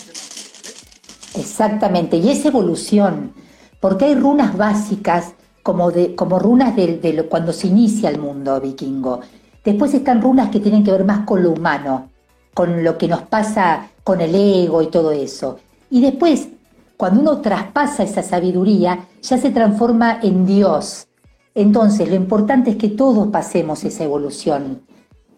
Exactamente, 1.33 2.17
y 2.17 2.29
es 2.29 2.45
evolución, 2.45 3.33
porque 3.79 4.05
hay 4.05 4.13
runas 4.13 4.55
básicas 4.55 5.33
como, 5.63 5.89
de, 5.89 6.13
como 6.13 6.37
runas 6.37 6.75
de, 6.75 7.25
cuando 7.27 7.51
se 7.51 7.65
inicia 7.65 8.11
el 8.11 8.19
mundo 8.19 8.61
vikingo. 8.61 9.21
Después 9.65 9.91
están 9.95 10.21
runas 10.21 10.51
que 10.51 10.59
tienen 10.59 10.83
que 10.83 10.91
ver 10.91 11.03
más 11.03 11.25
con 11.25 11.41
lo 11.41 11.49
humano, 11.49 12.12
con 12.53 12.83
lo 12.83 12.97
que 12.97 13.07
nos 13.07 13.23
pasa 13.23 13.89
con 14.03 14.21
el 14.21 14.35
ego 14.35 14.81
y 14.81 14.87
todo 14.87 15.11
eso. 15.11 15.59
Y 15.89 16.01
después, 16.01 16.49
cuando 16.97 17.21
uno 17.21 17.41
traspasa 17.41 18.03
esa 18.03 18.23
sabiduría, 18.23 19.07
ya 19.21 19.37
se 19.37 19.51
transforma 19.51 20.19
en 20.21 20.45
Dios. 20.45 21.07
Entonces, 21.55 22.09
lo 22.09 22.15
importante 22.15 22.71
es 22.71 22.77
que 22.77 22.89
todos 22.89 23.27
pasemos 23.27 23.83
esa 23.83 24.03
evolución, 24.03 24.81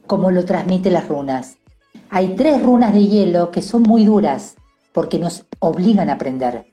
como 0.07 0.31
lo 0.31 0.45
transmite 0.45 0.89
las 0.89 1.07
runas. 1.07 1.57
Hay 2.09 2.35
tres 2.35 2.61
runas 2.63 2.93
de 2.93 3.05
hielo 3.05 3.51
que 3.51 3.61
son 3.61 3.83
muy 3.83 4.05
duras, 4.05 4.55
porque 4.93 5.19
nos 5.19 5.45
obligan 5.59 6.09
a 6.09 6.13
aprender. 6.13 6.67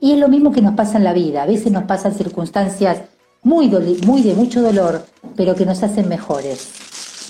Y 0.00 0.12
es 0.12 0.18
lo 0.18 0.28
mismo 0.28 0.52
que 0.52 0.62
nos 0.62 0.74
pasa 0.74 0.98
en 0.98 1.04
la 1.04 1.12
vida. 1.12 1.42
A 1.42 1.46
veces 1.46 1.72
nos 1.72 1.84
pasan 1.84 2.14
circunstancias 2.14 3.02
muy, 3.42 3.68
muy 4.06 4.22
de 4.22 4.34
mucho 4.34 4.62
dolor, 4.62 5.04
pero 5.36 5.54
que 5.54 5.66
nos 5.66 5.82
hacen 5.82 6.08
mejores. 6.08 6.70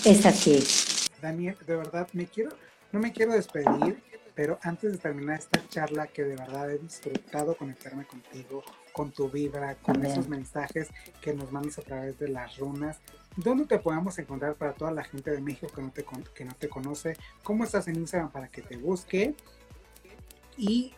Es 0.05 0.25
así. 0.25 0.96
Daniel, 1.21 1.57
de 1.65 1.75
verdad, 1.75 2.07
me 2.13 2.27
quiero, 2.27 2.51
no 2.91 2.99
me 2.99 3.11
quiero 3.11 3.33
despedir, 3.33 4.01
pero 4.35 4.59
antes 4.61 4.91
de 4.91 4.97
terminar 4.97 5.39
esta 5.39 5.67
charla, 5.67 6.07
que 6.07 6.23
de 6.23 6.35
verdad 6.35 6.69
he 6.69 6.77
disfrutado 6.77 7.55
conectarme 7.55 8.05
contigo, 8.05 8.63
con 8.93 9.11
tu 9.11 9.29
vibra, 9.29 9.75
con 9.75 10.03
esos 10.05 10.27
mensajes 10.27 10.89
que 11.21 11.33
nos 11.33 11.51
mandas 11.51 11.77
a 11.79 11.81
través 11.81 12.17
de 12.19 12.27
las 12.29 12.57
runas. 12.57 12.99
¿Dónde 13.35 13.65
te 13.65 13.77
podemos 13.79 14.17
encontrar 14.17 14.55
para 14.55 14.73
toda 14.73 14.91
la 14.91 15.03
gente 15.03 15.31
de 15.31 15.41
México 15.41 15.67
que 15.73 15.81
no 15.81 15.91
te, 15.91 16.05
que 16.33 16.45
no 16.45 16.53
te 16.53 16.67
conoce? 16.69 17.15
¿Cómo 17.43 17.63
estás 17.63 17.87
en 17.87 17.95
Instagram 17.95 18.31
para 18.31 18.47
que 18.47 18.61
te 18.61 18.77
busque? 18.77 19.35
Y... 20.57 20.93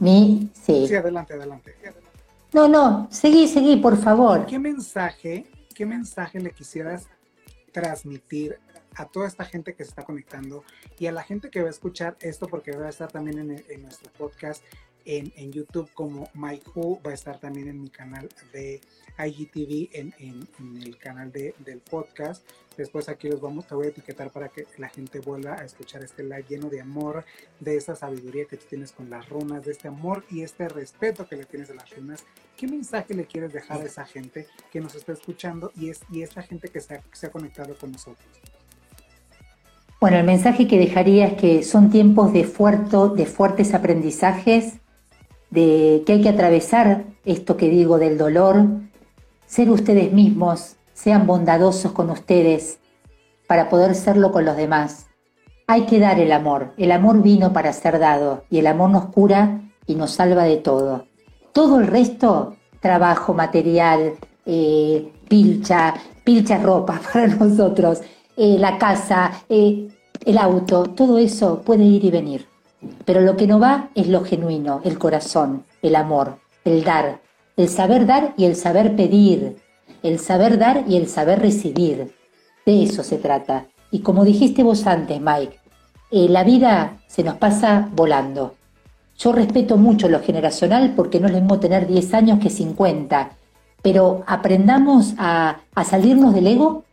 Mi, 0.00 0.50
sí. 0.52 0.86
Sí, 0.88 0.94
adelante, 0.96 1.34
adelante. 1.34 1.76
No, 2.52 2.68
no, 2.68 3.08
seguí, 3.10 3.46
seguí, 3.48 3.76
por 3.76 3.96
favor. 3.96 4.46
¿Qué 4.46 4.58
mensaje, 4.58 5.46
qué 5.74 5.86
mensaje 5.86 6.40
le 6.40 6.50
quisieras 6.50 7.06
transmitir 7.72 8.58
a 8.96 9.06
toda 9.06 9.26
esta 9.26 9.44
gente 9.44 9.74
que 9.74 9.84
se 9.84 9.90
está 9.90 10.04
conectando 10.04 10.64
y 10.98 11.06
a 11.06 11.12
la 11.12 11.22
gente 11.22 11.50
que 11.50 11.60
va 11.60 11.68
a 11.68 11.70
escuchar 11.70 12.16
esto 12.20 12.46
porque 12.46 12.72
va 12.72 12.86
a 12.86 12.90
estar 12.90 13.10
también 13.10 13.38
en, 13.38 13.82
nuestro 13.82 14.12
podcast 14.12 14.62
en, 15.04 15.52
YouTube 15.52 15.90
como 15.92 16.30
Mike 16.34 16.70
Who, 16.74 17.00
va 17.06 17.10
a 17.10 17.14
estar 17.14 17.38
también 17.38 17.68
en 17.68 17.80
mi 17.80 17.90
canal 17.90 18.28
de 18.52 18.80
IGTV, 19.18 19.90
en, 19.92 20.14
en 20.18 20.82
el 20.82 20.96
canal 20.98 21.30
de, 21.30 21.54
del 21.58 21.80
podcast. 21.80 22.44
Después 22.76 23.08
aquí 23.08 23.28
los 23.28 23.40
vamos, 23.40 23.66
te 23.66 23.74
voy 23.74 23.86
a 23.86 23.90
etiquetar 23.90 24.30
para 24.30 24.48
que 24.48 24.66
la 24.78 24.88
gente 24.88 25.20
vuelva 25.20 25.54
a 25.54 25.64
escuchar 25.64 26.02
este 26.02 26.24
live 26.24 26.44
lleno 26.48 26.68
de 26.68 26.80
amor, 26.80 27.24
de 27.60 27.76
esa 27.76 27.94
sabiduría 27.94 28.46
que 28.46 28.56
tú 28.56 28.64
tienes 28.68 28.92
con 28.92 29.08
las 29.10 29.28
runas, 29.28 29.64
de 29.64 29.72
este 29.72 29.88
amor 29.88 30.24
y 30.30 30.42
este 30.42 30.68
respeto 30.68 31.28
que 31.28 31.36
le 31.36 31.44
tienes 31.44 31.70
a 31.70 31.74
las 31.74 31.90
runas. 31.90 32.24
¿Qué 32.56 32.66
mensaje 32.66 33.14
le 33.14 33.26
quieres 33.26 33.52
dejar 33.52 33.80
a 33.80 33.84
esa 33.84 34.04
gente 34.04 34.48
que 34.72 34.80
nos 34.80 34.94
está 34.94 35.12
escuchando 35.12 35.72
y, 35.76 35.90
es, 35.90 36.00
y 36.10 36.22
esta 36.22 36.42
gente 36.42 36.68
que 36.68 36.80
se, 36.80 36.94
ha, 36.94 37.30
conectado 37.30 37.76
con 37.76 37.92
nosotros? 37.92 38.26
Bueno, 40.04 40.18
el 40.18 40.26
mensaje 40.26 40.68
que 40.68 40.78
dejaría 40.78 41.28
es 41.28 41.32
que 41.32 41.62
son 41.62 41.88
tiempos 41.88 42.30
de, 42.34 42.40
de 42.42 43.24
fuertes 43.24 43.72
aprendizajes, 43.72 44.74
de 45.48 46.02
que 46.04 46.12
hay 46.12 46.20
que 46.20 46.28
atravesar 46.28 47.04
esto 47.24 47.56
que 47.56 47.70
digo 47.70 47.96
del 47.98 48.18
dolor, 48.18 48.66
ser 49.46 49.70
ustedes 49.70 50.12
mismos, 50.12 50.76
sean 50.92 51.26
bondadosos 51.26 51.92
con 51.92 52.10
ustedes 52.10 52.80
para 53.46 53.70
poder 53.70 53.94
serlo 53.94 54.30
con 54.30 54.44
los 54.44 54.58
demás. 54.58 55.06
Hay 55.66 55.86
que 55.86 55.98
dar 55.98 56.20
el 56.20 56.32
amor. 56.32 56.74
El 56.76 56.92
amor 56.92 57.22
vino 57.22 57.54
para 57.54 57.72
ser 57.72 57.98
dado 57.98 58.44
y 58.50 58.58
el 58.58 58.66
amor 58.66 58.90
nos 58.90 59.06
cura 59.06 59.62
y 59.86 59.94
nos 59.94 60.10
salva 60.10 60.44
de 60.44 60.58
todo. 60.58 61.06
Todo 61.54 61.80
el 61.80 61.86
resto, 61.86 62.56
trabajo, 62.80 63.32
material, 63.32 64.12
eh, 64.44 65.10
pilcha, 65.30 65.94
pilcha 66.24 66.58
ropa 66.58 67.00
para 67.10 67.26
nosotros, 67.28 68.02
eh, 68.36 68.56
la 68.58 68.78
casa, 68.78 69.44
eh, 69.48 69.88
el 70.24 70.38
auto, 70.38 70.84
todo 70.84 71.18
eso 71.18 71.62
puede 71.62 71.84
ir 71.84 72.04
y 72.04 72.10
venir. 72.10 72.46
Pero 73.04 73.20
lo 73.20 73.36
que 73.36 73.46
no 73.46 73.60
va 73.60 73.90
es 73.94 74.08
lo 74.08 74.24
genuino, 74.24 74.80
el 74.84 74.98
corazón, 74.98 75.64
el 75.82 75.96
amor, 75.96 76.38
el 76.64 76.84
dar, 76.84 77.20
el 77.56 77.68
saber 77.68 78.06
dar 78.06 78.34
y 78.36 78.44
el 78.44 78.56
saber 78.56 78.96
pedir, 78.96 79.56
el 80.02 80.18
saber 80.18 80.58
dar 80.58 80.84
y 80.88 80.96
el 80.96 81.08
saber 81.08 81.40
recibir. 81.40 82.14
De 82.66 82.82
eso 82.82 83.02
se 83.02 83.18
trata. 83.18 83.66
Y 83.90 84.00
como 84.00 84.24
dijiste 84.24 84.62
vos 84.62 84.86
antes, 84.86 85.20
Mike, 85.20 85.58
eh, 86.10 86.28
la 86.28 86.44
vida 86.44 86.98
se 87.06 87.22
nos 87.22 87.36
pasa 87.36 87.88
volando. 87.94 88.54
Yo 89.16 89.32
respeto 89.32 89.76
mucho 89.76 90.08
lo 90.08 90.20
generacional 90.20 90.94
porque 90.96 91.20
no 91.20 91.26
es 91.26 91.32
lo 91.32 91.38
mismo 91.38 91.60
tener 91.60 91.86
10 91.86 92.14
años 92.14 92.38
que 92.40 92.50
50, 92.50 93.30
pero 93.82 94.24
aprendamos 94.26 95.14
a, 95.18 95.60
a 95.74 95.84
salirnos 95.84 96.34
del 96.34 96.48
ego 96.48 96.84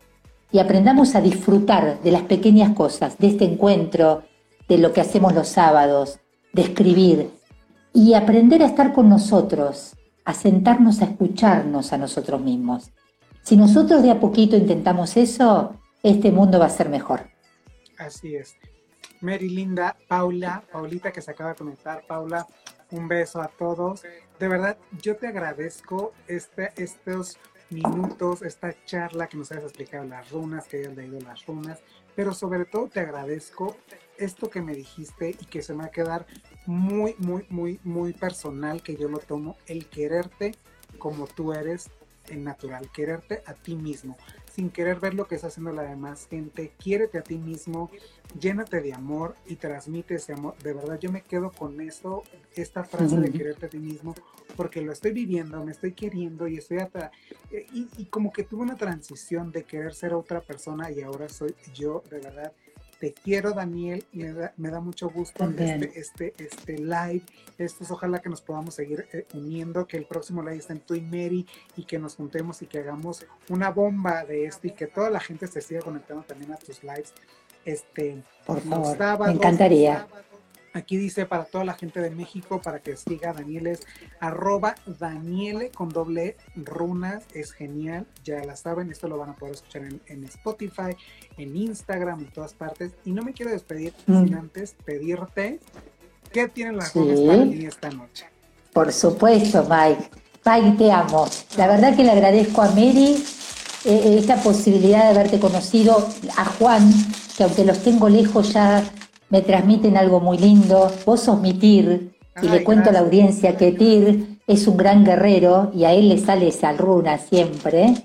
y 0.52 0.60
aprendamos 0.60 1.16
a 1.16 1.22
disfrutar 1.22 2.02
de 2.02 2.12
las 2.12 2.24
pequeñas 2.24 2.74
cosas, 2.76 3.18
de 3.18 3.28
este 3.28 3.46
encuentro, 3.46 4.24
de 4.68 4.78
lo 4.78 4.94
que 4.94 5.02
hacemos 5.02 5.34
los 5.34 5.48
sábados, 5.48 6.20
de 6.54 6.64
escribir 6.64 7.32
y 7.94 8.14
aprender 8.14 8.62
a 8.62 8.68
estar 8.68 8.94
con 8.94 9.10
nosotros, 9.10 9.96
a 10.26 10.34
sentarnos 10.34 11.02
a 11.02 11.06
escucharnos 11.06 11.94
a 11.94 11.98
nosotros 11.98 12.42
mismos. 12.42 12.92
Si 13.44 13.58
nosotros 13.58 14.04
de 14.04 14.12
a 14.12 14.20
poquito 14.20 14.56
intentamos 14.56 15.18
eso, 15.18 15.76
este 16.04 16.32
mundo 16.32 16.60
va 16.60 16.66
a 16.66 16.70
ser 16.70 16.90
mejor. 16.90 17.30
Así 17.98 18.36
es. 18.36 18.56
Mary 19.22 19.50
Linda, 19.50 19.96
Paula, 20.08 20.64
Paulita 20.72 21.12
que 21.12 21.22
se 21.22 21.32
acaba 21.32 21.52
de 21.52 21.56
conectar, 21.56 22.04
Paula, 22.08 22.48
un 22.92 23.08
beso 23.08 23.42
a 23.42 23.48
todos. 23.48 24.02
De 24.40 24.48
verdad, 24.48 24.78
yo 25.02 25.16
te 25.16 25.28
agradezco 25.28 26.12
este, 26.28 26.72
estos 26.76 27.38
minutos, 27.72 28.42
esta 28.42 28.76
charla 28.86 29.28
que 29.28 29.38
nos 29.38 29.52
hayas 29.52 29.64
explicado 29.64 30.06
las 30.06 30.30
runas, 30.30 30.68
que 30.68 30.78
hayas 30.78 30.96
leído 30.96 31.20
las 31.22 31.46
runas, 31.46 31.80
pero 32.16 32.34
sobre 32.34 32.66
todo 32.66 32.88
te 32.88 33.00
agradezco 33.00 33.76
esto 34.18 34.50
que 34.50 34.62
me 34.62 34.76
dijiste 34.76 35.30
y 35.40 35.46
que 35.46 35.62
se 35.62 35.74
me 35.74 35.80
va 35.80 35.86
a 35.86 35.92
quedar 35.92 36.26
muy, 36.66 37.16
muy, 37.18 37.46
muy, 37.50 37.80
muy 37.84 38.14
personal, 38.14 38.84
que 38.84 38.96
yo 38.96 39.10
lo 39.10 39.20
tomo, 39.20 39.58
el 39.66 39.88
quererte 39.88 40.54
como 41.00 41.26
tú 41.28 41.54
eres 41.54 41.90
en 42.28 42.44
natural, 42.44 42.90
quererte 42.92 43.42
a 43.46 43.54
ti 43.54 43.76
mismo, 43.76 44.18
sin 44.54 44.70
querer 44.70 45.00
ver 45.00 45.14
lo 45.14 45.28
que 45.28 45.36
está 45.36 45.48
haciendo 45.48 45.72
la 45.72 45.84
demás 45.84 46.28
gente, 46.30 46.72
quiérete 46.78 47.18
a 47.18 47.22
ti 47.22 47.38
mismo, 47.38 47.90
llénate 48.40 48.82
de 48.82 48.94
amor 48.94 49.36
y 49.46 49.56
transmite 49.56 50.16
ese 50.16 50.34
amor. 50.34 50.56
De 50.64 50.74
verdad, 50.74 51.00
yo 51.00 51.12
me 51.12 51.22
quedo 51.22 51.52
con 51.52 51.80
eso, 51.82 52.24
esta 52.56 52.84
frase 52.84 53.18
de 53.18 53.32
quererte 53.32 53.68
a 53.68 53.70
ti 53.70 53.80
mismo, 53.80 54.14
porque 54.56 54.82
lo 54.82 54.92
estoy 54.92 55.12
viviendo, 55.12 55.64
me 55.64 55.72
estoy 55.72 55.94
queriendo 55.94 56.48
y 56.48 56.58
estoy 56.58 56.80
hasta... 56.80 57.12
Y, 57.52 57.88
y 57.98 58.06
como 58.06 58.32
que 58.32 58.44
tuve 58.44 58.62
una 58.64 58.76
transición 58.76 59.52
de 59.52 59.64
querer 59.64 59.94
ser 59.94 60.14
otra 60.14 60.42
persona 60.42 60.92
y 60.92 61.02
ahora 61.02 61.30
soy 61.30 61.56
yo, 61.74 62.04
de 62.10 62.20
verdad 62.20 62.54
te 63.02 63.14
quiero, 63.14 63.54
Daniel, 63.54 64.06
me 64.14 64.32
da, 64.32 64.54
me 64.58 64.70
da 64.70 64.80
mucho 64.80 65.10
gusto 65.10 65.44
este, 65.44 66.00
este, 66.00 66.34
este 66.38 66.78
live. 66.78 67.24
Estos, 67.58 67.90
ojalá 67.90 68.20
que 68.20 68.30
nos 68.30 68.42
podamos 68.42 68.76
seguir 68.76 69.08
eh, 69.12 69.26
uniendo, 69.34 69.88
que 69.88 69.98
el 69.98 70.06
próximo 70.06 70.44
live 70.44 70.58
esté 70.58 70.74
en 70.74 70.82
tú 70.82 70.94
y 70.94 71.02
Mary 71.02 71.48
y 71.76 71.84
que 71.86 71.98
nos 71.98 72.16
juntemos 72.16 72.62
y 72.62 72.68
que 72.68 72.78
hagamos 72.78 73.26
una 73.50 73.72
bomba 73.72 74.24
de 74.24 74.46
esto 74.46 74.68
y 74.68 74.72
que 74.72 74.86
toda 74.86 75.10
la 75.10 75.20
gente 75.20 75.48
se 75.48 75.62
siga 75.62 75.82
conectando 75.82 76.22
también 76.22 76.54
a 76.54 76.58
tus 76.58 76.84
lives. 76.84 77.12
Este, 77.66 78.22
Por 78.46 78.62
favor, 78.62 79.26
me 79.26 79.32
encantaría. 79.32 80.08
Aquí 80.74 80.96
dice 80.96 81.26
para 81.26 81.44
toda 81.44 81.66
la 81.66 81.74
gente 81.74 82.00
de 82.00 82.10
México, 82.10 82.62
para 82.62 82.80
que 82.80 82.96
siga 82.96 83.34
Daniel 83.34 83.68
es 83.68 83.82
arroba 84.20 84.76
Daniele 85.00 85.70
con 85.70 85.90
doble 85.90 86.38
runas, 86.56 87.24
es 87.34 87.52
genial, 87.52 88.08
ya 88.24 88.44
la 88.46 88.56
saben, 88.56 88.90
esto 88.90 89.10
lo 89.10 89.18
van 89.18 89.32
a 89.32 89.36
poder 89.36 89.56
escuchar 89.56 89.84
en, 90.06 90.24
Spotify, 90.24 90.96
en 91.38 91.58
Instagram, 91.58 92.22
en 92.22 92.32
todas 92.32 92.54
partes. 92.54 92.94
Y 93.04 93.12
no 93.12 93.22
me 93.22 93.34
quiero 93.34 93.52
despedir 93.52 93.94
mm. 94.08 94.24
sin 94.24 94.36
antes 94.36 94.76
pedirte 94.86 95.60
qué 96.32 96.48
tienen 96.48 96.78
las 96.78 96.94
runas 96.96 97.20
para 97.20 97.46
mí 97.46 97.66
esta 97.66 97.90
noche. 97.90 98.26
Por 98.72 98.94
supuesto, 98.94 99.68
Mike. 99.70 100.10
Mike, 100.46 100.78
te 100.78 100.92
amo. 100.92 101.28
La 101.58 101.68
verdad 101.68 101.96
que 101.96 102.04
le 102.04 102.12
agradezco 102.12 102.62
a 102.62 102.70
Mary 102.70 103.22
eh, 103.84 104.16
esta 104.20 104.38
posibilidad 104.38 105.04
de 105.04 105.10
haberte 105.10 105.40
conocido, 105.40 106.08
a 106.38 106.46
Juan, 106.46 106.90
que 107.36 107.44
aunque 107.44 107.66
los 107.66 107.84
tengo 107.84 108.08
lejos 108.08 108.54
ya 108.54 108.84
me 109.32 109.42
transmiten 109.42 109.98
algo 109.98 110.20
muy 110.20 110.38
lindo. 110.38 110.92
Vos 111.06 111.22
sos 111.22 111.42
mi 111.42 111.54
Tir, 111.54 112.12
y 112.42 112.48
le 112.48 112.64
cuento 112.64 112.90
a 112.90 112.94
la 112.94 113.00
audiencia 113.00 113.58
que 113.58 113.72
Tir 113.72 114.40
es 114.48 114.68
un 114.68 114.78
gran 114.78 115.04
guerrero 115.04 115.72
y 115.74 115.86
a 115.86 115.94
él 115.94 116.10
le 116.10 116.18
sale 116.18 116.48
esa 116.48 116.74
runa 116.74 117.18
siempre. 117.18 117.96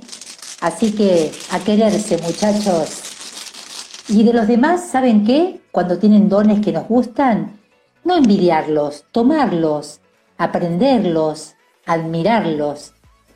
Así 0.61 0.93
que 0.93 1.33
a 1.51 1.59
quererse, 1.61 2.19
muchachos. 2.23 3.03
Y 4.09 4.23
de 4.23 4.33
los 4.33 4.47
demás, 4.47 4.89
¿saben 4.89 5.25
qué? 5.25 5.61
Cuando 5.71 5.99
tienen 5.99 6.29
dones 6.29 6.61
que 6.61 6.73
nos 6.73 6.89
gustan, 6.89 7.61
no 8.05 8.17
envidiarlos, 8.17 9.05
tomarlos, 9.11 10.01
aprenderlos, 10.39 11.55
admirarlos, 11.87 12.93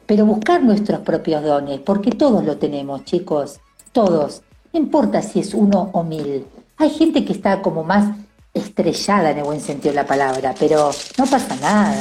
pero 0.06 0.26
buscar 0.26 0.62
nuestros 0.62 1.00
propios 1.00 1.42
dones, 1.42 1.80
porque 1.80 2.10
todos 2.10 2.44
lo 2.44 2.56
tenemos, 2.56 3.04
chicos, 3.04 3.60
todos. 3.92 4.42
No 4.72 4.80
importa 4.80 5.22
si 5.22 5.40
es 5.40 5.54
uno 5.54 5.90
o 5.92 6.04
mil. 6.04 6.46
Hay 6.80 6.88
gente 6.88 7.26
que 7.26 7.34
está 7.34 7.60
como 7.60 7.84
más 7.84 8.16
estrellada 8.54 9.32
en 9.32 9.38
el 9.38 9.44
buen 9.44 9.60
sentido 9.60 9.92
de 9.92 9.96
la 9.96 10.06
palabra, 10.06 10.54
pero 10.58 10.90
no 11.18 11.26
pasa 11.26 11.54
nada. 11.56 12.00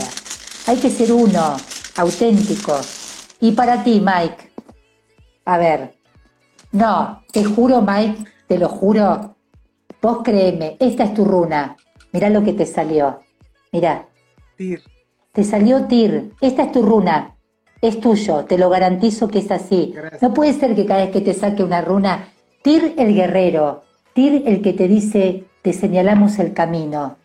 Hay 0.67 0.77
que 0.77 0.89
ser 0.89 1.11
uno, 1.11 1.57
auténtico. 1.97 2.79
Y 3.41 3.51
para 3.51 3.83
ti, 3.83 3.99
Mike, 4.01 4.51
a 5.43 5.57
ver, 5.57 5.95
no, 6.71 7.21
te 7.33 7.43
juro, 7.43 7.81
Mike, 7.81 8.23
te 8.47 8.57
lo 8.57 8.69
juro, 8.69 9.35
vos 10.01 10.19
créeme, 10.23 10.77
esta 10.79 11.03
es 11.03 11.13
tu 11.13 11.25
runa. 11.25 11.75
Mirá 12.13 12.29
lo 12.29 12.41
que 12.41 12.53
te 12.53 12.65
salió. 12.65 13.19
Mirá. 13.73 14.07
Tir. 14.55 14.81
Te 15.33 15.43
salió 15.43 15.87
Tir. 15.87 16.31
Esta 16.39 16.63
es 16.63 16.71
tu 16.71 16.83
runa. 16.83 17.35
Es 17.81 17.99
tuyo, 17.99 18.45
te 18.45 18.57
lo 18.57 18.69
garantizo 18.69 19.27
que 19.27 19.39
es 19.39 19.51
así. 19.51 19.93
No 20.21 20.33
puede 20.33 20.53
ser 20.53 20.73
que 20.73 20.85
cada 20.85 21.01
vez 21.01 21.11
que 21.11 21.19
te 21.19 21.33
saque 21.33 21.63
una 21.63 21.81
runa, 21.81 22.29
Tir 22.63 22.93
el 22.97 23.13
guerrero, 23.13 23.83
el 24.15 24.61
que 24.61 24.73
te 24.73 24.87
dice, 24.87 25.45
te 25.61 25.73
señalamos 25.73 26.39
el 26.39 26.53
camino. 26.53 27.17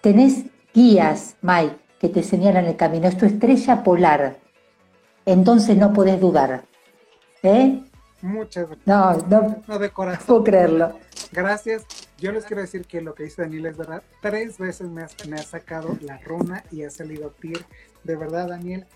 Tenés 0.00 0.44
guías, 0.74 1.36
Mike, 1.42 1.76
que 2.00 2.08
te 2.08 2.22
señalan 2.22 2.66
el 2.66 2.76
camino. 2.76 3.08
Es 3.08 3.16
tu 3.16 3.26
estrella 3.26 3.82
polar. 3.82 4.38
Entonces 5.24 5.76
no 5.76 5.92
podés 5.92 6.20
dudar. 6.20 6.64
¿Eh? 7.42 7.82
Muchas 8.22 8.66
gracias. 8.66 8.86
No, 8.86 9.16
no, 9.28 9.62
no 9.66 9.78
de 9.78 9.90
corazón. 9.90 10.26
puedo 10.26 10.44
creerlo. 10.44 10.98
Gracias. 11.32 11.84
Yo 12.18 12.32
les 12.32 12.44
quiero 12.44 12.62
decir 12.62 12.86
que 12.86 13.00
lo 13.00 13.14
que 13.14 13.24
dice 13.24 13.42
Daniel 13.42 13.66
es 13.66 13.76
verdad. 13.76 14.02
Tres 14.22 14.58
veces 14.58 14.88
me, 14.88 15.04
me 15.28 15.36
ha 15.36 15.42
sacado 15.42 15.98
la 16.00 16.18
runa 16.18 16.64
y 16.70 16.84
ha 16.84 16.90
salido 16.90 17.30
Tir. 17.30 17.64
De 18.04 18.16
verdad, 18.16 18.48
Daniel, 18.48 18.86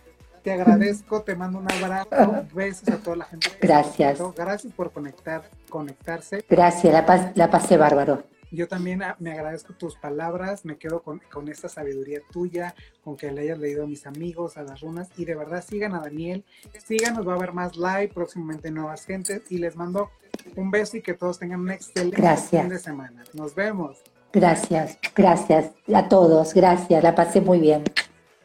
te 0.42 0.52
agradezco, 0.52 1.22
te 1.22 1.34
mando 1.34 1.58
un 1.58 1.70
abrazo, 1.70 2.44
besos 2.54 2.88
a 2.88 2.98
toda 2.98 3.16
la 3.16 3.24
gente. 3.24 3.48
Gracias. 3.60 4.20
Gracias 4.34 4.72
por 4.72 4.92
conectar, 4.92 5.42
conectarse. 5.68 6.44
Gracias, 6.48 6.92
la, 6.92 7.32
la 7.34 7.50
pasé 7.50 7.76
bárbaro. 7.76 8.22
Yo 8.52 8.66
también 8.66 9.02
ah, 9.02 9.16
me 9.20 9.32
agradezco 9.32 9.74
tus 9.74 9.96
palabras, 9.96 10.64
me 10.64 10.76
quedo 10.76 11.02
con, 11.02 11.20
esta 11.48 11.68
sabiduría 11.68 12.20
tuya, 12.32 12.74
con 13.04 13.16
que 13.16 13.30
le 13.30 13.42
hayas 13.42 13.58
leído 13.58 13.84
a 13.84 13.86
mis 13.86 14.06
amigos, 14.06 14.56
a 14.56 14.62
las 14.62 14.80
runas, 14.80 15.08
y 15.16 15.24
de 15.24 15.36
verdad 15.36 15.64
sigan 15.66 15.94
a 15.94 16.00
Daniel, 16.00 16.44
síganos, 16.84 17.26
va 17.26 17.34
a 17.34 17.36
haber 17.36 17.52
más 17.52 17.76
live, 17.76 18.08
próximamente 18.08 18.70
nuevas 18.70 19.04
gentes, 19.04 19.42
y 19.50 19.58
les 19.58 19.76
mando 19.76 20.10
un 20.56 20.70
beso 20.70 20.96
y 20.96 21.02
que 21.02 21.14
todos 21.14 21.38
tengan 21.38 21.60
un 21.60 21.70
excelente 21.70 22.36
fin 22.36 22.68
de 22.68 22.78
semana. 22.78 23.22
Nos 23.34 23.54
vemos. 23.54 23.98
Gracias, 24.32 24.98
gracias 25.14 25.70
a 25.92 26.08
todos, 26.08 26.54
gracias, 26.54 27.02
la 27.02 27.14
pasé 27.14 27.40
muy 27.40 27.60
bien. 27.60 27.84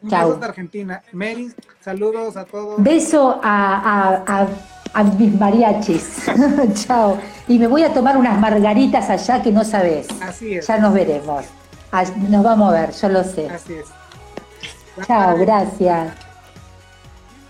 Chao. 0.09 0.35
de 0.35 0.45
Argentina. 0.45 1.01
Mary, 1.13 1.51
saludos 1.81 2.37
a 2.37 2.45
todos. 2.45 2.81
Beso 2.81 3.39
a, 3.43 4.47
mis 5.17 5.33
mariachis. 5.39 6.25
Chao. 6.85 7.17
Y 7.47 7.59
me 7.59 7.67
voy 7.67 7.83
a 7.83 7.93
tomar 7.93 8.17
unas 8.17 8.39
margaritas 8.39 9.09
allá 9.09 9.41
que 9.41 9.51
no 9.51 9.63
sabes. 9.63 10.07
Así 10.21 10.55
es. 10.55 10.67
Ya 10.67 10.77
nos 10.77 10.93
veremos. 10.93 11.45
Nos 12.29 12.43
vamos 12.43 12.73
a 12.73 12.81
ver, 12.81 12.91
yo 12.91 13.09
lo 13.09 13.23
sé. 13.23 13.49
Así 13.49 13.73
es. 13.73 13.85
Chao, 15.07 15.37
gracias. 15.37 16.13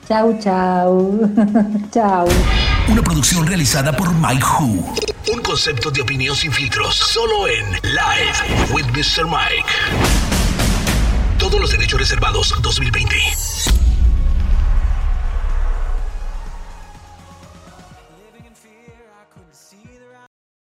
Chao, 0.07 0.37
chao. 0.39 1.19
chao. 1.91 2.27
Una 2.87 3.01
producción 3.01 3.47
realizada 3.47 3.91
por 3.95 4.13
Mike 4.13 4.43
Who. 4.43 5.33
Un 5.33 5.41
concepto 5.41 5.89
de 5.89 6.01
opinión 6.01 6.35
sin 6.35 6.51
filtros, 6.51 6.95
solo 6.95 7.47
en 7.47 7.71
Live 7.81 8.73
with 8.73 8.85
Mr. 8.93 9.25
Mike 9.25 10.24
todos 11.45 11.61
los 11.61 11.69
derechos 11.69 11.99
reservados 11.99 12.55
2020. 12.59 13.84